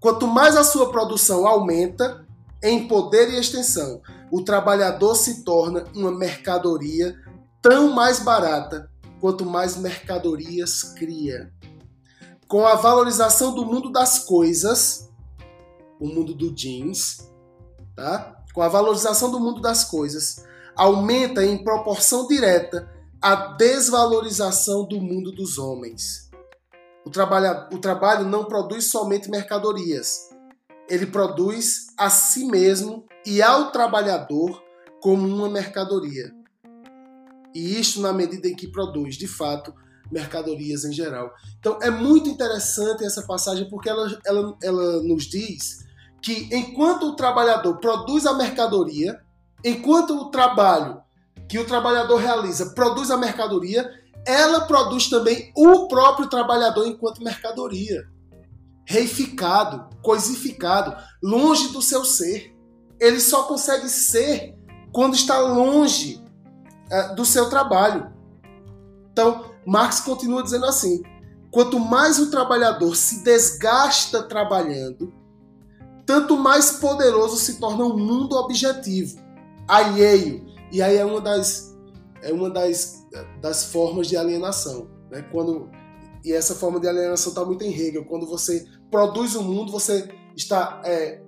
quanto 0.00 0.26
mais 0.26 0.56
a 0.56 0.64
sua 0.64 0.90
produção 0.90 1.46
aumenta 1.46 2.26
em 2.62 2.88
poder 2.88 3.30
e 3.30 3.38
extensão, 3.38 4.00
o 4.30 4.42
trabalhador 4.42 5.14
se 5.14 5.44
torna 5.44 5.84
uma 5.94 6.10
mercadoria 6.10 7.14
tão 7.60 7.92
mais 7.92 8.20
barata 8.20 8.90
quanto 9.20 9.44
mais 9.44 9.76
mercadorias 9.76 10.82
cria. 10.82 11.52
Com 12.48 12.66
a 12.66 12.74
valorização 12.74 13.54
do 13.54 13.64
mundo 13.64 13.90
das 13.90 14.20
coisas, 14.20 15.10
o 15.98 16.06
mundo 16.06 16.34
do 16.34 16.50
jeans, 16.54 17.30
tá? 17.96 18.36
Com 18.52 18.62
a 18.62 18.68
valorização 18.68 19.30
do 19.30 19.40
mundo 19.40 19.60
das 19.60 19.84
coisas, 19.84 20.44
aumenta 20.76 21.44
em 21.44 21.62
proporção 21.62 22.26
direta 22.26 22.93
a 23.24 23.54
desvalorização 23.56 24.86
do 24.86 25.00
mundo 25.00 25.32
dos 25.32 25.56
homens. 25.56 26.30
O 27.06 27.10
trabalho, 27.10 27.68
o 27.72 27.78
trabalho 27.78 28.28
não 28.28 28.44
produz 28.44 28.90
somente 28.90 29.30
mercadorias, 29.30 30.28
ele 30.90 31.06
produz 31.06 31.86
a 31.96 32.10
si 32.10 32.44
mesmo 32.44 33.06
e 33.24 33.40
ao 33.40 33.72
trabalhador 33.72 34.62
como 35.00 35.26
uma 35.26 35.48
mercadoria. 35.48 36.34
E 37.54 37.80
isto 37.80 38.02
na 38.02 38.12
medida 38.12 38.46
em 38.46 38.54
que 38.54 38.68
produz, 38.68 39.16
de 39.16 39.26
fato, 39.26 39.72
mercadorias 40.12 40.84
em 40.84 40.92
geral. 40.92 41.32
Então 41.58 41.78
é 41.80 41.88
muito 41.88 42.28
interessante 42.28 43.06
essa 43.06 43.22
passagem 43.22 43.70
porque 43.70 43.88
ela, 43.88 44.20
ela, 44.26 44.54
ela 44.62 45.02
nos 45.02 45.24
diz 45.24 45.82
que 46.20 46.50
enquanto 46.52 47.04
o 47.06 47.16
trabalhador 47.16 47.78
produz 47.78 48.26
a 48.26 48.34
mercadoria, 48.34 49.18
enquanto 49.64 50.14
o 50.14 50.30
trabalho 50.30 51.02
que 51.48 51.58
o 51.58 51.66
trabalhador 51.66 52.16
realiza 52.16 52.74
produz 52.74 53.10
a 53.10 53.16
mercadoria, 53.16 53.88
ela 54.26 54.62
produz 54.62 55.08
também 55.08 55.52
o 55.54 55.86
próprio 55.88 56.28
trabalhador 56.28 56.86
enquanto 56.86 57.22
mercadoria 57.22 58.14
reificado, 58.86 59.88
coisificado, 60.02 60.96
longe 61.22 61.68
do 61.68 61.80
seu 61.80 62.04
ser. 62.04 62.54
Ele 63.00 63.20
só 63.20 63.44
consegue 63.44 63.88
ser 63.88 64.56
quando 64.92 65.14
está 65.14 65.38
longe 65.38 66.22
uh, 66.90 67.14
do 67.14 67.24
seu 67.24 67.48
trabalho. 67.48 68.12
Então, 69.10 69.52
Marx 69.66 70.00
continua 70.00 70.42
dizendo 70.42 70.66
assim: 70.66 71.02
quanto 71.50 71.78
mais 71.80 72.18
o 72.18 72.30
trabalhador 72.30 72.94
se 72.94 73.24
desgasta 73.24 74.22
trabalhando, 74.22 75.12
tanto 76.06 76.36
mais 76.36 76.72
poderoso 76.72 77.36
se 77.36 77.58
torna 77.58 77.84
um 77.84 77.96
mundo 77.96 78.36
objetivo, 78.36 79.18
alheio. 79.66 80.53
E 80.74 80.82
aí 80.82 80.96
é 80.96 81.04
uma 81.04 81.20
das, 81.20 81.72
é 82.20 82.32
uma 82.32 82.50
das, 82.50 83.06
das 83.40 83.66
formas 83.66 84.08
de 84.08 84.16
alienação. 84.16 84.88
Né? 85.08 85.22
Quando, 85.30 85.70
e 86.24 86.32
essa 86.32 86.56
forma 86.56 86.80
de 86.80 86.88
alienação 86.88 87.30
está 87.30 87.44
muito 87.44 87.62
em 87.62 87.72
Hegel. 87.72 88.04
Quando 88.06 88.26
você 88.26 88.66
produz 88.90 89.36
o 89.36 89.40
um 89.40 89.44
mundo, 89.44 89.70
você 89.70 90.12
está, 90.36 90.82
é, 90.84 91.22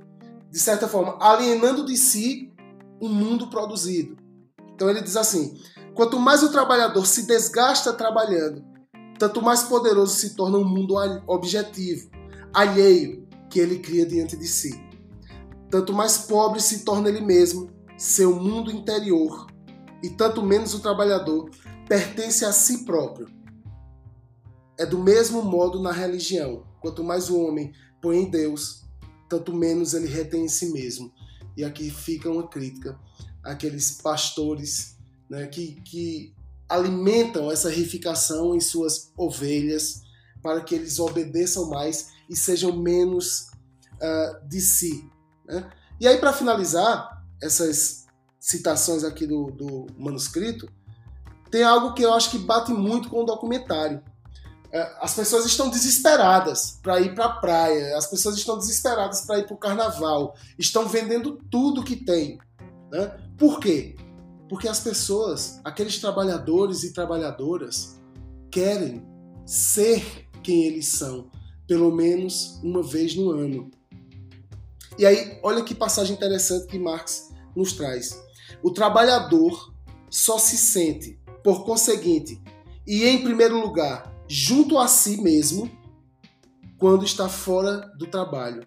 de 0.50 0.58
certa 0.58 0.88
forma, 0.88 1.16
alienando 1.20 1.86
de 1.86 1.96
si 1.96 2.52
um 3.00 3.08
mundo 3.08 3.48
produzido. 3.48 4.16
Então 4.74 4.90
ele 4.90 5.00
diz 5.00 5.16
assim: 5.16 5.56
quanto 5.94 6.18
mais 6.18 6.42
o 6.42 6.50
trabalhador 6.50 7.06
se 7.06 7.24
desgasta 7.24 7.92
trabalhando, 7.92 8.64
tanto 9.16 9.40
mais 9.40 9.62
poderoso 9.62 10.16
se 10.16 10.34
torna 10.34 10.58
um 10.58 10.64
mundo 10.64 10.96
objetivo, 11.28 12.10
alheio, 12.52 13.24
que 13.48 13.60
ele 13.60 13.78
cria 13.78 14.04
diante 14.04 14.36
de 14.36 14.48
si. 14.48 14.84
Tanto 15.70 15.92
mais 15.92 16.18
pobre 16.18 16.60
se 16.60 16.84
torna 16.84 17.08
ele 17.08 17.20
mesmo, 17.20 17.75
seu 17.96 18.34
mundo 18.34 18.70
interior, 18.70 19.46
e 20.02 20.10
tanto 20.10 20.42
menos 20.42 20.74
o 20.74 20.80
trabalhador 20.80 21.50
pertence 21.88 22.44
a 22.44 22.52
si 22.52 22.84
próprio. 22.84 23.28
É 24.78 24.84
do 24.84 24.98
mesmo 24.98 25.42
modo 25.42 25.80
na 25.80 25.92
religião. 25.92 26.66
Quanto 26.80 27.02
mais 27.02 27.30
o 27.30 27.40
homem 27.40 27.72
põe 28.02 28.18
em 28.18 28.30
Deus, 28.30 28.84
tanto 29.28 29.54
menos 29.54 29.94
ele 29.94 30.06
retém 30.06 30.44
em 30.44 30.48
si 30.48 30.72
mesmo. 30.72 31.12
E 31.56 31.64
aqui 31.64 31.90
fica 31.90 32.30
uma 32.30 32.46
crítica 32.46 32.98
àqueles 33.42 34.02
pastores 34.02 34.96
né, 35.30 35.46
que, 35.46 35.80
que 35.82 36.34
alimentam 36.68 37.50
essa 37.50 37.70
reificação 37.70 38.54
em 38.54 38.60
suas 38.60 39.10
ovelhas 39.16 40.02
para 40.42 40.60
que 40.60 40.74
eles 40.74 40.98
obedeçam 40.98 41.70
mais 41.70 42.10
e 42.28 42.36
sejam 42.36 42.76
menos 42.76 43.50
uh, 43.94 44.46
de 44.48 44.60
si. 44.60 45.08
Né? 45.46 45.68
E 45.98 46.06
aí, 46.06 46.18
para 46.18 46.32
finalizar 46.32 47.15
essas 47.42 48.06
citações 48.40 49.04
aqui 49.04 49.26
do, 49.26 49.50
do, 49.50 49.86
manuscrito, 49.98 50.68
tem 51.50 51.62
algo 51.62 51.94
que 51.94 52.02
eu 52.02 52.12
acho 52.12 52.30
que 52.30 52.38
bate 52.38 52.72
muito 52.72 53.08
com 53.08 53.22
o 53.22 53.26
documentário. 53.26 53.98
Uh, 54.66 54.98
as 55.00 55.14
pessoas 55.14 55.46
estão 55.46 55.68
desesperadas 55.68 56.78
para 56.82 57.00
ir 57.00 57.14
para 57.14 57.26
a 57.26 57.32
praia, 57.32 57.96
as 57.96 58.06
pessoas 58.06 58.36
estão 58.36 58.58
desesperadas 58.58 59.22
para 59.22 59.38
ir 59.38 59.46
para 59.46 59.54
o 59.54 59.58
carnaval, 59.58 60.34
estão 60.58 60.86
vendendo 60.86 61.38
tudo 61.50 61.84
que 61.84 61.96
tem. 61.96 62.38
Né? 62.90 63.16
Por 63.38 63.60
quê? 63.60 63.96
Porque 64.48 64.68
as 64.68 64.80
pessoas, 64.80 65.60
aqueles 65.64 65.98
trabalhadores 65.98 66.84
e 66.84 66.92
trabalhadoras, 66.92 67.96
querem 68.50 69.04
ser 69.44 70.28
quem 70.42 70.64
eles 70.64 70.88
são, 70.88 71.30
pelo 71.66 71.90
menos 71.90 72.60
uma 72.62 72.82
vez 72.82 73.16
no 73.16 73.30
ano. 73.32 73.70
E 74.98 75.04
aí, 75.04 75.38
olha 75.42 75.62
que 75.62 75.74
passagem 75.74 76.16
interessante 76.16 76.66
que 76.66 76.78
Marx 76.78 77.30
nos 77.54 77.72
traz. 77.72 78.22
O 78.62 78.70
trabalhador 78.70 79.72
só 80.10 80.38
se 80.38 80.56
sente, 80.56 81.20
por 81.44 81.64
conseguinte, 81.64 82.42
e 82.86 83.04
em 83.04 83.22
primeiro 83.22 83.60
lugar, 83.60 84.12
junto 84.28 84.78
a 84.78 84.88
si 84.88 85.20
mesmo, 85.20 85.70
quando 86.78 87.04
está 87.04 87.28
fora 87.28 87.92
do 87.98 88.06
trabalho, 88.06 88.66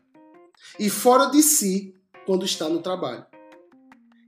e 0.79 0.89
fora 0.89 1.27
de 1.27 1.41
si 1.41 1.93
quando 2.25 2.45
está 2.45 2.69
no 2.69 2.81
trabalho. 2.81 3.25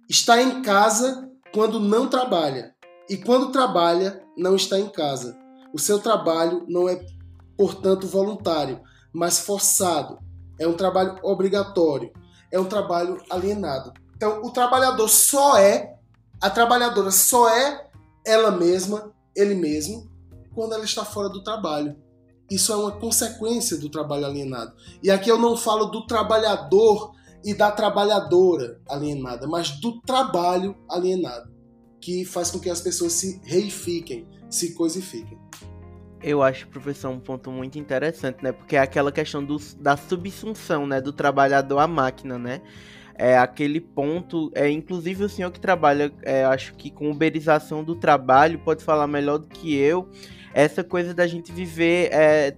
Está 0.10 0.42
em 0.42 0.62
casa 0.62 1.30
quando 1.54 1.80
não 1.80 2.08
trabalha, 2.08 2.76
e 3.10 3.18
quando 3.18 3.52
trabalha, 3.52 4.24
não 4.38 4.56
está 4.56 4.80
em 4.80 4.90
casa. 4.90 5.38
O 5.74 5.80
seu 5.80 6.00
trabalho 6.00 6.66
não 6.68 6.90
é, 6.90 7.06
portanto, 7.58 8.08
voluntário, 8.08 8.82
mas 9.14 9.40
forçado. 9.40 10.20
É 10.62 10.68
um 10.68 10.74
trabalho 10.74 11.18
obrigatório, 11.24 12.14
é 12.52 12.60
um 12.60 12.66
trabalho 12.66 13.20
alienado. 13.32 13.92
Então, 14.16 14.44
o 14.44 14.52
trabalhador 14.52 15.10
só 15.10 15.58
é, 15.58 15.98
a 16.40 16.52
trabalhadora 16.52 17.10
só 17.10 17.50
é 17.50 17.90
ela 18.24 18.52
mesma, 18.52 19.12
ele 19.36 19.56
mesmo, 19.56 20.08
quando 20.54 20.74
ela 20.74 20.84
está 20.84 21.04
fora 21.04 21.30
do 21.30 21.44
trabalho. 21.44 21.96
Isso 22.48 22.72
é 22.72 22.76
uma 22.76 22.92
consequência 22.92 23.76
do 23.76 23.90
trabalho 23.90 24.28
alienado. 24.28 24.74
E 25.02 25.10
aqui 25.10 25.32
eu 25.32 25.40
não 25.40 25.58
falo 25.58 25.86
do 25.86 26.06
trabalhador 26.06 27.14
e 27.44 27.56
da 27.56 27.72
trabalhadora 27.72 28.80
alienada, 28.88 29.48
mas 29.48 29.72
do 29.80 30.00
trabalho 30.02 30.78
alienado, 30.88 31.52
que 32.00 32.24
faz 32.24 32.52
com 32.52 32.60
que 32.60 32.70
as 32.70 32.82
pessoas 32.82 33.14
se 33.14 33.42
reifiquem, 33.44 34.28
se 34.48 34.76
coisifiquem. 34.76 35.40
Eu 36.24 36.44
acho, 36.44 36.68
professor, 36.68 37.10
um 37.10 37.20
ponto 37.20 37.52
muito 37.52 37.80
interessante, 37.80 38.44
né? 38.44 38.52
Porque 38.52 38.76
é 38.76 38.80
aquela 38.80 39.12
questão 39.12 39.44
do, 39.44 39.58
da 39.80 39.98
subsunção, 39.98 40.86
né? 40.86 41.02
Do 41.02 41.12
trabalhador 41.12 41.80
à 41.80 41.88
máquina, 41.88 42.38
né? 42.38 42.62
É 43.16 43.38
aquele 43.38 43.80
ponto, 43.80 44.52
é 44.56 44.70
inclusive 44.70 45.24
o 45.24 45.30
senhor 45.30 45.52
que 45.52 45.60
trabalha, 45.60 46.12
é, 46.24 46.44
acho 46.46 46.74
que 46.76 46.90
com 46.90 47.12
uberização 47.12 47.84
do 47.84 47.96
trabalho, 47.96 48.60
pode 48.60 48.84
falar 48.84 49.08
melhor 49.08 49.38
do 49.38 49.48
que 49.48 49.76
eu. 49.76 50.10
Essa 50.54 50.84
coisa 50.84 51.14
da 51.14 51.28
gente 51.28 51.52
viver, 51.52 52.10
é, 52.12 52.56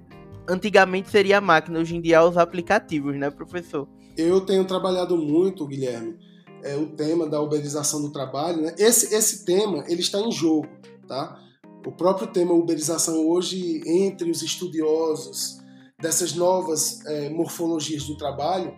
antigamente 0.48 1.10
seria 1.10 1.40
a 1.40 1.42
máquina, 1.42 1.80
hoje 1.80 1.96
em 1.96 2.02
dia 2.02 2.18
é 2.18 2.22
os 2.22 2.38
aplicativos, 2.38 3.16
né, 3.16 3.30
professor? 3.30 3.88
eu 4.18 4.42
tenho 4.42 4.66
trabalhado 4.66 5.18
muito, 5.18 5.66
Guilherme, 5.66 6.18
é, 6.64 6.76
o 6.76 6.88
tema 6.88 7.28
da 7.28 7.42
uberização 7.42 8.02
do 8.02 8.12
trabalho. 8.12 8.62
Né? 8.62 8.76
Esse, 8.78 9.14
esse 9.14 9.46
tema 9.46 9.84
ele 9.88 10.02
está 10.02 10.20
em 10.20 10.32
jogo. 10.32 10.68
Tá? 11.08 11.40
O 11.86 11.92
próprio 11.92 12.28
tema 12.28 12.54
uberização 12.54 13.28
hoje, 13.28 13.82
entre 13.86 14.32
os 14.32 14.42
estudiosos 14.42 15.60
dessas 16.00 16.34
novas 16.34 17.06
é, 17.06 17.30
morfologias 17.30 18.06
do 18.06 18.16
trabalho, 18.16 18.74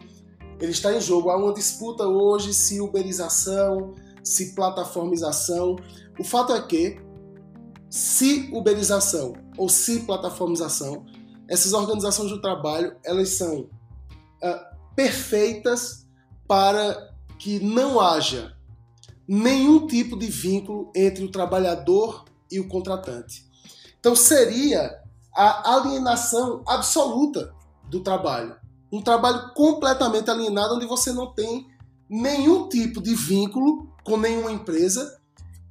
ele 0.59 0.71
está 0.71 0.91
em 0.95 0.99
jogo. 0.99 1.29
Há 1.29 1.37
uma 1.37 1.53
disputa 1.53 2.07
hoje 2.07 2.53
se 2.53 2.81
uberização, 2.81 3.93
se 4.23 4.55
plataformização. 4.55 5.75
O 6.19 6.23
fato 6.23 6.53
é 6.53 6.61
que, 6.61 6.99
se 7.89 8.49
uberização 8.51 9.33
ou 9.55 9.69
se 9.69 9.99
plataformização, 10.01 11.05
essas 11.47 11.73
organizações 11.73 12.31
do 12.31 12.41
trabalho 12.41 12.95
elas 13.03 13.29
são 13.29 13.61
uh, 13.61 14.75
perfeitas 14.95 16.07
para 16.47 17.13
que 17.37 17.59
não 17.59 17.99
haja 17.99 18.55
nenhum 19.27 19.85
tipo 19.85 20.17
de 20.17 20.25
vínculo 20.25 20.91
entre 20.95 21.23
o 21.23 21.31
trabalhador 21.31 22.25
e 22.51 22.59
o 22.59 22.67
contratante. 22.67 23.45
Então 23.99 24.15
seria 24.15 24.99
a 25.35 25.75
alienação 25.75 26.63
absoluta 26.67 27.53
do 27.89 28.01
trabalho. 28.01 28.55
Um 28.91 29.01
trabalho 29.01 29.53
completamente 29.53 30.29
alienado 30.29 30.75
onde 30.75 30.85
você 30.85 31.11
não 31.11 31.33
tem 31.33 31.67
nenhum 32.09 32.69
tipo 32.69 33.01
de 33.01 33.15
vínculo 33.15 33.89
com 34.03 34.17
nenhuma 34.17 34.51
empresa 34.51 35.19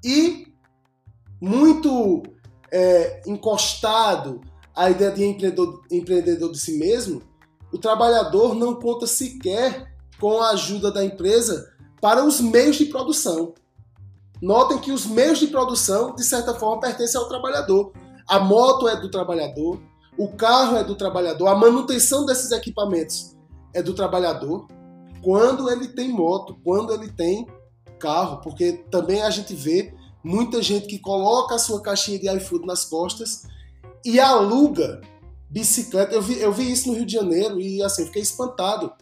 e 0.02 0.52
muito 1.40 2.22
é, 2.70 3.22
encostado 3.26 4.40
à 4.74 4.90
ideia 4.90 5.12
de 5.12 5.24
empreendedor, 5.24 5.82
empreendedor 5.90 6.50
de 6.50 6.58
si 6.58 6.76
mesmo, 6.78 7.22
o 7.72 7.78
trabalhador 7.78 8.54
não 8.54 8.74
conta 8.74 9.06
sequer 9.06 9.94
com 10.20 10.40
a 10.40 10.50
ajuda 10.50 10.90
da 10.90 11.04
empresa 11.04 11.72
para 12.00 12.24
os 12.24 12.40
meios 12.40 12.76
de 12.76 12.86
produção. 12.86 13.54
Notem 14.40 14.78
que 14.78 14.92
os 14.92 15.06
meios 15.06 15.38
de 15.38 15.46
produção, 15.46 16.14
de 16.14 16.24
certa 16.24 16.54
forma, 16.54 16.80
pertencem 16.80 17.20
ao 17.20 17.28
trabalhador. 17.28 17.92
A 18.28 18.40
moto 18.40 18.88
é 18.88 18.96
do 18.96 19.10
trabalhador, 19.10 19.80
o 20.16 20.28
carro 20.28 20.76
é 20.76 20.84
do 20.84 20.94
trabalhador, 20.94 21.48
a 21.48 21.54
manutenção 21.54 22.24
desses 22.24 22.50
equipamentos 22.52 23.36
é 23.72 23.82
do 23.82 23.94
trabalhador. 23.94 24.66
Quando 25.22 25.70
ele 25.70 25.88
tem 25.88 26.08
moto, 26.08 26.56
quando 26.62 26.92
ele 26.92 27.10
tem 27.10 27.46
carro, 27.98 28.40
porque 28.42 28.84
também 28.90 29.22
a 29.22 29.30
gente 29.30 29.54
vê 29.54 29.94
muita 30.22 30.62
gente 30.62 30.86
que 30.86 30.98
coloca 30.98 31.54
a 31.54 31.58
sua 31.58 31.80
caixinha 31.80 32.18
de 32.18 32.28
iFood 32.36 32.66
nas 32.66 32.84
costas 32.84 33.44
e 34.04 34.20
aluga 34.20 35.00
bicicleta. 35.50 36.14
Eu 36.14 36.22
vi, 36.22 36.40
eu 36.40 36.52
vi 36.52 36.70
isso 36.70 36.88
no 36.88 36.94
Rio 36.94 37.06
de 37.06 37.12
Janeiro 37.12 37.60
e 37.60 37.82
assim, 37.82 38.06
fiquei 38.06 38.22
espantado. 38.22 38.92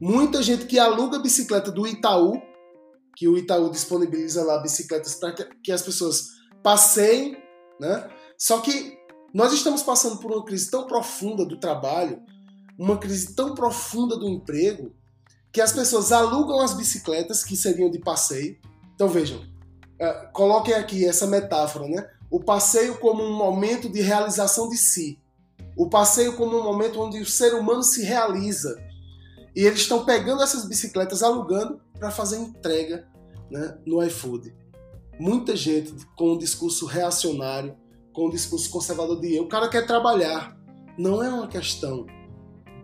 Muita 0.00 0.42
gente 0.42 0.66
que 0.66 0.78
aluga 0.78 1.18
bicicleta 1.18 1.70
do 1.70 1.86
Itaú, 1.86 2.40
que 3.20 3.28
o 3.28 3.36
Itaú 3.36 3.70
disponibiliza 3.70 4.42
lá 4.42 4.62
bicicletas 4.62 5.14
para 5.14 5.32
que, 5.62 5.70
as 5.70 5.82
pessoas 5.82 6.28
passeiem, 6.62 7.36
né? 7.78 8.08
Só 8.38 8.60
que 8.60 8.96
nós 9.34 9.52
estamos 9.52 9.82
passando 9.82 10.16
por 10.16 10.32
uma 10.32 10.42
crise 10.42 10.70
tão 10.70 10.86
profunda 10.86 11.44
do 11.44 11.60
trabalho, 11.60 12.18
uma 12.78 12.96
crise 12.96 13.34
tão 13.34 13.54
profunda 13.54 14.16
do 14.16 14.26
emprego, 14.26 14.94
que 15.52 15.60
as 15.60 15.70
pessoas 15.70 16.12
alugam 16.12 16.60
as 16.60 16.72
bicicletas 16.72 17.44
que 17.44 17.58
seriam 17.58 17.90
de 17.90 17.98
passeio. 17.98 18.58
Então 18.94 19.06
vejam, 19.06 19.36
uh, 19.36 20.32
coloquem 20.32 20.72
aqui 20.72 21.04
essa 21.04 21.26
metáfora, 21.26 21.86
né? 21.88 22.08
O 22.30 22.42
passeio 22.42 22.96
como 23.00 23.22
um 23.22 23.36
momento 23.36 23.90
de 23.90 24.00
realização 24.00 24.66
de 24.66 24.78
si 24.78 25.20
o 25.76 25.90
passeio 25.90 26.36
como 26.36 26.58
um 26.58 26.64
momento 26.64 27.00
onde 27.00 27.20
o 27.20 27.26
ser 27.26 27.54
humano 27.54 27.82
se 27.82 28.02
realiza. 28.02 28.82
E 29.54 29.64
eles 29.64 29.80
estão 29.80 30.06
pegando 30.06 30.42
essas 30.42 30.64
bicicletas, 30.64 31.22
alugando 31.22 31.80
para 31.98 32.10
fazer 32.10 32.38
entrega 32.38 33.09
né, 33.50 33.78
no 33.86 34.02
iFood. 34.04 34.54
Muita 35.18 35.54
gente 35.56 35.94
com 36.16 36.32
um 36.32 36.38
discurso 36.38 36.86
reacionário, 36.86 37.76
com 38.12 38.26
o 38.26 38.30
discurso 38.30 38.70
conservador 38.70 39.20
de 39.20 39.38
o 39.38 39.48
cara 39.48 39.68
quer 39.68 39.86
trabalhar. 39.86 40.56
Não 40.98 41.22
é 41.22 41.28
uma 41.28 41.46
questão 41.46 42.06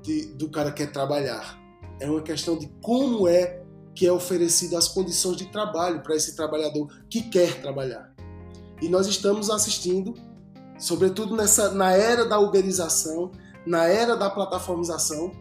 de, 0.03 0.27
do 0.35 0.51
cara 0.51 0.71
quer 0.71 0.93
trabalhar. 0.93 1.59
É 2.01 2.11
uma 2.11 2.23
questão 2.23 2.59
de 2.59 2.69
como 2.83 3.27
é 3.27 3.63
que 3.95 4.07
é 4.07 4.13
oferecido 4.13 4.77
as 4.77 4.89
condições 4.89 5.39
de 5.39 5.47
trabalho 5.47 6.03
para 6.03 6.15
esse 6.15 6.37
trabalhador 6.37 6.89
que 7.09 7.23
quer 7.23 7.61
trabalhar. 7.63 8.15
E 8.83 8.89
nós 8.89 9.07
estamos 9.07 9.49
assistindo, 9.49 10.15
sobretudo 10.79 11.35
nessa 11.35 11.71
na 11.71 11.93
era 11.93 12.27
da 12.27 12.39
uberização, 12.39 13.33
na 13.67 13.87
era 13.87 14.15
da 14.15 14.29
plataformização, 14.29 15.33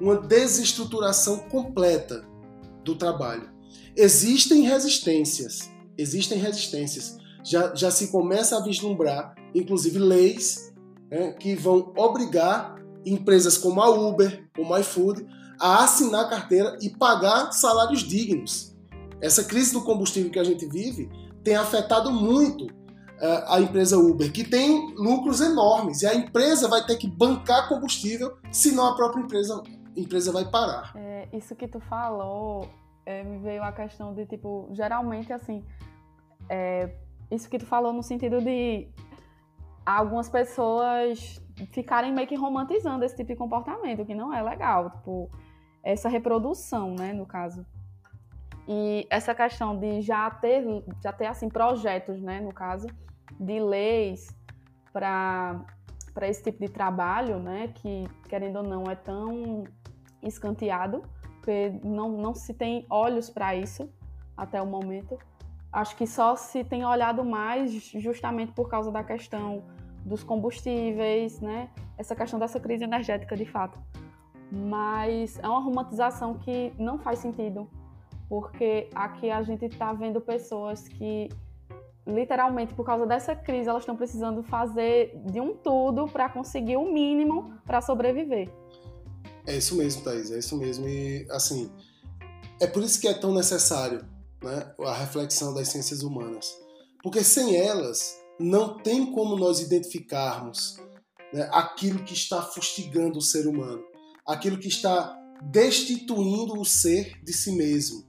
uma 0.00 0.16
desestruturação 0.16 1.38
completa 1.50 2.24
do 2.82 2.94
trabalho. 2.96 3.50
Existem 4.00 4.62
resistências, 4.62 5.68
existem 5.98 6.38
resistências. 6.38 7.18
Já, 7.42 7.74
já 7.74 7.90
se 7.90 8.12
começa 8.12 8.56
a 8.56 8.60
vislumbrar, 8.62 9.34
inclusive, 9.52 9.98
leis 9.98 10.72
né, 11.10 11.32
que 11.32 11.56
vão 11.56 11.92
obrigar 11.96 12.76
empresas 13.04 13.58
como 13.58 13.80
a 13.80 13.90
Uber, 13.90 14.48
como 14.54 14.72
a 14.72 14.78
iFood, 14.78 15.26
a 15.60 15.82
assinar 15.82 16.30
carteira 16.30 16.78
e 16.80 16.90
pagar 16.90 17.50
salários 17.50 18.04
dignos. 18.04 18.72
Essa 19.20 19.42
crise 19.42 19.72
do 19.72 19.82
combustível 19.82 20.30
que 20.30 20.38
a 20.38 20.44
gente 20.44 20.64
vive 20.64 21.10
tem 21.42 21.56
afetado 21.56 22.12
muito 22.12 22.66
uh, 22.66 23.48
a 23.48 23.60
empresa 23.60 23.98
Uber, 23.98 24.30
que 24.30 24.44
tem 24.44 24.94
lucros 24.94 25.40
enormes, 25.40 26.02
e 26.02 26.06
a 26.06 26.14
empresa 26.14 26.68
vai 26.68 26.86
ter 26.86 26.94
que 26.98 27.08
bancar 27.08 27.68
combustível, 27.68 28.36
senão 28.52 28.86
a 28.86 28.94
própria 28.94 29.22
empresa, 29.22 29.60
empresa 29.96 30.30
vai 30.30 30.48
parar. 30.48 30.92
É, 30.94 31.28
isso 31.32 31.56
que 31.56 31.66
tu 31.66 31.80
falou 31.80 32.68
é, 33.08 33.24
me 33.24 33.38
veio 33.38 33.62
a 33.62 33.72
questão 33.72 34.12
de, 34.12 34.26
tipo, 34.26 34.68
geralmente, 34.72 35.32
assim, 35.32 35.64
é, 36.46 36.90
isso 37.30 37.48
que 37.48 37.58
tu 37.58 37.64
falou 37.64 37.90
no 37.90 38.02
sentido 38.02 38.38
de 38.38 38.86
algumas 39.86 40.28
pessoas 40.28 41.42
ficarem 41.72 42.12
meio 42.12 42.28
que 42.28 42.36
romantizando 42.36 43.02
esse 43.06 43.16
tipo 43.16 43.32
de 43.32 43.36
comportamento, 43.36 44.04
que 44.04 44.14
não 44.14 44.30
é 44.30 44.42
legal, 44.42 44.90
tipo, 44.90 45.30
essa 45.82 46.06
reprodução, 46.06 46.94
né, 46.94 47.14
no 47.14 47.24
caso. 47.24 47.64
E 48.68 49.06
essa 49.08 49.34
questão 49.34 49.74
de 49.74 50.02
já 50.02 50.30
ter, 50.30 50.62
já 51.02 51.10
ter 51.10 51.28
assim, 51.28 51.48
projetos, 51.48 52.20
né, 52.20 52.42
no 52.42 52.52
caso, 52.52 52.86
de 53.40 53.58
leis 53.58 54.28
para 54.92 55.64
esse 56.20 56.42
tipo 56.42 56.58
de 56.60 56.68
trabalho, 56.70 57.38
né, 57.38 57.68
que 57.68 58.06
querendo 58.28 58.56
ou 58.56 58.64
não 58.64 58.84
é 58.84 58.94
tão 58.94 59.64
escanteado, 60.22 61.02
porque 61.48 61.72
não, 61.82 62.10
não 62.10 62.34
se 62.34 62.52
tem 62.52 62.84
olhos 62.90 63.30
para 63.30 63.56
isso 63.56 63.88
até 64.36 64.60
o 64.60 64.66
momento. 64.66 65.18
Acho 65.72 65.96
que 65.96 66.06
só 66.06 66.36
se 66.36 66.62
tem 66.62 66.84
olhado 66.84 67.24
mais 67.24 67.72
justamente 67.72 68.52
por 68.52 68.68
causa 68.68 68.92
da 68.92 69.02
questão 69.02 69.62
dos 70.04 70.22
combustíveis, 70.22 71.40
né? 71.40 71.70
Essa 71.96 72.14
questão 72.14 72.38
dessa 72.38 72.60
crise 72.60 72.84
energética 72.84 73.34
de 73.34 73.46
fato. 73.46 73.78
Mas 74.52 75.38
é 75.38 75.48
uma 75.48 75.60
romantização 75.60 76.34
que 76.34 76.70
não 76.78 76.98
faz 76.98 77.20
sentido, 77.20 77.66
porque 78.28 78.90
aqui 78.94 79.30
a 79.30 79.40
gente 79.42 79.64
está 79.64 79.94
vendo 79.94 80.20
pessoas 80.20 80.86
que 80.86 81.30
literalmente 82.06 82.74
por 82.74 82.84
causa 82.84 83.06
dessa 83.06 83.34
crise 83.34 83.70
elas 83.70 83.82
estão 83.82 83.96
precisando 83.96 84.42
fazer 84.42 85.18
de 85.24 85.40
um 85.40 85.54
tudo 85.54 86.08
para 86.08 86.28
conseguir 86.28 86.76
o 86.76 86.92
mínimo 86.92 87.54
para 87.64 87.80
sobreviver. 87.80 88.50
É 89.48 89.56
isso 89.56 89.76
mesmo, 89.76 90.02
Thaís, 90.02 90.30
é 90.30 90.38
isso 90.38 90.58
mesmo. 90.58 90.86
E, 90.86 91.26
assim, 91.30 91.72
é 92.60 92.66
por 92.66 92.82
isso 92.82 93.00
que 93.00 93.08
é 93.08 93.14
tão 93.14 93.32
necessário 93.32 94.04
né, 94.42 94.74
a 94.80 94.92
reflexão 94.92 95.54
das 95.54 95.68
ciências 95.68 96.02
humanas. 96.02 96.54
Porque 97.02 97.24
sem 97.24 97.56
elas, 97.56 98.14
não 98.38 98.76
tem 98.76 99.10
como 99.10 99.38
nós 99.38 99.60
identificarmos 99.60 100.76
né, 101.32 101.48
aquilo 101.50 102.04
que 102.04 102.12
está 102.12 102.42
fustigando 102.42 103.18
o 103.18 103.22
ser 103.22 103.46
humano, 103.46 103.82
aquilo 104.26 104.58
que 104.58 104.68
está 104.68 105.18
destituindo 105.42 106.60
o 106.60 106.64
ser 106.64 107.18
de 107.24 107.32
si 107.32 107.52
mesmo. 107.52 108.04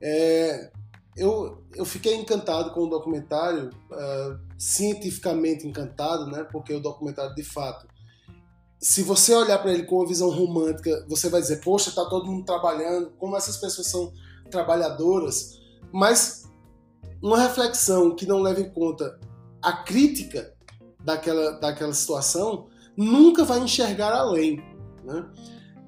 É, 0.00 0.70
eu, 1.16 1.64
eu 1.74 1.84
fiquei 1.84 2.14
encantado 2.14 2.72
com 2.72 2.82
o 2.82 2.88
documentário, 2.88 3.70
uh, 3.90 4.38
cientificamente 4.56 5.66
encantado, 5.66 6.26
né, 6.30 6.44
porque 6.44 6.72
o 6.72 6.80
documentário, 6.80 7.34
de 7.34 7.42
fato, 7.42 7.89
se 8.80 9.02
você 9.02 9.34
olhar 9.34 9.58
para 9.58 9.72
ele 9.72 9.82
com 9.82 9.96
uma 9.96 10.06
visão 10.06 10.30
romântica, 10.30 11.04
você 11.06 11.28
vai 11.28 11.40
dizer, 11.40 11.60
poxa, 11.60 11.90
tá 11.90 12.04
todo 12.06 12.26
mundo 12.26 12.46
trabalhando, 12.46 13.10
como 13.18 13.36
essas 13.36 13.58
pessoas 13.58 13.88
são 13.88 14.12
trabalhadoras, 14.50 15.60
mas 15.92 16.50
uma 17.22 17.38
reflexão 17.38 18.16
que 18.16 18.26
não 18.26 18.40
leva 18.40 18.60
em 18.60 18.70
conta 18.70 19.20
a 19.60 19.72
crítica 19.72 20.54
daquela, 21.04 21.52
daquela 21.60 21.92
situação 21.92 22.68
nunca 22.96 23.44
vai 23.44 23.60
enxergar 23.60 24.14
além. 24.14 24.62
Né? 25.04 25.30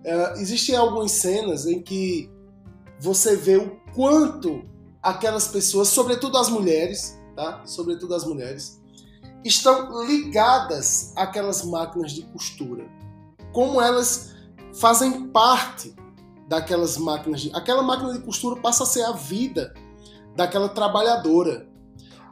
É, 0.05 0.33
existem 0.35 0.77
algumas 0.77 1.13
cenas 1.13 1.67
em 1.67 1.81
que 1.81 2.31
você 3.01 3.35
vê 3.37 3.57
o 3.57 3.81
quanto 3.95 4.63
aquelas 5.03 5.49
pessoas, 5.49 5.89
sobretudo 5.89 6.37
as 6.37 6.51
mulheres, 6.51 7.19
tá? 7.35 7.67
Sobretudo 7.67 8.15
as 8.15 8.25
mulheres, 8.25 8.82
estão 9.45 10.05
ligadas 10.05 11.13
àquelas 11.17 11.65
máquinas 11.65 12.13
de 12.13 12.23
costura. 12.23 12.87
Como 13.53 13.81
elas 13.81 14.35
fazem 14.75 15.29
parte 15.29 15.95
daquelas 16.49 16.97
máquinas 16.97 17.41
de... 17.41 17.55
Aquela 17.55 17.83
máquina 17.83 18.13
de 18.13 18.21
costura 18.21 18.61
passa 18.61 18.85
a 18.85 18.87
ser 18.87 19.03
a 19.03 19.13
vida 19.13 19.75
daquela 20.37 20.69
trabalhadora. 20.69 21.69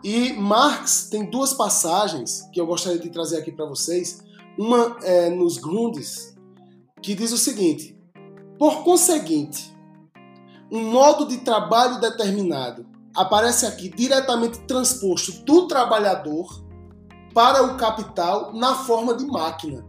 E 0.02 0.32
Marx 0.32 1.08
tem 1.10 1.28
duas 1.30 1.52
passagens 1.52 2.48
que 2.52 2.60
eu 2.60 2.66
gostaria 2.66 2.98
de 2.98 3.10
trazer 3.10 3.38
aqui 3.38 3.52
para 3.52 3.66
vocês. 3.66 4.22
Uma 4.58 4.96
é 5.02 5.28
nos 5.30 5.58
Grundes, 5.58 6.36
que 7.02 7.14
diz 7.14 7.32
o 7.32 7.38
seguinte: 7.38 7.98
Por 8.58 8.82
conseguinte, 8.82 9.74
um 10.70 10.90
modo 10.90 11.26
de 11.26 11.38
trabalho 11.38 12.00
determinado 12.00 12.86
aparece 13.14 13.66
aqui 13.66 13.88
diretamente 13.88 14.60
transposto 14.60 15.32
do 15.44 15.66
trabalhador 15.66 16.69
para 17.34 17.62
o 17.62 17.76
capital 17.76 18.52
na 18.52 18.74
forma 18.74 19.14
de 19.14 19.24
máquina. 19.26 19.84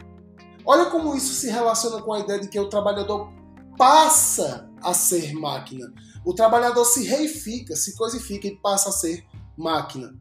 Olha 0.66 0.86
como 0.86 1.16
isso 1.16 1.34
se 1.34 1.50
relaciona 1.50 2.02
com 2.02 2.14
a 2.14 2.20
ideia 2.20 2.40
de 2.40 2.48
que 2.48 2.60
o 2.60 2.70
trabalhador 2.70 3.32
passa 3.78 4.70
a 4.84 4.94
ser 4.94 5.34
máquina. 5.34 5.92
O 6.26 6.34
trabalhador 6.34 6.86
se 6.86 7.04
reifica, 7.04 7.76
se 7.76 7.96
coisifica 7.98 8.48
e 8.48 8.56
passa 8.58 8.90
a 8.90 8.94
ser 8.94 9.26
máquina. 9.58 10.14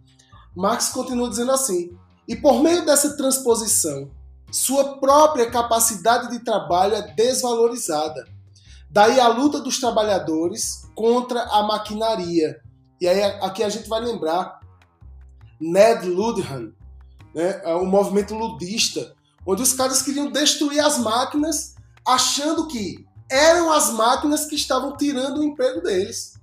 Marx 0.57 0.89
continua 0.89 1.29
dizendo 1.29 1.53
assim: 1.53 1.91
e 2.27 2.35
por 2.35 2.63
meio 2.63 2.85
dessa 2.85 3.17
transposição, 3.17 4.11
sua 4.51 4.99
própria 4.99 5.51
capacidade 5.51 6.31
de 6.31 6.45
trabalho 6.45 6.95
é 6.95 7.15
desvalorizada. 7.15 8.25
Daí 8.91 9.21
a 9.21 9.29
luta 9.29 9.61
dos 9.61 9.79
trabalhadores 9.79 10.89
contra 10.95 11.43
a 11.43 11.63
maquinaria. 11.63 12.61
E 13.01 13.07
aí 13.07 13.23
aqui 13.41 13.63
a 13.63 13.69
gente 13.69 13.89
vai 13.89 14.01
lembrar 14.01 14.61
Ned 15.61 16.09
Luddhan, 16.09 16.73
né, 17.35 17.61
é 17.65 17.75
movimento 17.85 18.35
ludista, 18.35 19.15
onde 19.47 19.63
os 19.63 19.73
caras 19.73 20.03
queriam 20.03 20.31
destruir 20.31 20.81
as 20.81 20.99
máquinas, 20.99 21.75
achando 22.07 22.67
que 22.67 23.07
eram 23.31 23.73
as 23.73 23.91
máquinas 23.93 24.47
que 24.47 24.57
estavam 24.57 24.97
tirando 24.97 25.39
o 25.39 25.45
emprego 25.45 25.81
deles, 25.81 26.35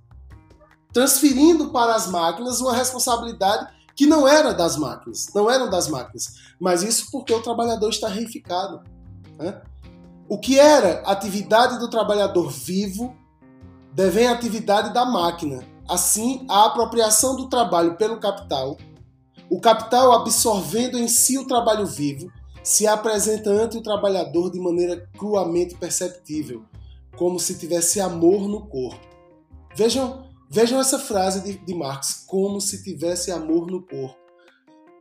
transferindo 0.94 1.70
para 1.70 1.96
as 1.96 2.08
máquinas 2.08 2.62
uma 2.62 2.74
responsabilidade 2.74 3.76
que 3.96 4.06
não 4.06 4.28
era 4.28 4.54
das 4.54 4.78
máquinas, 4.78 5.28
não 5.34 5.50
eram 5.50 5.70
das 5.70 5.88
máquinas, 5.88 6.36
mas 6.60 6.84
isso 6.84 7.12
porque 7.12 7.34
o 7.34 7.42
trabalhador 7.42 7.90
está 7.90 8.08
reificado. 8.08 8.82
Né? 9.38 9.60
O 10.30 10.40
que 10.40 10.60
era 10.60 11.02
atividade 11.02 11.80
do 11.80 11.90
trabalhador 11.90 12.50
vivo 12.50 13.16
devém 13.94 14.28
à 14.28 14.34
atividade 14.34 14.94
da 14.94 15.04
máquina. 15.06 15.64
Assim, 15.90 16.46
a 16.50 16.66
apropriação 16.66 17.36
do 17.36 17.50
trabalho 17.50 17.96
pelo 17.96 18.20
capital 18.20 18.78
o 19.50 19.60
capital, 19.60 20.12
absorvendo 20.14 20.98
em 20.98 21.08
si 21.08 21.38
o 21.38 21.48
trabalho 21.48 21.86
vivo, 21.86 22.32
se 22.64 22.86
apresenta 22.86 23.50
ante 23.50 23.78
o 23.78 23.82
trabalhador 23.82 24.52
de 24.52 24.60
maneira 24.60 25.10
cruamente 25.18 25.76
perceptível, 25.76 26.66
como 27.16 27.40
se 27.40 27.58
tivesse 27.58 28.00
amor 28.02 28.48
no 28.48 28.68
corpo. 28.68 29.00
Vejam, 29.74 30.30
vejam 30.50 30.80
essa 30.80 31.00
frase 31.00 31.42
de, 31.42 31.58
de 31.58 31.74
Marx, 31.74 32.26
como 32.28 32.60
se 32.60 32.84
tivesse 32.84 33.32
amor 33.32 33.68
no 33.72 33.82
corpo. 33.86 34.18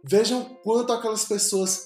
Vejam 0.04 0.44
quanto 0.62 0.92
aquelas 0.92 1.24
pessoas, 1.24 1.84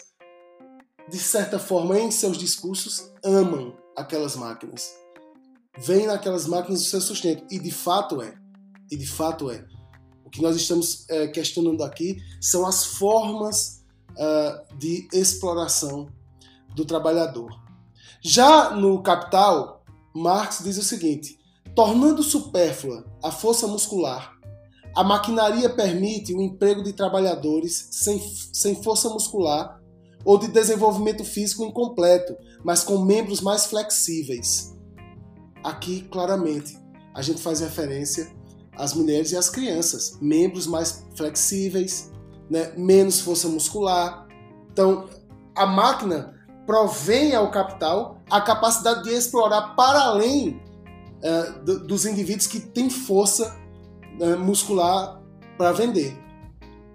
de 1.09 1.19
certa 1.19 1.59
forma, 1.59 1.99
em 1.99 2.11
seus 2.11 2.37
discursos, 2.37 3.11
amam 3.25 3.75
aquelas 3.97 4.37
máquinas. 4.37 4.93
Veem 5.79 6.07
naquelas 6.07 6.47
máquinas 6.47 6.83
o 6.83 6.85
seu 6.85 7.01
sustento. 7.01 7.47
E 7.51 7.59
de 7.59 7.71
fato 7.71 8.21
é. 8.21 8.35
E 8.91 8.97
de 8.97 9.07
fato 9.07 9.51
é. 9.51 9.65
O 10.31 10.33
que 10.33 10.41
nós 10.41 10.55
estamos 10.55 11.07
é, 11.11 11.27
questionando 11.27 11.83
aqui 11.83 12.23
são 12.41 12.65
as 12.65 12.85
formas 12.85 13.83
uh, 14.13 14.79
de 14.79 15.09
exploração 15.13 16.09
do 16.73 16.85
trabalhador. 16.85 17.51
Já 18.23 18.71
no 18.71 19.03
Capital, 19.03 19.83
Marx 20.15 20.61
diz 20.63 20.79
o 20.79 20.85
seguinte: 20.85 21.37
tornando 21.75 22.23
supérflua 22.23 23.05
a 23.21 23.33
força 23.33 23.67
muscular, 23.67 24.39
A 24.95 25.05
maquinaria 25.05 25.69
permite 25.69 26.35
o 26.35 26.41
emprego 26.41 26.83
de 26.83 26.93
trabalhadores 26.93 27.89
sem, 27.91 28.21
sem 28.53 28.83
força 28.83 29.09
muscular 29.09 29.81
ou 30.25 30.37
de 30.39 30.49
desenvolvimento 30.49 31.25
físico 31.25 31.65
incompleto, 31.65 32.37
mas 32.65 32.83
com 32.83 32.99
membros 32.99 33.41
mais 33.41 33.67
flexíveis. 33.67 34.77
Aqui, 35.63 36.03
claramente, 36.11 36.79
a 37.15 37.23
gente 37.23 37.41
faz 37.41 37.61
referência 37.61 38.33
às 38.81 38.95
mulheres 38.95 39.33
e 39.33 39.37
às 39.37 39.51
crianças, 39.51 40.17
membros 40.21 40.67
mais 40.67 41.05
flexíveis, 41.15 42.11
né, 42.49 42.73
menos 42.77 43.21
força 43.21 43.47
muscular. 43.47 44.27
Então, 44.73 45.09
a 45.55 45.67
máquina 45.67 46.35
provém 46.67 47.35
ao 47.35 47.51
capital 47.51 48.23
a 48.31 48.41
capacidade 48.41 49.05
de 49.05 49.11
explorar 49.11 49.75
para 49.75 50.01
além 50.01 50.61
uh, 51.23 51.63
dos 51.63 52.07
indivíduos 52.07 52.47
que 52.47 52.59
têm 52.59 52.89
força 52.89 53.55
uh, 54.19 54.39
muscular 54.39 55.21
para 55.59 55.73
vender. 55.73 56.17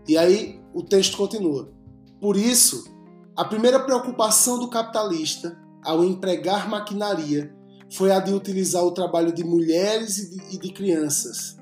E 0.08 0.18
aí 0.18 0.60
o 0.74 0.82
texto 0.82 1.18
continua. 1.18 1.72
Por 2.20 2.36
isso, 2.36 2.86
a 3.36 3.46
primeira 3.46 3.80
preocupação 3.80 4.58
do 4.58 4.70
capitalista 4.70 5.58
ao 5.84 6.04
empregar 6.04 6.68
maquinaria 6.68 7.54
foi 7.94 8.12
a 8.12 8.20
de 8.20 8.34
utilizar 8.34 8.84
o 8.84 8.92
trabalho 8.92 9.32
de 9.32 9.44
mulheres 9.44 10.18
e 10.18 10.30
de, 10.30 10.56
e 10.56 10.60
de 10.60 10.74
crianças. 10.74 11.58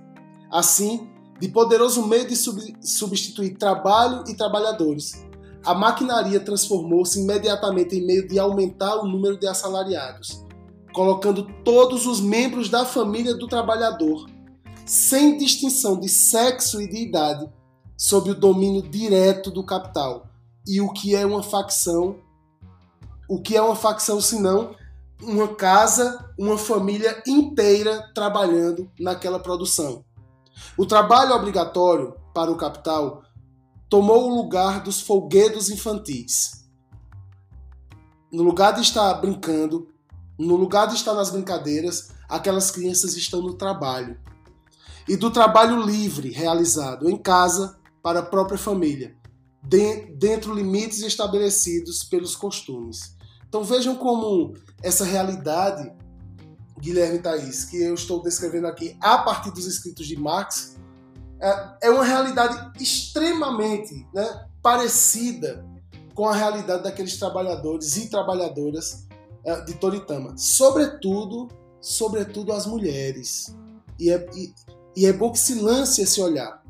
Assim, 0.54 1.10
de 1.40 1.48
poderoso 1.48 2.06
meio 2.06 2.28
de 2.28 2.36
sub, 2.36 2.62
substituir 2.80 3.58
trabalho 3.58 4.24
e 4.28 4.36
trabalhadores, 4.36 5.26
a 5.66 5.74
maquinaria 5.74 6.40
transformou-se 6.40 7.20
imediatamente 7.20 7.96
em 7.96 8.06
meio 8.06 8.28
de 8.28 8.38
aumentar 8.38 8.98
o 8.98 9.08
número 9.08 9.36
de 9.36 9.48
assalariados, 9.48 10.46
colocando 10.94 11.48
todos 11.64 12.06
os 12.06 12.22
membros 12.22 12.70
da 12.70 12.86
família 12.86 13.34
do 13.34 13.48
trabalhador, 13.48 14.30
sem 14.86 15.40
distinção 15.40 16.00
de 16.00 16.08
sexo 16.08 16.80
e 16.80 16.88
de 16.88 16.98
idade, 16.98 17.50
sob 17.98 18.30
o 18.30 18.36
domínio 18.36 18.84
direto 18.84 19.50
do 19.50 19.66
capital. 19.66 20.28
E 20.68 20.80
o 20.80 20.94
que 20.94 21.16
é 21.16 21.26
uma 21.26 21.42
facção? 21.42 22.18
O 23.28 23.42
que 23.42 23.58
é 23.58 23.62
uma 23.62 23.76
facção 23.76 24.22
senão 24.22 24.76
uma 25.20 25.48
casa, 25.48 26.32
uma 26.38 26.60
família 26.60 27.24
inteira 27.26 28.12
trabalhando 28.14 28.88
naquela 29.00 29.40
produção? 29.40 30.06
O 30.78 30.86
trabalho 30.86 31.36
obrigatório 31.36 32.16
para 32.34 32.52
o 32.52 32.58
capital 32.58 33.24
tomou 33.90 34.30
o 34.30 34.36
lugar 34.36 34.82
dos 34.82 35.02
folguedos 35.02 35.70
infantis. 35.70 36.66
No 38.32 38.42
lugar 38.42 38.74
de 38.74 38.82
estar 38.82 39.14
brincando, 39.16 39.88
no 40.38 40.56
lugar 40.56 40.88
de 40.88 40.96
estar 40.96 41.14
nas 41.14 41.30
brincadeiras, 41.30 42.10
aquelas 42.28 42.72
crianças 42.72 43.16
estão 43.16 43.42
no 43.42 43.54
trabalho. 43.54 44.20
E 45.08 45.16
do 45.16 45.30
trabalho 45.30 45.82
livre 45.82 46.32
realizado 46.32 47.10
em 47.10 47.18
casa 47.18 47.78
para 48.02 48.20
a 48.20 48.26
própria 48.26 48.58
família, 48.58 49.16
dentro 49.62 50.54
limites 50.54 51.02
estabelecidos 51.02 52.04
pelos 52.04 52.36
costumes. 52.36 53.16
Então 53.48 53.64
vejam 53.64 53.96
como 53.96 54.56
essa 54.82 55.06
realidade, 55.06 55.94
Guilherme 56.84 57.20
Thaís, 57.20 57.64
que 57.64 57.82
eu 57.82 57.94
estou 57.94 58.22
descrevendo 58.22 58.68
aqui 58.68 58.98
a 59.00 59.20
partir 59.20 59.52
dos 59.52 59.66
escritos 59.66 60.06
de 60.06 60.20
Marx, 60.20 60.76
é, 61.42 61.78
é 61.84 61.90
uma 61.90 62.04
realidade 62.04 62.78
extremamente 62.82 64.06
né, 64.14 64.46
parecida 64.62 65.66
com 66.14 66.28
a 66.28 66.36
realidade 66.36 66.84
daqueles 66.84 67.18
trabalhadores 67.18 67.96
e 67.96 68.10
trabalhadoras 68.10 69.08
é, 69.46 69.62
de 69.62 69.76
Toritama. 69.76 70.38
Sobretudo, 70.38 71.48
sobretudo 71.80 72.52
as 72.52 72.66
mulheres. 72.66 73.56
E 73.98 74.12
é, 74.12 74.30
e, 74.36 74.54
e 74.94 75.06
é 75.06 75.14
bom 75.14 75.32
que 75.32 75.40
se 75.40 75.56
lance 75.62 76.02
esse 76.02 76.20
olhar, 76.22 76.62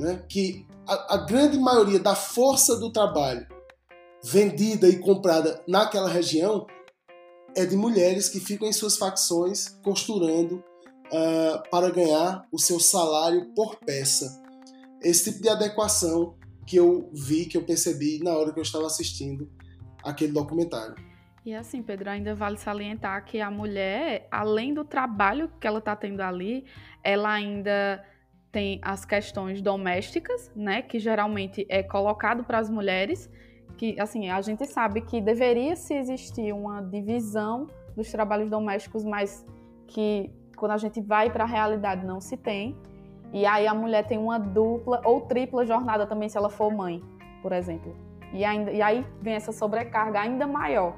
né, 0.00 0.20
que 0.28 0.66
a, 0.84 1.14
a 1.14 1.16
grande 1.18 1.56
maioria 1.56 2.00
da 2.00 2.16
força 2.16 2.76
do 2.76 2.92
trabalho 2.92 3.46
vendida 4.20 4.88
e 4.88 4.98
comprada 4.98 5.62
naquela 5.68 6.08
região 6.08 6.66
é 7.56 7.66
de 7.66 7.76
mulheres 7.76 8.28
que 8.28 8.40
ficam 8.40 8.68
em 8.68 8.72
suas 8.72 8.96
facções 8.96 9.68
costurando 9.82 10.56
uh, 11.06 11.70
para 11.70 11.90
ganhar 11.90 12.46
o 12.52 12.58
seu 12.58 12.78
salário 12.78 13.52
por 13.54 13.76
peça. 13.76 14.42
Esse 15.02 15.30
tipo 15.30 15.42
de 15.42 15.48
adequação 15.48 16.36
que 16.66 16.76
eu 16.76 17.10
vi, 17.12 17.46
que 17.46 17.56
eu 17.56 17.64
percebi 17.64 18.22
na 18.22 18.32
hora 18.32 18.52
que 18.52 18.58
eu 18.58 18.62
estava 18.62 18.86
assistindo 18.86 19.50
aquele 20.04 20.32
documentário. 20.32 20.94
E 21.44 21.54
assim, 21.54 21.82
Pedro, 21.82 22.10
ainda 22.10 22.34
vale 22.34 22.58
salientar 22.58 23.24
que 23.24 23.40
a 23.40 23.50
mulher, 23.50 24.28
além 24.30 24.74
do 24.74 24.84
trabalho 24.84 25.50
que 25.58 25.66
ela 25.66 25.78
está 25.78 25.96
tendo 25.96 26.20
ali, 26.20 26.66
ela 27.02 27.32
ainda 27.32 28.04
tem 28.52 28.78
as 28.82 29.04
questões 29.04 29.62
domésticas, 29.62 30.50
né, 30.54 30.82
que 30.82 30.98
geralmente 30.98 31.64
é 31.68 31.82
colocado 31.82 32.44
para 32.44 32.58
as 32.58 32.68
mulheres, 32.68 33.30
que 33.80 33.98
assim, 33.98 34.28
a 34.28 34.42
gente 34.42 34.66
sabe 34.66 35.00
que 35.00 35.22
deveria 35.22 35.74
se 35.74 35.94
existir 35.94 36.52
uma 36.52 36.82
divisão 36.82 37.66
dos 37.96 38.10
trabalhos 38.10 38.50
domésticos, 38.50 39.02
mas 39.02 39.42
que 39.86 40.30
quando 40.54 40.72
a 40.72 40.76
gente 40.76 41.00
vai 41.00 41.32
para 41.32 41.44
a 41.44 41.46
realidade 41.46 42.04
não 42.04 42.20
se 42.20 42.36
tem. 42.36 42.76
E 43.32 43.46
aí 43.46 43.66
a 43.66 43.72
mulher 43.72 44.06
tem 44.06 44.18
uma 44.18 44.38
dupla 44.38 45.00
ou 45.02 45.22
tripla 45.22 45.64
jornada 45.64 46.06
também 46.06 46.28
se 46.28 46.36
ela 46.36 46.50
for 46.50 46.70
mãe, 46.70 47.02
por 47.40 47.52
exemplo. 47.52 47.96
E, 48.34 48.44
ainda, 48.44 48.70
e 48.70 48.82
aí 48.82 49.06
vem 49.22 49.32
essa 49.32 49.50
sobrecarga 49.50 50.20
ainda 50.20 50.46
maior, 50.46 50.94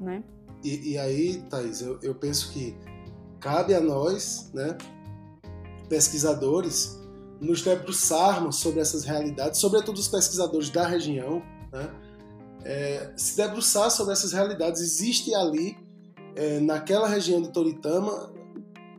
né? 0.00 0.24
E, 0.64 0.94
e 0.94 0.98
aí, 0.98 1.40
Thaís, 1.48 1.80
eu, 1.80 1.96
eu 2.02 2.12
penso 2.12 2.52
que 2.52 2.76
cabe 3.38 3.72
a 3.72 3.80
nós, 3.80 4.50
né, 4.52 4.76
pesquisadores, 5.88 7.00
nos 7.40 7.62
debruçarmos 7.62 8.56
sobre 8.56 8.80
essas 8.80 9.04
realidades, 9.04 9.60
sobretudo 9.60 9.96
os 9.98 10.08
pesquisadores 10.08 10.70
da 10.70 10.88
região, 10.88 11.40
né, 11.72 11.90
é, 12.64 13.12
se 13.16 13.36
debruçar 13.36 13.90
sobre 13.90 14.12
essas 14.12 14.32
realidades. 14.32 14.80
Existe 14.80 15.34
ali, 15.34 15.76
é, 16.36 16.60
naquela 16.60 17.08
região 17.08 17.40
de 17.40 17.52
Toritama, 17.52 18.32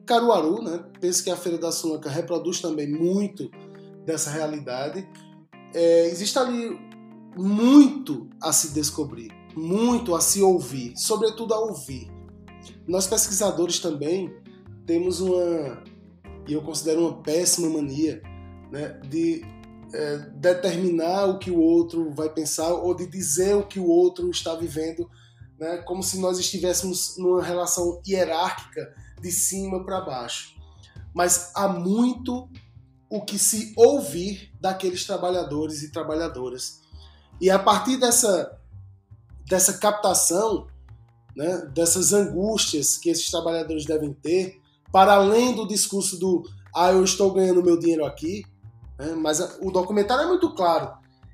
Caruaru, 0.06 0.62
né? 0.62 0.84
Penso 1.00 1.24
que 1.24 1.30
a 1.30 1.38
Feira 1.38 1.58
da 1.58 1.72
Sulanca 1.72 2.10
reproduz 2.10 2.60
também 2.60 2.90
muito 2.90 3.50
dessa 4.06 4.30
realidade. 4.30 5.08
É, 5.74 6.08
existe 6.08 6.38
ali 6.38 6.78
muito 7.38 8.30
a 8.42 8.52
se 8.52 8.74
descobrir, 8.74 9.32
muito 9.56 10.16
a 10.16 10.22
se 10.22 10.42
ouvir, 10.42 10.94
sobretudo 10.98 11.54
a 11.54 11.60
ouvir. 11.60 12.12
Nós 12.88 13.08
pesquisadores 13.08 13.80
também 13.80 14.34
temos 14.86 15.22
uma, 15.22 15.82
e 16.48 16.54
eu 16.54 16.62
considero 16.62 17.02
uma 17.02 17.22
péssima 17.22 17.70
mania, 17.70 18.22
né, 18.70 19.00
de 19.08 19.44
é, 19.94 20.18
determinar 20.36 21.26
o 21.26 21.40
que 21.40 21.52
o 21.52 21.60
outro 21.60 22.12
vai 22.12 22.30
pensar 22.30 22.74
ou 22.74 22.96
de 22.96 23.08
dizer 23.08 23.56
o 23.56 23.68
que 23.68 23.80
o 23.80 23.88
outro 23.88 24.30
está 24.30 24.56
vivendo, 24.56 25.10
né, 25.60 25.78
como 25.78 26.02
se 26.02 26.20
nós 26.20 26.40
estivéssemos 26.40 27.18
numa 27.18 27.44
relação 27.44 28.02
hierárquica 28.08 28.94
de 29.22 29.32
cima 29.32 29.84
para 29.84 30.02
baixo. 30.02 30.56
Mas 31.14 31.52
há 31.56 31.68
muito 31.68 32.50
o 33.10 33.22
que 33.22 33.38
se 33.38 33.74
ouvir 33.76 34.52
daqueles 34.60 35.06
trabalhadores 35.06 35.84
e 35.84 35.92
trabalhadoras. 35.92 36.82
E 37.40 37.50
a 37.50 37.60
partir 37.60 37.98
dessa, 37.98 38.58
dessa 39.48 39.78
captação, 39.78 40.68
né, 41.36 41.70
dessas 41.74 42.14
angústias 42.14 42.98
que 42.98 43.10
esses 43.10 43.30
trabalhadores 43.30 43.86
devem 43.86 44.14
ter, 44.14 44.60
para 44.92 45.14
além 45.14 45.56
do 45.56 45.68
discurso 45.68 46.18
do 46.18 46.44
ah, 46.74 46.92
eu 46.92 47.04
estou 47.04 47.34
ganhando 47.34 47.64
meu 47.64 47.78
dinheiro 47.78 48.06
aqui, 48.06 48.46
né, 49.02 49.16
mas 49.16 49.40
o 49.60 49.72
documentário 49.72 50.26
é 50.26 50.28
muito 50.28 50.54
claro 50.54 50.92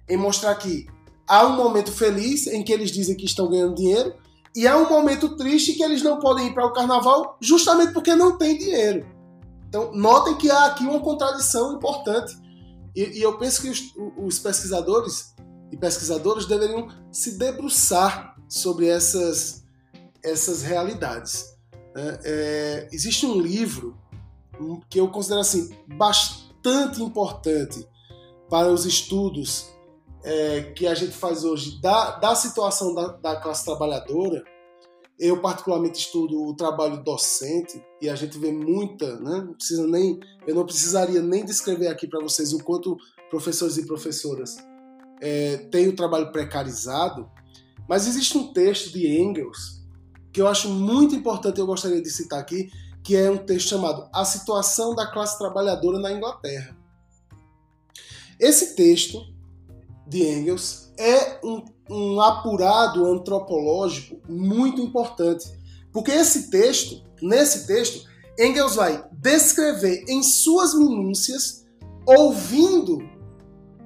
em 0.08 0.16
mostrar 0.16 0.56
que 0.56 0.88
há 1.28 1.46
um 1.46 1.58
momento 1.58 1.92
feliz 1.92 2.48
em 2.48 2.64
que 2.64 2.72
eles 2.72 2.92
dizem 2.92 3.16
que 3.16 3.26
estão 3.26 3.50
ganhando 3.50 3.76
dinheiro 3.76 4.16
e 4.56 4.66
é 4.66 4.74
um 4.74 4.90
momento 4.90 5.36
triste 5.36 5.74
que 5.74 5.84
eles 5.84 6.02
não 6.02 6.18
podem 6.18 6.48
ir 6.48 6.54
para 6.54 6.66
o 6.66 6.72
carnaval 6.72 7.38
justamente 7.42 7.92
porque 7.92 8.16
não 8.16 8.38
tem 8.38 8.58
dinheiro. 8.58 9.06
Então, 9.68 9.92
notem 9.94 10.36
que 10.36 10.50
há 10.50 10.68
aqui 10.68 10.84
uma 10.84 11.02
contradição 11.02 11.76
importante. 11.76 12.34
E, 12.96 13.20
e 13.20 13.22
eu 13.22 13.38
penso 13.38 13.62
que 13.62 13.70
os, 13.70 13.94
os, 14.18 14.40
pesquisadores 14.40 15.36
e 15.72 15.78
pesquisadoras 15.78 16.46
deveriam 16.46 16.88
se 17.12 17.38
debruçar 17.38 18.36
sobre 18.48 18.88
essas, 18.88 19.66
essas 20.24 20.64
realidades. 20.64 21.54
É, 21.94 22.20
é, 22.24 22.90
existe 22.94 23.26
um 23.26 23.40
livro 23.40 23.98
que 24.90 25.00
eu 25.00 25.10
considero 25.10 25.42
assim 25.42 25.70
bastante 25.86 26.37
importante 26.70 27.88
para 28.50 28.72
os 28.72 28.86
estudos 28.86 29.68
é, 30.24 30.62
que 30.76 30.88
a 30.88 30.96
gente 30.96 31.14
faz 31.14 31.44
hoje 31.44 31.82
da, 31.82 32.18
da 32.18 32.36
situação 32.36 32.94
da, 32.94 33.08
da 33.08 33.36
classe 33.38 33.66
trabalhadora, 33.66 34.44
eu 35.20 35.42
particularmente 35.42 36.00
estudo 36.00 36.44
o 36.44 36.56
trabalho 36.56 37.04
docente 37.04 37.84
e 38.02 38.10
a 38.10 38.16
gente 38.16 38.38
vê 38.38 38.52
muita, 38.52 39.20
né? 39.20 39.42
Não 39.42 39.54
precisa 39.54 39.88
nem, 39.88 40.20
eu 40.46 40.54
não 40.54 40.66
precisaria 40.66 41.22
nem 41.22 41.44
descrever 41.44 41.88
aqui 41.88 42.08
para 42.08 42.22
vocês 42.22 42.54
o 42.54 42.64
quanto 42.64 42.98
professores 43.30 43.78
e 43.78 43.86
professoras 43.86 44.58
é, 45.20 45.58
têm 45.72 45.88
o 45.88 45.96
trabalho 45.96 46.32
precarizado, 46.32 47.30
mas 47.90 48.08
existe 48.08 48.38
um 48.38 48.54
texto 48.54 48.92
de 48.92 49.08
Engels 49.08 49.78
que 50.32 50.42
eu 50.42 50.48
acho 50.48 50.70
muito 50.70 51.16
importante, 51.16 51.60
eu 51.60 51.66
gostaria 51.66 52.02
de 52.02 52.12
citar 52.12 52.40
aqui, 52.40 52.70
que 53.08 53.16
é 53.16 53.32
um 53.32 53.38
texto 53.38 53.70
chamado 53.70 54.10
A 54.12 54.26
Situação 54.26 54.94
da 54.94 55.08
Classe 55.08 55.38
Trabalhadora 55.38 55.98
na 55.98 56.12
Inglaterra. 56.12 56.76
Esse 58.38 58.76
texto 58.76 59.22
de 60.06 60.28
Engels 60.28 60.92
é 61.00 61.40
um, 61.42 61.64
um 61.90 62.20
apurado 62.20 63.06
antropológico 63.06 64.22
muito 64.28 64.82
importante, 64.82 65.50
porque 65.94 66.12
esse 66.12 66.50
texto, 66.50 67.02
nesse 67.22 67.66
texto, 67.66 68.06
Engels 68.38 68.76
vai 68.76 69.02
descrever 69.14 70.04
em 70.10 70.22
suas 70.22 70.74
minúcias, 70.74 71.66
ouvindo 72.06 73.00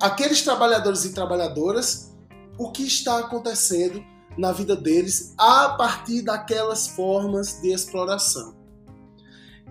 aqueles 0.01 0.41
trabalhadores 0.41 1.05
e 1.05 1.13
trabalhadoras, 1.13 2.11
o 2.57 2.71
que 2.71 2.87
está 2.87 3.19
acontecendo 3.19 4.03
na 4.35 4.51
vida 4.51 4.75
deles 4.75 5.35
a 5.37 5.75
partir 5.77 6.23
daquelas 6.23 6.87
formas 6.87 7.61
de 7.61 7.71
exploração. 7.71 8.60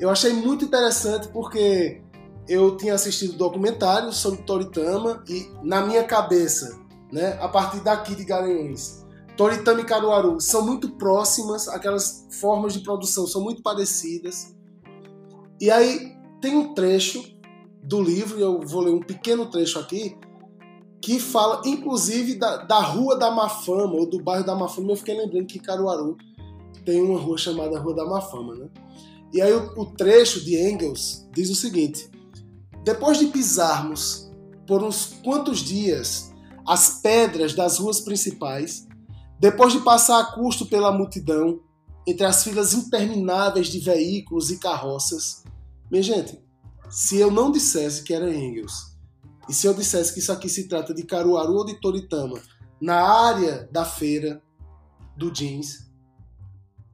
Eu 0.01 0.09
achei 0.09 0.33
muito 0.33 0.65
interessante 0.65 1.29
porque 1.29 2.01
eu 2.49 2.75
tinha 2.79 2.95
assistido 2.95 3.35
documentário 3.35 4.11
sobre 4.15 4.43
Toritama 4.43 5.23
e 5.29 5.47
na 5.63 5.85
minha 5.85 6.03
cabeça, 6.03 6.81
né, 7.13 7.39
a 7.39 7.47
partir 7.47 7.81
daqui 7.81 8.15
de 8.15 8.25
Garanhuns, 8.25 9.05
Toritama 9.37 9.83
e 9.83 9.85
Caruaru 9.85 10.41
são 10.41 10.65
muito 10.65 10.91
próximas, 10.93 11.69
aquelas 11.69 12.27
formas 12.41 12.73
de 12.73 12.81
produção 12.81 13.27
são 13.27 13.43
muito 13.43 13.63
parecidas. 13.63 14.57
E 15.61 15.71
aí 15.71 16.17
tem 16.41 16.57
um 16.57 16.73
trecho 16.73 17.23
do 17.83 18.03
livro, 18.03 18.39
e 18.39 18.43
eu 18.43 18.61
vou 18.61 18.81
ler 18.81 18.93
um 18.93 19.01
pequeno 19.01 19.47
trecho 19.51 19.79
aqui, 19.79 20.17
que 21.01 21.21
fala 21.21 21.61
inclusive 21.67 22.37
da, 22.37 22.57
da 22.59 22.81
Rua 22.81 23.19
da 23.19 23.31
Mafama, 23.31 23.95
ou 23.95 24.09
do 24.09 24.23
bairro 24.23 24.45
da 24.45 24.55
Mafama. 24.55 24.93
Eu 24.93 24.97
fiquei 24.97 25.15
lembrando 25.15 25.47
que 25.47 25.59
Caruaru 25.59 26.17
tem 26.85 27.03
uma 27.03 27.19
rua 27.19 27.37
chamada 27.37 27.79
Rua 27.79 27.95
da 27.95 28.07
Mafama, 28.07 28.55
né? 28.55 28.69
E 29.33 29.41
aí 29.41 29.53
o, 29.53 29.81
o 29.81 29.87
trecho 29.87 30.45
de 30.45 30.57
Engels 30.57 31.27
diz 31.33 31.51
o 31.51 31.55
seguinte: 31.55 32.11
depois 32.85 33.19
de 33.19 33.27
pisarmos 33.27 34.31
por 34.67 34.83
uns 34.83 35.07
quantos 35.23 35.61
dias 35.61 36.33
as 36.67 37.01
pedras 37.01 37.55
das 37.55 37.79
ruas 37.79 38.01
principais, 38.01 38.87
depois 39.39 39.73
de 39.73 39.81
passar 39.81 40.21
a 40.21 40.33
custo 40.33 40.67
pela 40.67 40.93
multidão, 40.93 41.61
entre 42.07 42.25
as 42.25 42.45
filas 42.45 42.75
intermináveis 42.75 43.69
de 43.69 43.81
veículos 43.81 44.51
e 44.51 44.59
carroças, 44.59 45.45
minha 45.91 46.03
gente, 46.03 46.39
se 46.89 47.17
eu 47.17 47.31
não 47.31 47.51
dissesse 47.51 48.03
que 48.05 48.15
era 48.15 48.33
Engels, 48.33 48.97
e 49.49 49.55
se 49.55 49.67
eu 49.67 49.75
dissesse 49.75 50.13
que 50.13 50.21
isso 50.21 50.31
aqui 50.31 50.49
se 50.49 50.69
trata 50.69 50.95
de 50.95 51.03
Caruaru 51.03 51.55
ou 51.55 51.65
de 51.65 51.81
Toritama, 51.81 52.41
na 52.81 53.03
área 53.03 53.69
da 53.73 53.85
feira 53.85 54.43
do 55.17 55.31
jeans, 55.31 55.91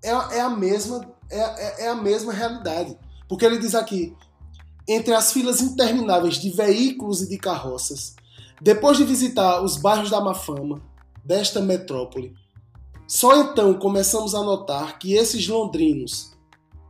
é, 0.03 0.11
é 0.11 0.41
a 0.41 0.49
mesma 0.49 1.01
é, 1.31 1.39
é, 1.39 1.85
é 1.85 1.89
a 1.89 1.95
mesma 1.95 2.33
realidade. 2.33 2.97
Porque 3.29 3.45
ele 3.45 3.59
diz 3.59 3.75
aqui: 3.75 4.15
entre 4.89 5.15
as 5.15 5.33
filas 5.33 5.61
intermináveis 5.61 6.37
de 6.37 6.51
veículos 6.51 7.23
e 7.23 7.29
de 7.29 7.39
carroças, 7.39 8.15
depois 8.61 8.97
de 8.97 9.05
visitar 9.05 9.63
os 9.63 9.77
bairros 9.77 10.11
da 10.11 10.21
Mafama, 10.21 10.81
desta 11.25 11.61
metrópole, 11.61 12.35
só 13.07 13.37
então 13.41 13.75
começamos 13.75 14.35
a 14.35 14.43
notar 14.43 14.99
que 14.99 15.15
esses 15.15 15.47
londrinos, 15.49 16.33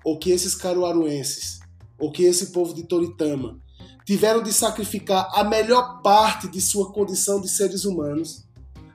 ou 0.05 0.18
que 0.18 0.30
esses 0.30 0.55
caruaruenses, 0.55 1.61
ou 1.99 2.12
que 2.12 2.22
esse 2.24 2.53
povo 2.53 2.74
de 2.74 2.84
Toritama, 2.84 3.59
tiveram 4.05 4.43
de 4.43 4.53
sacrificar 4.53 5.28
a 5.34 5.43
melhor 5.43 6.01
parte 6.01 6.49
de 6.49 6.61
sua 6.61 6.93
condição 6.93 7.41
de 7.41 7.49
seres 7.49 7.84
humanos 7.84 8.45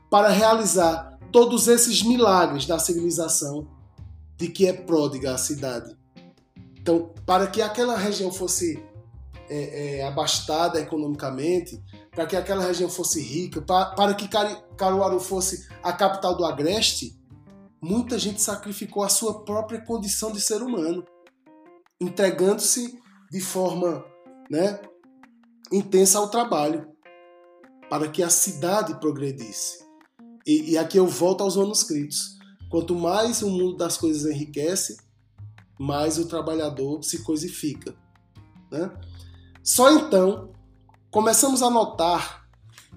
para 0.09 0.29
realizar 0.29 1.19
todos 1.31 1.67
esses 1.67 2.01
milagres 2.01 2.65
da 2.65 2.79
civilização 2.79 3.67
de 4.41 4.47
que 4.47 4.65
é 4.65 4.73
pródiga 4.73 5.35
a 5.35 5.37
cidade. 5.37 5.95
Então, 6.75 7.13
para 7.27 7.45
que 7.45 7.61
aquela 7.61 7.95
região 7.95 8.31
fosse 8.31 8.83
é, 9.47 9.99
é, 9.99 10.07
abastada 10.07 10.79
economicamente, 10.79 11.79
para 12.09 12.25
que 12.25 12.35
aquela 12.35 12.63
região 12.63 12.89
fosse 12.89 13.21
rica, 13.21 13.61
para, 13.61 13.91
para 13.91 14.15
que 14.15 14.27
Caruaru 14.75 15.19
fosse 15.19 15.69
a 15.83 15.93
capital 15.93 16.35
do 16.35 16.43
Agreste, 16.43 17.15
muita 17.79 18.17
gente 18.17 18.41
sacrificou 18.41 19.03
a 19.03 19.09
sua 19.09 19.43
própria 19.45 19.79
condição 19.79 20.31
de 20.31 20.41
ser 20.41 20.63
humano, 20.63 21.05
entregando-se 21.99 22.99
de 23.31 23.39
forma 23.39 24.03
né, 24.49 24.81
intensa 25.71 26.17
ao 26.17 26.31
trabalho, 26.31 26.89
para 27.91 28.07
que 28.07 28.23
a 28.23 28.29
cidade 28.31 28.99
progredisse. 28.99 29.85
E, 30.47 30.71
e 30.71 30.77
aqui 30.79 30.97
eu 30.97 31.05
volto 31.05 31.41
aos 31.41 31.55
manuscritos. 31.55 32.40
Quanto 32.71 32.95
mais 32.95 33.41
o 33.41 33.49
mundo 33.49 33.75
das 33.75 33.97
coisas 33.97 34.25
enriquece, 34.25 34.97
mais 35.77 36.17
o 36.17 36.25
trabalhador 36.25 37.03
se 37.03 37.21
coisifica. 37.21 37.93
Né? 38.71 38.89
Só 39.61 39.91
então 39.91 40.53
começamos 41.11 41.61
a 41.61 41.69
notar 41.69 42.47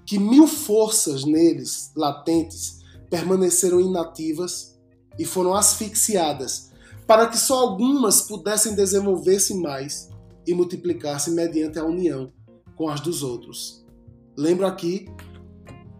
que 0.07 0.17
mil 0.17 0.47
forças 0.47 1.25
neles 1.25 1.91
latentes 1.97 2.85
permaneceram 3.11 3.81
inativas 3.81 4.79
e 5.19 5.25
foram 5.25 5.55
asfixiadas, 5.55 6.71
para 7.05 7.27
que 7.27 7.37
só 7.37 7.61
algumas 7.61 8.23
pudessem 8.23 8.77
desenvolver-se 8.77 9.55
mais 9.55 10.09
e 10.47 10.55
multiplicar-se 10.55 11.33
mediante 11.33 11.81
a 11.81 11.85
união 11.85 12.33
com 12.77 12.89
as 12.89 13.01
dos 13.01 13.23
outros. 13.25 13.85
Lembro 14.37 14.67
aqui 14.67 15.09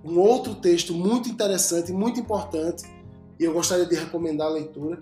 um 0.05 0.19
outro 0.19 0.55
texto 0.55 0.93
muito 0.93 1.29
interessante, 1.29 1.93
muito 1.93 2.21
importante, 2.21 2.85
e 3.39 3.45
eu 3.45 3.53
gostaria 3.53 3.87
de 3.87 3.95
recomendar 3.95 4.49
a 4.49 4.51
leitura, 4.51 4.99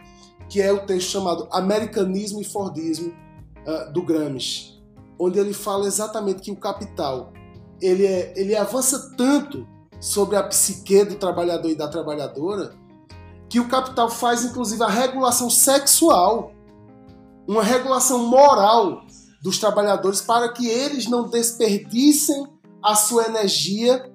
que 0.49 0.61
é 0.61 0.73
o 0.73 0.87
texto 0.87 1.11
chamado 1.11 1.49
Americanismo 1.51 2.41
e 2.41 2.45
Fordismo 2.45 3.13
uh, 3.67 3.93
do 3.93 4.03
Gramsci, 4.03 4.83
onde 5.19 5.39
ele 5.39 5.53
fala 5.53 5.87
exatamente 5.87 6.43
que 6.43 6.51
o 6.51 6.57
capital 6.57 7.33
ele, 7.81 8.07
é, 8.07 8.33
ele 8.37 8.55
avança 8.55 9.15
tanto 9.17 9.67
sobre 10.01 10.37
a 10.37 10.43
psique 10.43 11.05
do 11.05 11.17
trabalhador 11.17 11.69
e 11.69 11.75
da 11.75 11.89
trabalhadora 11.89 12.75
que 13.49 13.61
o 13.61 13.69
capital 13.69 14.09
faz 14.09 14.45
inclusive 14.45 14.83
a 14.83 14.89
regulação 14.89 15.51
sexual, 15.51 16.53
uma 17.47 17.63
regulação 17.63 18.27
moral 18.27 19.03
dos 19.43 19.59
trabalhadores 19.59 20.23
para 20.23 20.51
que 20.53 20.67
eles 20.67 21.07
não 21.07 21.29
desperdicem 21.29 22.47
a 22.83 22.95
sua 22.95 23.27
energia 23.27 24.11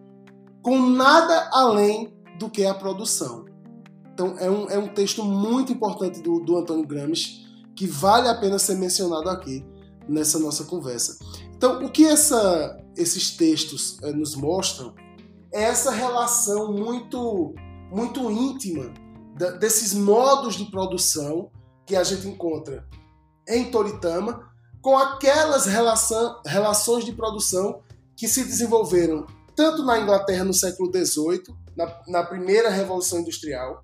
com 0.63 0.79
nada 0.79 1.49
além 1.53 2.13
do 2.39 2.49
que 2.49 2.65
a 2.65 2.73
produção. 2.73 3.45
Então 4.17 4.35
é 4.39 4.49
um, 4.49 4.67
é 4.67 4.79
um 4.79 4.87
texto 4.87 5.23
muito 5.23 5.71
importante 5.71 6.21
do, 6.21 6.39
do 6.39 6.57
Antônio 6.57 6.87
Gramsci 6.87 7.45
que 7.75 7.85
vale 7.85 8.27
a 8.27 8.33
pena 8.33 8.57
ser 8.57 8.73
mencionado 8.73 9.29
aqui 9.29 9.63
nessa 10.09 10.39
nossa 10.39 10.63
conversa. 10.63 11.19
Então, 11.55 11.85
o 11.85 11.91
que 11.91 12.03
essa, 12.03 12.83
esses 12.95 13.37
textos 13.37 13.99
é, 14.01 14.11
nos 14.11 14.35
mostram 14.35 14.95
é 15.53 15.65
essa 15.65 15.91
relação 15.91 16.73
muito, 16.73 17.53
muito 17.91 18.31
íntima 18.31 18.91
da, 19.37 19.51
desses 19.51 19.93
modos 19.93 20.55
de 20.55 20.65
produção 20.65 21.51
que 21.85 21.95
a 21.95 22.03
gente 22.03 22.27
encontra 22.27 22.87
em 23.47 23.69
Toritama 23.69 24.49
com 24.81 24.97
aquelas 24.97 25.67
relação, 25.67 26.41
relações 26.43 27.05
de 27.05 27.11
produção 27.11 27.81
que 28.15 28.27
se 28.27 28.43
desenvolveram 28.43 29.27
tanto 29.55 29.83
na 29.83 29.99
Inglaterra 29.99 30.43
no 30.43 30.55
século 30.55 30.91
XVIII, 30.91 31.43
na, 31.75 32.01
na 32.07 32.23
primeira 32.23 32.71
Revolução 32.71 33.19
Industrial, 33.19 33.83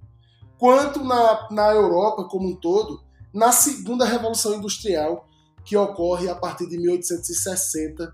quanto 0.64 1.04
na, 1.04 1.50
na 1.52 1.74
Europa 1.74 2.24
como 2.24 2.48
um 2.48 2.56
todo, 2.56 3.04
na 3.34 3.52
segunda 3.52 4.06
Revolução 4.06 4.56
Industrial, 4.56 5.28
que 5.66 5.76
ocorre 5.76 6.30
a 6.30 6.36
partir 6.36 6.70
de 6.70 6.78
1860, 6.78 8.14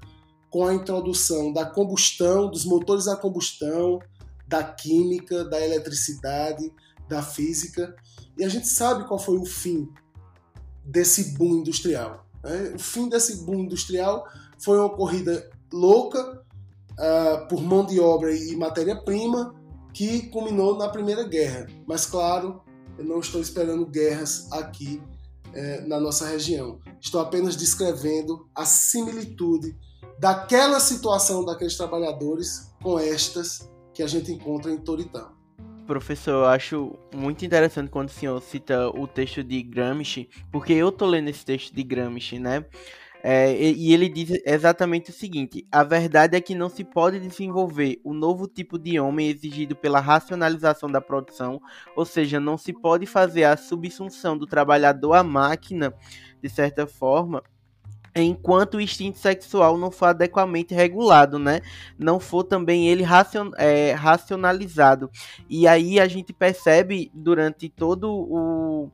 com 0.49 0.65
a 0.65 0.73
introdução 0.73 1.53
da 1.53 1.63
combustão, 1.63 2.49
dos 2.49 2.65
motores 2.65 3.07
a 3.07 3.15
combustão, 3.15 3.99
da 4.47 4.63
química, 4.63 5.45
da 5.45 5.63
eletricidade, 5.63 6.73
da 7.07 7.21
física. 7.21 7.95
E 8.35 8.43
a 8.43 8.49
gente 8.49 8.67
sabe 8.67 9.07
qual 9.07 9.19
foi 9.19 9.37
o 9.37 9.45
fim 9.45 9.87
desse 10.83 11.37
boom 11.37 11.57
industrial. 11.57 12.25
Né? 12.43 12.73
O 12.73 12.79
fim 12.79 13.07
desse 13.07 13.43
boom 13.45 13.59
industrial 13.65 14.27
foi 14.57 14.79
uma 14.79 14.89
corrida 14.89 15.47
louca 15.71 16.43
uh, 16.97 17.47
por 17.47 17.61
mão 17.61 17.85
de 17.85 17.99
obra 17.99 18.33
e 18.33 18.55
matéria-prima, 18.55 19.53
que 19.93 20.27
culminou 20.29 20.77
na 20.77 20.89
Primeira 20.89 21.23
Guerra. 21.23 21.67
Mas, 21.87 22.05
claro, 22.05 22.61
eu 22.97 23.05
não 23.05 23.19
estou 23.19 23.41
esperando 23.41 23.85
guerras 23.85 24.51
aqui 24.51 25.01
é, 25.53 25.81
na 25.81 25.99
nossa 25.99 26.27
região. 26.27 26.79
Estou 27.01 27.21
apenas 27.21 27.55
descrevendo 27.55 28.47
a 28.53 28.65
similitude 28.65 29.75
daquela 30.19 30.79
situação 30.79 31.45
daqueles 31.45 31.77
trabalhadores 31.77 32.71
com 32.81 32.99
estas 32.99 33.69
que 33.93 34.03
a 34.03 34.07
gente 34.07 34.31
encontra 34.31 34.71
em 34.71 34.77
Toritã. 34.77 35.29
Professor, 35.87 36.31
eu 36.31 36.45
acho 36.45 36.95
muito 37.15 37.43
interessante 37.43 37.89
quando 37.89 38.09
o 38.09 38.11
senhor 38.11 38.39
cita 38.41 38.89
o 38.89 39.07
texto 39.07 39.43
de 39.43 39.63
Gramsci, 39.63 40.29
porque 40.51 40.73
eu 40.73 40.91
tô 40.91 41.07
lendo 41.07 41.29
esse 41.29 41.43
texto 41.43 41.73
de 41.73 41.83
Gramsci, 41.83 42.37
né? 42.37 42.63
É, 43.21 43.53
e 43.53 43.93
ele 43.93 44.07
diz 44.07 44.41
exatamente 44.45 45.09
o 45.09 45.13
seguinte: 45.13 45.67
a 45.71 45.83
verdade 45.83 46.37
é 46.37 46.41
que 46.41 46.55
não 46.55 46.69
se 46.69 46.83
pode 46.83 47.19
desenvolver 47.19 47.99
o 48.03 48.13
novo 48.13 48.47
tipo 48.47 48.79
de 48.79 48.99
homem 48.99 49.29
exigido 49.29 49.75
pela 49.75 49.99
racionalização 49.99 50.89
da 50.89 51.01
produção, 51.01 51.61
ou 51.95 52.05
seja, 52.05 52.39
não 52.39 52.57
se 52.57 52.71
pode 52.71 53.05
fazer 53.05 53.43
a 53.43 53.57
subsunção 53.57 54.37
do 54.37 54.47
trabalhador 54.47 55.13
à 55.13 55.23
máquina, 55.23 55.93
de 56.41 56.49
certa 56.49 56.87
forma, 56.87 57.43
enquanto 58.15 58.75
o 58.75 58.81
instinto 58.81 59.17
sexual 59.17 59.77
não 59.77 59.91
for 59.91 60.07
adequadamente 60.07 60.73
regulado, 60.73 61.37
né? 61.37 61.61
Não 61.97 62.19
for 62.19 62.43
também 62.43 62.87
ele 62.87 63.03
racion, 63.03 63.51
é, 63.57 63.91
racionalizado. 63.91 65.09
E 65.49 65.67
aí 65.67 65.99
a 65.99 66.07
gente 66.07 66.33
percebe 66.33 67.11
durante 67.13 67.69
todo 67.69 68.09
o. 68.09 68.89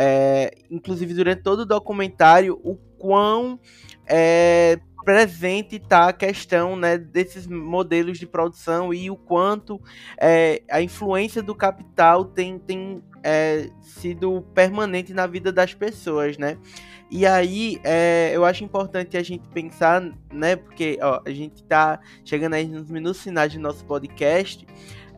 É, 0.00 0.54
inclusive 0.70 1.12
durante 1.12 1.42
todo 1.42 1.60
o 1.60 1.66
documentário, 1.66 2.60
o 2.62 2.76
quão 2.76 3.58
é, 4.06 4.78
presente 5.04 5.74
está 5.74 6.08
a 6.08 6.12
questão 6.12 6.76
né, 6.76 6.96
desses 6.96 7.48
modelos 7.48 8.16
de 8.16 8.26
produção 8.26 8.94
e 8.94 9.10
o 9.10 9.16
quanto 9.16 9.80
é, 10.20 10.62
a 10.70 10.80
influência 10.80 11.42
do 11.42 11.52
capital 11.52 12.26
tem, 12.26 12.60
tem 12.60 13.02
é, 13.24 13.70
sido 13.80 14.42
permanente 14.54 15.12
na 15.12 15.26
vida 15.26 15.50
das 15.50 15.74
pessoas, 15.74 16.38
né? 16.38 16.58
E 17.10 17.26
aí, 17.26 17.80
é, 17.82 18.30
eu 18.34 18.44
acho 18.44 18.62
importante 18.62 19.16
a 19.16 19.22
gente 19.22 19.48
pensar, 19.48 20.00
né? 20.32 20.54
Porque 20.54 20.96
ó, 21.02 21.22
a 21.26 21.30
gente 21.30 21.64
tá 21.64 21.98
chegando 22.24 22.54
aí 22.54 22.68
nos 22.68 22.88
minutos 22.88 23.20
finais 23.20 23.52
do 23.52 23.58
nosso 23.58 23.84
podcast, 23.84 24.64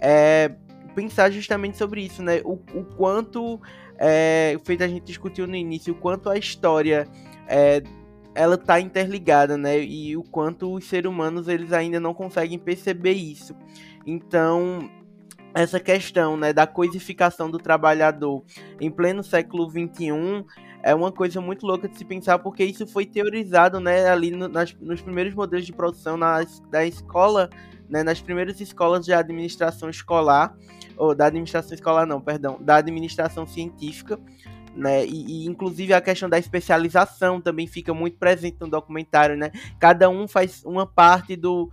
é, 0.00 0.52
pensar 0.94 1.30
justamente 1.30 1.76
sobre 1.76 2.02
isso, 2.02 2.22
né? 2.22 2.40
O, 2.44 2.52
o 2.74 2.84
quanto, 2.96 3.60
é, 4.00 4.58
feito 4.64 4.82
a 4.82 4.88
gente 4.88 5.04
discutiu 5.04 5.46
no 5.46 5.54
início, 5.54 5.92
o 5.92 5.96
quanto 5.96 6.30
a 6.30 6.38
história 6.38 7.06
é, 7.46 7.82
ela 8.34 8.56
tá 8.56 8.80
interligada, 8.80 9.58
né? 9.58 9.78
E 9.84 10.16
o 10.16 10.22
quanto 10.22 10.72
os 10.72 10.86
seres 10.86 11.10
humanos 11.10 11.46
eles 11.46 11.70
ainda 11.72 12.00
não 12.00 12.14
conseguem 12.14 12.58
perceber 12.58 13.12
isso. 13.12 13.54
Então, 14.06 14.90
essa 15.54 15.78
questão, 15.78 16.36
né, 16.36 16.52
da 16.52 16.66
coisificação 16.66 17.50
do 17.50 17.58
trabalhador 17.58 18.42
em 18.80 18.90
pleno 18.90 19.22
século 19.22 19.68
XXI 19.68 20.46
é 20.82 20.94
uma 20.94 21.12
coisa 21.12 21.40
muito 21.42 21.66
louca 21.66 21.86
de 21.86 21.98
se 21.98 22.04
pensar, 22.04 22.38
porque 22.38 22.64
isso 22.64 22.86
foi 22.86 23.04
teorizado, 23.04 23.80
né, 23.80 24.08
ali 24.08 24.30
no, 24.30 24.48
nas, 24.48 24.74
nos 24.80 25.02
primeiros 25.02 25.34
modelos 25.34 25.66
de 25.66 25.74
produção 25.74 26.16
nas, 26.16 26.60
da 26.70 26.86
escola, 26.86 27.50
né, 27.90 28.02
nas 28.02 28.20
primeiras 28.20 28.60
escolas 28.60 29.04
de 29.04 29.12
administração 29.12 29.90
escolar, 29.90 30.56
ou 30.96 31.14
da 31.14 31.26
administração 31.26 31.74
escolar 31.74 32.06
não, 32.06 32.20
perdão, 32.20 32.58
da 32.60 32.76
administração 32.76 33.46
científica, 33.46 34.18
né? 34.74 35.04
E, 35.04 35.44
e, 35.44 35.46
inclusive 35.46 35.92
a 35.92 36.00
questão 36.00 36.28
da 36.28 36.38
especialização 36.38 37.40
também 37.40 37.66
fica 37.66 37.92
muito 37.92 38.16
presente 38.16 38.58
no 38.60 38.68
documentário, 38.68 39.36
né? 39.36 39.50
Cada 39.78 40.08
um 40.08 40.28
faz 40.28 40.62
uma 40.64 40.86
parte 40.86 41.36
do 41.36 41.70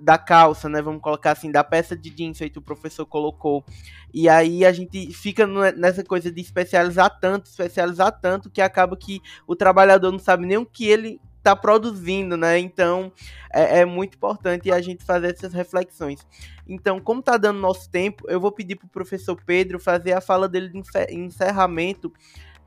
da 0.00 0.18
calça, 0.18 0.68
né? 0.68 0.82
Vamos 0.82 1.00
colocar 1.00 1.32
assim, 1.32 1.50
da 1.50 1.62
peça 1.62 1.96
de 1.96 2.10
jeans 2.10 2.38
que 2.38 2.58
o 2.58 2.62
professor 2.62 3.06
colocou. 3.06 3.64
E 4.12 4.28
aí 4.28 4.64
a 4.64 4.72
gente 4.72 5.12
fica 5.12 5.46
nessa 5.46 6.02
coisa 6.04 6.30
de 6.30 6.40
especializar 6.40 7.18
tanto, 7.20 7.46
especializar 7.46 8.12
tanto 8.20 8.50
que 8.50 8.60
acaba 8.60 8.96
que 8.96 9.20
o 9.46 9.54
trabalhador 9.54 10.10
não 10.10 10.18
sabe 10.18 10.46
nem 10.46 10.58
o 10.58 10.66
que 10.66 10.86
ele 10.88 11.20
está 11.48 11.56
produzindo, 11.56 12.36
né? 12.36 12.58
Então 12.58 13.10
é, 13.52 13.80
é, 13.80 13.84
muito 13.84 14.16
importante 14.16 14.70
a 14.70 14.80
gente 14.80 15.02
fazer 15.02 15.34
essas 15.34 15.52
reflexões. 15.52 16.26
Então, 16.68 17.00
como 17.00 17.20
está 17.20 17.38
dando 17.38 17.58
nosso 17.58 17.90
tempo, 17.90 18.24
eu 18.28 18.38
vou 18.38 18.52
pedir 18.52 18.76
para 18.76 18.86
o 18.86 18.90
professor 18.90 19.40
Pedro 19.46 19.80
fazer 19.80 20.12
a 20.12 20.20
fala 20.20 20.46
dele 20.46 20.68
de 20.68 20.82
encerramento 21.14 22.12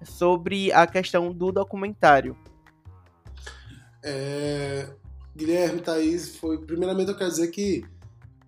sobre 0.03 0.71
a 0.71 0.87
questão 0.87 1.31
do 1.31 1.51
documentário. 1.51 2.35
É, 4.03 4.89
Guilherme, 5.35 5.79
Thaís, 5.81 6.35
foi, 6.37 6.57
primeiramente 6.65 7.09
eu 7.09 7.17
quero 7.17 7.29
dizer 7.29 7.49
que 7.49 7.85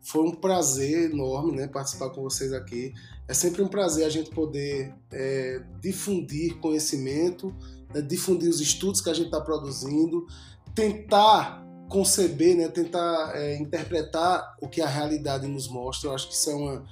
foi 0.02 0.24
um 0.24 0.32
prazer 0.32 1.12
enorme 1.12 1.52
né, 1.52 1.68
participar 1.68 2.10
com 2.10 2.24
vocês 2.24 2.52
aqui. 2.52 2.92
É 3.28 3.34
sempre 3.34 3.62
um 3.62 3.68
prazer 3.68 4.06
a 4.06 4.10
gente 4.10 4.32
poder 4.32 4.94
é, 5.12 5.62
difundir 5.80 6.58
conhecimento, 6.58 7.56
né, 7.94 8.02
difundir 8.02 8.50
os 8.50 8.60
estudos 8.60 9.02
que 9.02 9.10
a 9.10 9.14
gente 9.14 9.26
está 9.26 9.42
produzindo, 9.42 10.26
tentar 10.74 11.64
conceber, 11.90 12.56
né, 12.56 12.68
tentar 12.68 13.32
é, 13.36 13.58
interpretar 13.58 14.56
o 14.62 14.68
que 14.68 14.82
a 14.82 14.88
realidade 14.88 15.48
nos 15.48 15.68
mostra. 15.68 16.10
Eu 16.10 16.16
acho 16.16 16.28
que 16.28 16.34
isso 16.34 16.50
é 16.50 16.56
uma, 16.56 16.84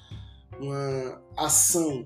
uma 0.60 1.22
ação 1.36 2.06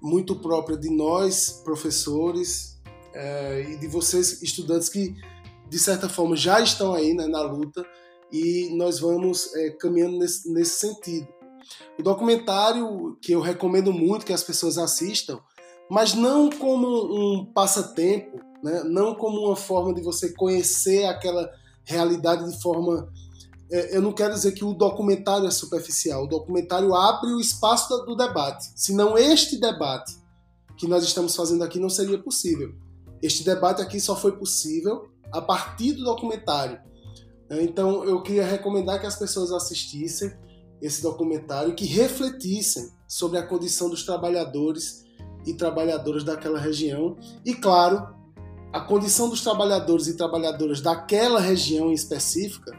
muito 0.00 0.36
própria 0.36 0.76
de 0.76 0.88
nós, 0.88 1.60
professores, 1.64 2.80
é, 3.12 3.66
e 3.70 3.76
de 3.76 3.86
vocês, 3.86 4.42
estudantes, 4.42 4.88
que 4.88 5.14
de 5.68 5.78
certa 5.78 6.08
forma 6.08 6.36
já 6.36 6.60
estão 6.60 6.94
aí 6.94 7.12
né, 7.14 7.26
na 7.26 7.42
luta, 7.42 7.84
e 8.32 8.70
nós 8.76 9.00
vamos 9.00 9.54
é, 9.54 9.70
caminhando 9.70 10.18
nesse, 10.18 10.50
nesse 10.52 10.80
sentido. 10.80 11.28
O 11.98 12.02
documentário 12.02 13.16
que 13.20 13.32
eu 13.32 13.40
recomendo 13.40 13.92
muito 13.92 14.24
que 14.24 14.32
as 14.32 14.42
pessoas 14.42 14.78
assistam 14.78 15.38
mas 15.90 16.14
não 16.14 16.48
como 16.48 16.86
um 16.86 17.44
passatempo, 17.44 18.38
né? 18.62 18.84
não 18.84 19.12
como 19.14 19.46
uma 19.46 19.56
forma 19.56 19.92
de 19.92 20.00
você 20.00 20.32
conhecer 20.32 21.04
aquela 21.04 21.50
realidade 21.84 22.48
de 22.48 22.62
forma. 22.62 23.12
É, 23.72 23.96
eu 23.96 24.00
não 24.00 24.12
quero 24.12 24.34
dizer 24.34 24.52
que 24.52 24.64
o 24.64 24.72
documentário 24.72 25.46
é 25.46 25.50
superficial, 25.50 26.24
o 26.24 26.28
documentário 26.28 26.94
abre 26.94 27.32
o 27.32 27.40
espaço 27.40 27.88
do 28.04 28.14
debate. 28.14 28.70
Senão, 28.76 29.18
este 29.18 29.58
debate 29.58 30.16
que 30.78 30.86
nós 30.86 31.02
estamos 31.02 31.34
fazendo 31.34 31.64
aqui 31.64 31.80
não 31.80 31.90
seria 31.90 32.18
possível. 32.18 32.72
Este 33.20 33.44
debate 33.44 33.82
aqui 33.82 34.00
só 34.00 34.14
foi 34.14 34.32
possível 34.32 35.08
a 35.32 35.42
partir 35.42 35.92
do 35.92 36.04
documentário. 36.04 36.80
Então, 37.50 38.04
eu 38.04 38.22
queria 38.22 38.46
recomendar 38.46 39.00
que 39.00 39.06
as 39.06 39.16
pessoas 39.16 39.50
assistissem 39.50 40.32
esse 40.80 41.02
documentário, 41.02 41.74
que 41.74 41.84
refletissem 41.84 42.90
sobre 43.08 43.38
a 43.38 43.46
condição 43.46 43.90
dos 43.90 44.04
trabalhadores 44.04 45.04
e 45.46 45.54
trabalhadoras 45.54 46.24
daquela 46.24 46.58
região. 46.58 47.16
E, 47.44 47.54
claro, 47.54 48.14
a 48.72 48.80
condição 48.80 49.28
dos 49.28 49.42
trabalhadores 49.42 50.06
e 50.06 50.16
trabalhadoras 50.16 50.80
daquela 50.80 51.40
região 51.40 51.90
em 51.90 51.94
específica 51.94 52.72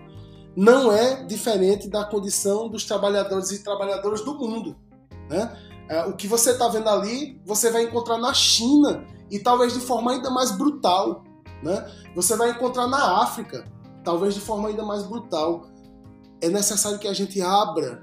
não 0.55 0.91
é 0.91 1.23
diferente 1.25 1.87
da 1.87 2.03
condição 2.03 2.69
dos 2.69 2.85
trabalhadores 2.85 3.51
e 3.51 3.63
trabalhadoras 3.63 4.21
do 4.21 4.37
mundo. 4.37 4.75
Né? 5.29 5.57
É, 5.89 6.05
o 6.05 6.15
que 6.15 6.27
você 6.27 6.51
está 6.51 6.67
vendo 6.67 6.89
ali, 6.89 7.41
você 7.45 7.71
vai 7.71 7.83
encontrar 7.83 8.17
na 8.17 8.33
China 8.33 9.05
e 9.29 9.39
talvez 9.39 9.73
de 9.73 9.79
forma 9.79 10.11
ainda 10.11 10.29
mais 10.29 10.51
brutal. 10.51 11.23
Né? 11.63 11.89
Você 12.15 12.35
vai 12.35 12.51
encontrar 12.51 12.87
na 12.87 13.21
África, 13.21 13.65
talvez 14.03 14.33
de 14.33 14.41
forma 14.41 14.69
ainda 14.69 14.83
mais 14.83 15.03
brutal. 15.03 15.67
É 16.41 16.49
necessário 16.49 16.99
que 16.99 17.07
a 17.07 17.13
gente 17.13 17.41
abra 17.41 18.01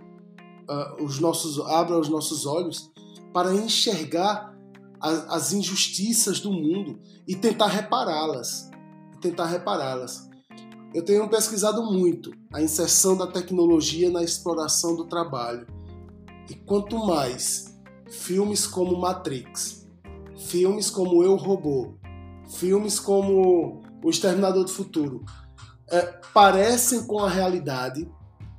uh, 0.69 1.03
os 1.03 1.19
nossos 1.19 1.59
abra 1.61 1.99
os 1.99 2.09
nossos 2.09 2.47
olhos 2.47 2.91
para 3.39 3.55
enxergar 3.55 4.53
as 5.01 5.53
injustiças 5.53 6.41
do 6.41 6.51
mundo 6.51 6.99
e 7.25 7.37
tentar 7.37 7.69
repará-las. 7.69 8.69
Tentar 9.21 9.47
repará-las. 9.47 10.29
Eu 10.93 11.05
tenho 11.05 11.29
pesquisado 11.29 11.85
muito 11.85 12.33
a 12.53 12.61
inserção 12.61 13.17
da 13.17 13.29
tecnologia 13.29 14.11
na 14.11 14.25
exploração 14.25 14.97
do 14.97 15.05
trabalho. 15.05 15.69
E 16.51 16.55
quanto 16.57 16.99
mais 16.99 17.79
filmes 18.11 18.67
como 18.67 18.99
Matrix, 18.99 19.87
filmes 20.37 20.91
como 20.91 21.23
Eu 21.23 21.37
Robô, 21.37 21.95
filmes 22.57 22.99
como 22.99 23.85
O 24.03 24.11
Exterminador 24.11 24.65
do 24.65 24.71
Futuro 24.73 25.25
é, 25.89 26.03
parecem 26.35 27.07
com 27.07 27.21
a 27.21 27.31
realidade, 27.31 28.11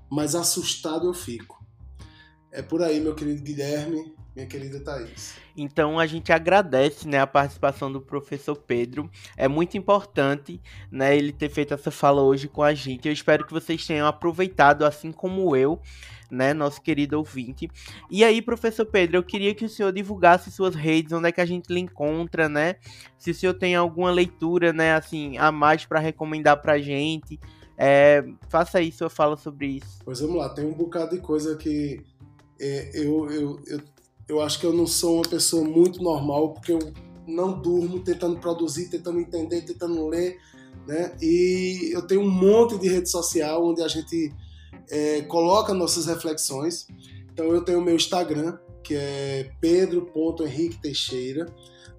mas 0.10 0.36
assustado 0.36 1.06
eu 1.06 1.14
fico. 1.14 1.62
É 2.50 2.62
por 2.62 2.82
aí, 2.82 3.02
meu 3.02 3.14
querido 3.14 3.44
Guilherme 3.44 4.18
minha 4.40 4.48
querida 4.48 4.80
Thaís. 4.80 5.36
Então 5.56 6.00
a 6.00 6.08
gente 6.08 6.32
agradece 6.32 7.08
né, 7.08 7.20
a 7.20 7.28
participação 7.28 7.92
do 7.92 8.02
professor 8.02 8.56
Pedro. 8.56 9.10
É 9.36 9.48
muito 9.48 9.78
importante 9.78 10.62
né, 10.90 11.16
ele 11.18 11.34
ter 11.34 11.50
feito 11.50 11.74
essa 11.74 11.92
fala 11.92 12.22
hoje 12.22 12.48
com 12.48 12.64
a 12.64 12.74
gente. 12.74 13.08
Eu 13.08 13.14
espero 13.14 13.46
que 13.46 13.52
vocês 13.52 13.86
tenham 13.86 14.08
aproveitado, 14.08 14.86
assim 14.86 15.12
como 15.12 15.56
eu, 15.56 15.82
né, 16.32 16.54
nosso 16.54 16.82
querido 16.82 17.18
ouvinte. 17.18 17.70
E 18.10 18.24
aí, 18.24 18.42
professor 18.42 18.86
Pedro, 18.86 19.18
eu 19.18 19.24
queria 19.24 19.54
que 19.54 19.66
o 19.66 19.70
senhor 19.70 19.92
divulgasse 19.92 20.50
suas 20.52 20.76
redes, 20.76 21.12
onde 21.12 21.28
é 21.28 21.32
que 21.32 21.42
a 21.42 21.46
gente 21.46 21.72
lhe 21.74 21.80
encontra, 21.80 22.48
né? 22.48 22.76
Se 23.18 23.32
o 23.32 23.36
senhor 23.36 23.54
tem 23.54 23.76
alguma 23.76 24.12
leitura, 24.12 24.72
né, 24.72 24.94
assim, 24.94 25.38
a 25.38 25.52
mais 25.52 25.86
para 25.86 26.00
recomendar 26.00 26.62
pra 26.62 26.80
gente. 26.80 27.40
É, 27.82 28.26
faça 28.50 28.78
aí 28.78 28.92
sua 28.92 29.10
fala 29.10 29.38
sobre 29.38 29.68
isso. 29.68 30.00
Pois 30.04 30.20
vamos 30.20 30.36
lá, 30.36 30.50
tem 30.50 30.66
um 30.66 30.74
bocado 30.74 31.16
de 31.16 31.22
coisa 31.22 31.56
que 31.56 32.04
é, 32.60 32.92
eu, 32.94 33.30
eu, 33.30 33.60
eu 33.68 33.82
eu 34.30 34.40
acho 34.40 34.60
que 34.60 34.66
eu 34.66 34.72
não 34.72 34.86
sou 34.86 35.16
uma 35.16 35.28
pessoa 35.28 35.68
muito 35.68 36.02
normal, 36.04 36.54
porque 36.54 36.72
eu 36.72 36.94
não 37.28 37.60
durmo 37.60 38.00
tentando 38.00 38.40
produzir, 38.40 38.88
tentando 38.88 39.20
entender, 39.20 39.64
tentando 39.64 40.08
ler, 40.08 40.38
né? 40.88 41.16
E 41.20 41.90
eu 41.92 42.04
tenho 42.04 42.22
um 42.22 42.30
monte 42.30 42.78
de 42.78 42.88
rede 42.88 43.10
social 43.10 43.66
onde 43.66 43.82
a 43.82 43.88
gente 43.88 44.32
é, 44.90 45.22
coloca 45.24 45.74
nossas 45.74 46.06
reflexões. 46.06 46.88
Então 47.34 47.48
eu 47.48 47.62
tenho 47.62 47.80
o 47.80 47.82
meu 47.82 47.96
Instagram, 47.96 48.58
que 48.84 48.94
é 48.96 49.52
pedro.henrique 49.60 50.80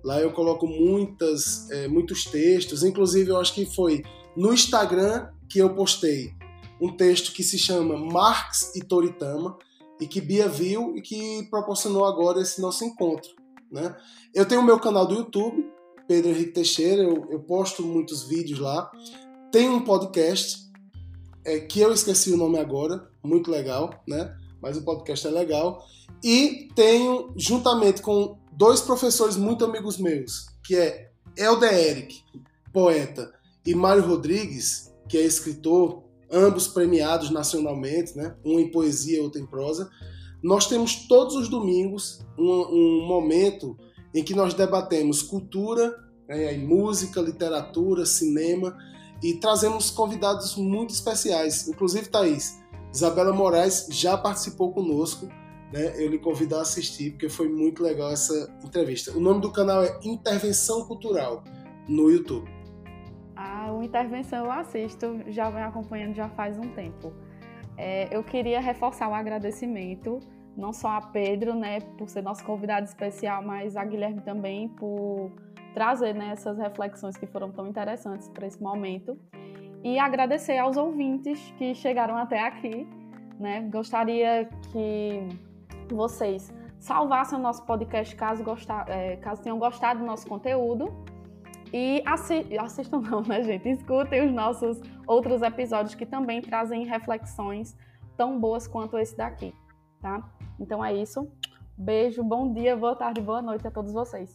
Lá 0.05 0.21
eu 0.21 0.33
coloco 0.33 0.67
muitas, 0.67 1.69
é, 1.71 1.89
muitos 1.89 2.25
textos, 2.25 2.85
inclusive 2.85 3.31
eu 3.31 3.39
acho 3.39 3.55
que 3.55 3.67
foi 3.67 4.03
no 4.37 4.53
Instagram 4.53 5.29
que 5.49 5.59
eu 5.59 5.75
postei 5.75 6.33
um 6.81 6.97
texto 6.97 7.33
que 7.33 7.43
se 7.43 7.59
chama 7.59 7.99
Marx 7.99 8.73
e 8.75 8.81
Toritama, 8.81 9.59
e 10.01 10.07
que 10.07 10.21
Bia 10.21 10.49
viu 10.49 10.97
e 10.97 11.03
que 11.03 11.47
proporcionou 11.51 12.05
agora 12.05 12.41
esse 12.41 12.61
nosso 12.61 12.85
encontro. 12.85 13.31
Né? 13.71 13.95
Eu 14.35 14.47
tenho 14.47 14.61
o 14.61 14.65
meu 14.65 14.79
canal 14.79 15.07
do 15.07 15.15
YouTube, 15.15 15.71
Pedro 16.09 16.31
Henrique 16.31 16.53
Teixeira, 16.53 17.03
eu, 17.03 17.29
eu 17.31 17.41
posto 17.41 17.85
muitos 17.85 18.25
vídeos 18.29 18.59
lá. 18.59 18.91
Tem 19.53 19.69
um 19.69 19.85
podcast 19.85 20.71
é, 21.45 21.61
que 21.61 21.81
eu 21.81 21.93
esqueci 21.93 22.33
o 22.33 22.37
nome 22.37 22.59
agora, 22.59 23.09
muito 23.23 23.51
legal, 23.51 24.03
né? 24.07 24.35
Mas 24.61 24.77
o 24.77 24.83
podcast 24.83 25.27
é 25.27 25.31
legal. 25.31 25.85
E 26.23 26.69
tenho, 26.75 27.33
juntamente 27.37 28.03
com 28.03 28.39
dois 28.53 28.81
professores 28.81 29.37
muito 29.37 29.65
amigos 29.65 29.99
meus, 29.99 30.47
que 30.65 30.77
é 30.77 31.11
Helder 31.37 31.73
Eric, 31.73 32.23
poeta, 32.73 33.33
e 33.65 33.75
Mário 33.75 34.07
Rodrigues, 34.07 34.93
que 35.09 35.17
é 35.17 35.23
escritor, 35.23 36.03
ambos 36.31 36.69
premiados 36.69 37.31
nacionalmente, 37.31 38.17
né? 38.17 38.35
um 38.45 38.59
em 38.59 38.71
poesia 38.71 39.19
e 39.19 39.21
outro 39.21 39.41
em 39.41 39.47
prosa. 39.47 39.91
Nós 40.43 40.67
temos 40.67 41.07
todos 41.07 41.35
os 41.35 41.49
domingos 41.49 42.25
um, 42.39 42.45
um 42.45 43.07
momento 43.07 43.77
em 44.15 44.23
que 44.23 44.35
nós 44.35 44.55
debatemos 44.55 45.23
cultura, 45.23 45.95
né? 46.29 46.57
música, 46.57 47.21
literatura, 47.21 48.07
cinema 48.07 48.77
e 49.23 49.35
trazemos 49.35 49.91
convidados 49.91 50.57
muito 50.57 50.91
especiais. 50.91 51.69
Inclusive, 51.69 52.09
Thaís, 52.09 52.59
Isabela 52.93 53.33
Moraes 53.33 53.87
já 53.91 54.17
participou 54.17 54.73
conosco. 54.73 55.29
Né? 55.73 56.03
Eu 56.03 56.09
lhe 56.09 56.19
convido 56.19 56.57
a 56.57 56.63
assistir, 56.63 57.13
porque 57.13 57.29
foi 57.29 57.49
muito 57.49 57.83
legal 57.83 58.11
essa 58.11 58.53
entrevista. 58.65 59.13
O 59.13 59.21
nome 59.21 59.41
do 59.41 59.53
canal 59.53 59.83
é 59.83 59.99
Intervenção 60.03 60.85
Cultural, 60.85 61.45
no 61.89 62.11
YouTube. 62.11 62.60
O 63.71 63.83
Intervenção 63.83 64.45
eu 64.45 64.53
assisto, 64.53 65.21
já 65.29 65.49
venho 65.51 65.67
acompanhando 65.67 66.15
já 66.15 66.29
faz 66.29 66.59
um 66.59 66.69
tempo. 66.73 67.13
É, 67.77 68.15
eu 68.15 68.23
queria 68.23 68.61
reforçar 68.61 69.09
o 69.09 69.15
agradecimento, 69.15 70.21
não 70.57 70.73
só 70.73 70.89
a 70.89 71.01
Pedro, 71.01 71.55
né, 71.55 71.81
por 71.97 72.09
ser 72.09 72.23
nosso 72.23 72.45
convidado 72.45 72.87
especial, 72.87 73.43
mas 73.43 73.77
a 73.77 73.85
Guilherme 73.85 74.21
também 74.21 74.69
por 74.69 75.33
trazer 75.73 76.15
né, 76.15 76.31
essas 76.33 76.59
reflexões 76.59 77.17
que 77.17 77.27
foram 77.27 77.51
tão 77.51 77.67
interessantes 77.67 78.29
para 78.29 78.47
esse 78.47 78.63
momento. 78.63 79.19
E 79.83 79.99
agradecer 79.99 80.59
aos 80.59 80.77
ouvintes 80.77 81.55
que 81.57 81.75
chegaram 81.75 82.17
até 82.17 82.41
aqui. 82.47 82.87
Né? 83.39 83.63
Gostaria 83.73 84.49
que 84.71 85.27
vocês 85.91 86.53
salvassem 86.79 87.39
o 87.39 87.41
nosso 87.41 87.65
podcast 87.65 88.15
caso, 88.15 88.45
gostar, 88.45 88.87
é, 88.89 89.17
caso 89.17 89.43
tenham 89.43 89.59
gostado 89.59 90.01
do 90.01 90.07
nosso 90.07 90.27
conteúdo. 90.27 90.93
E 91.73 92.03
assi 92.05 92.47
assistam 92.59 93.01
não, 93.01 93.23
né, 93.23 93.43
gente? 93.43 93.69
Escutem 93.69 94.27
os 94.27 94.33
nossos 94.33 94.81
outros 95.07 95.43
episódios 95.43 95.95
que 95.95 96.05
também 96.05 96.41
trazem 96.41 96.85
reflexões 96.85 97.77
tão 98.17 98.39
boas 98.39 98.67
quanto 98.67 98.99
esse 98.99 99.17
daqui, 99.17 99.55
tá? 100.01 100.29
Então 100.59 100.85
é 100.85 100.93
isso. 100.95 101.31
Beijo, 101.77 102.23
bom 102.23 102.53
dia, 102.53 102.77
boa 102.77 102.95
tarde, 102.95 103.21
boa 103.21 103.41
noite 103.41 103.67
a 103.67 103.71
todos 103.71 103.93
vocês. 103.93 104.35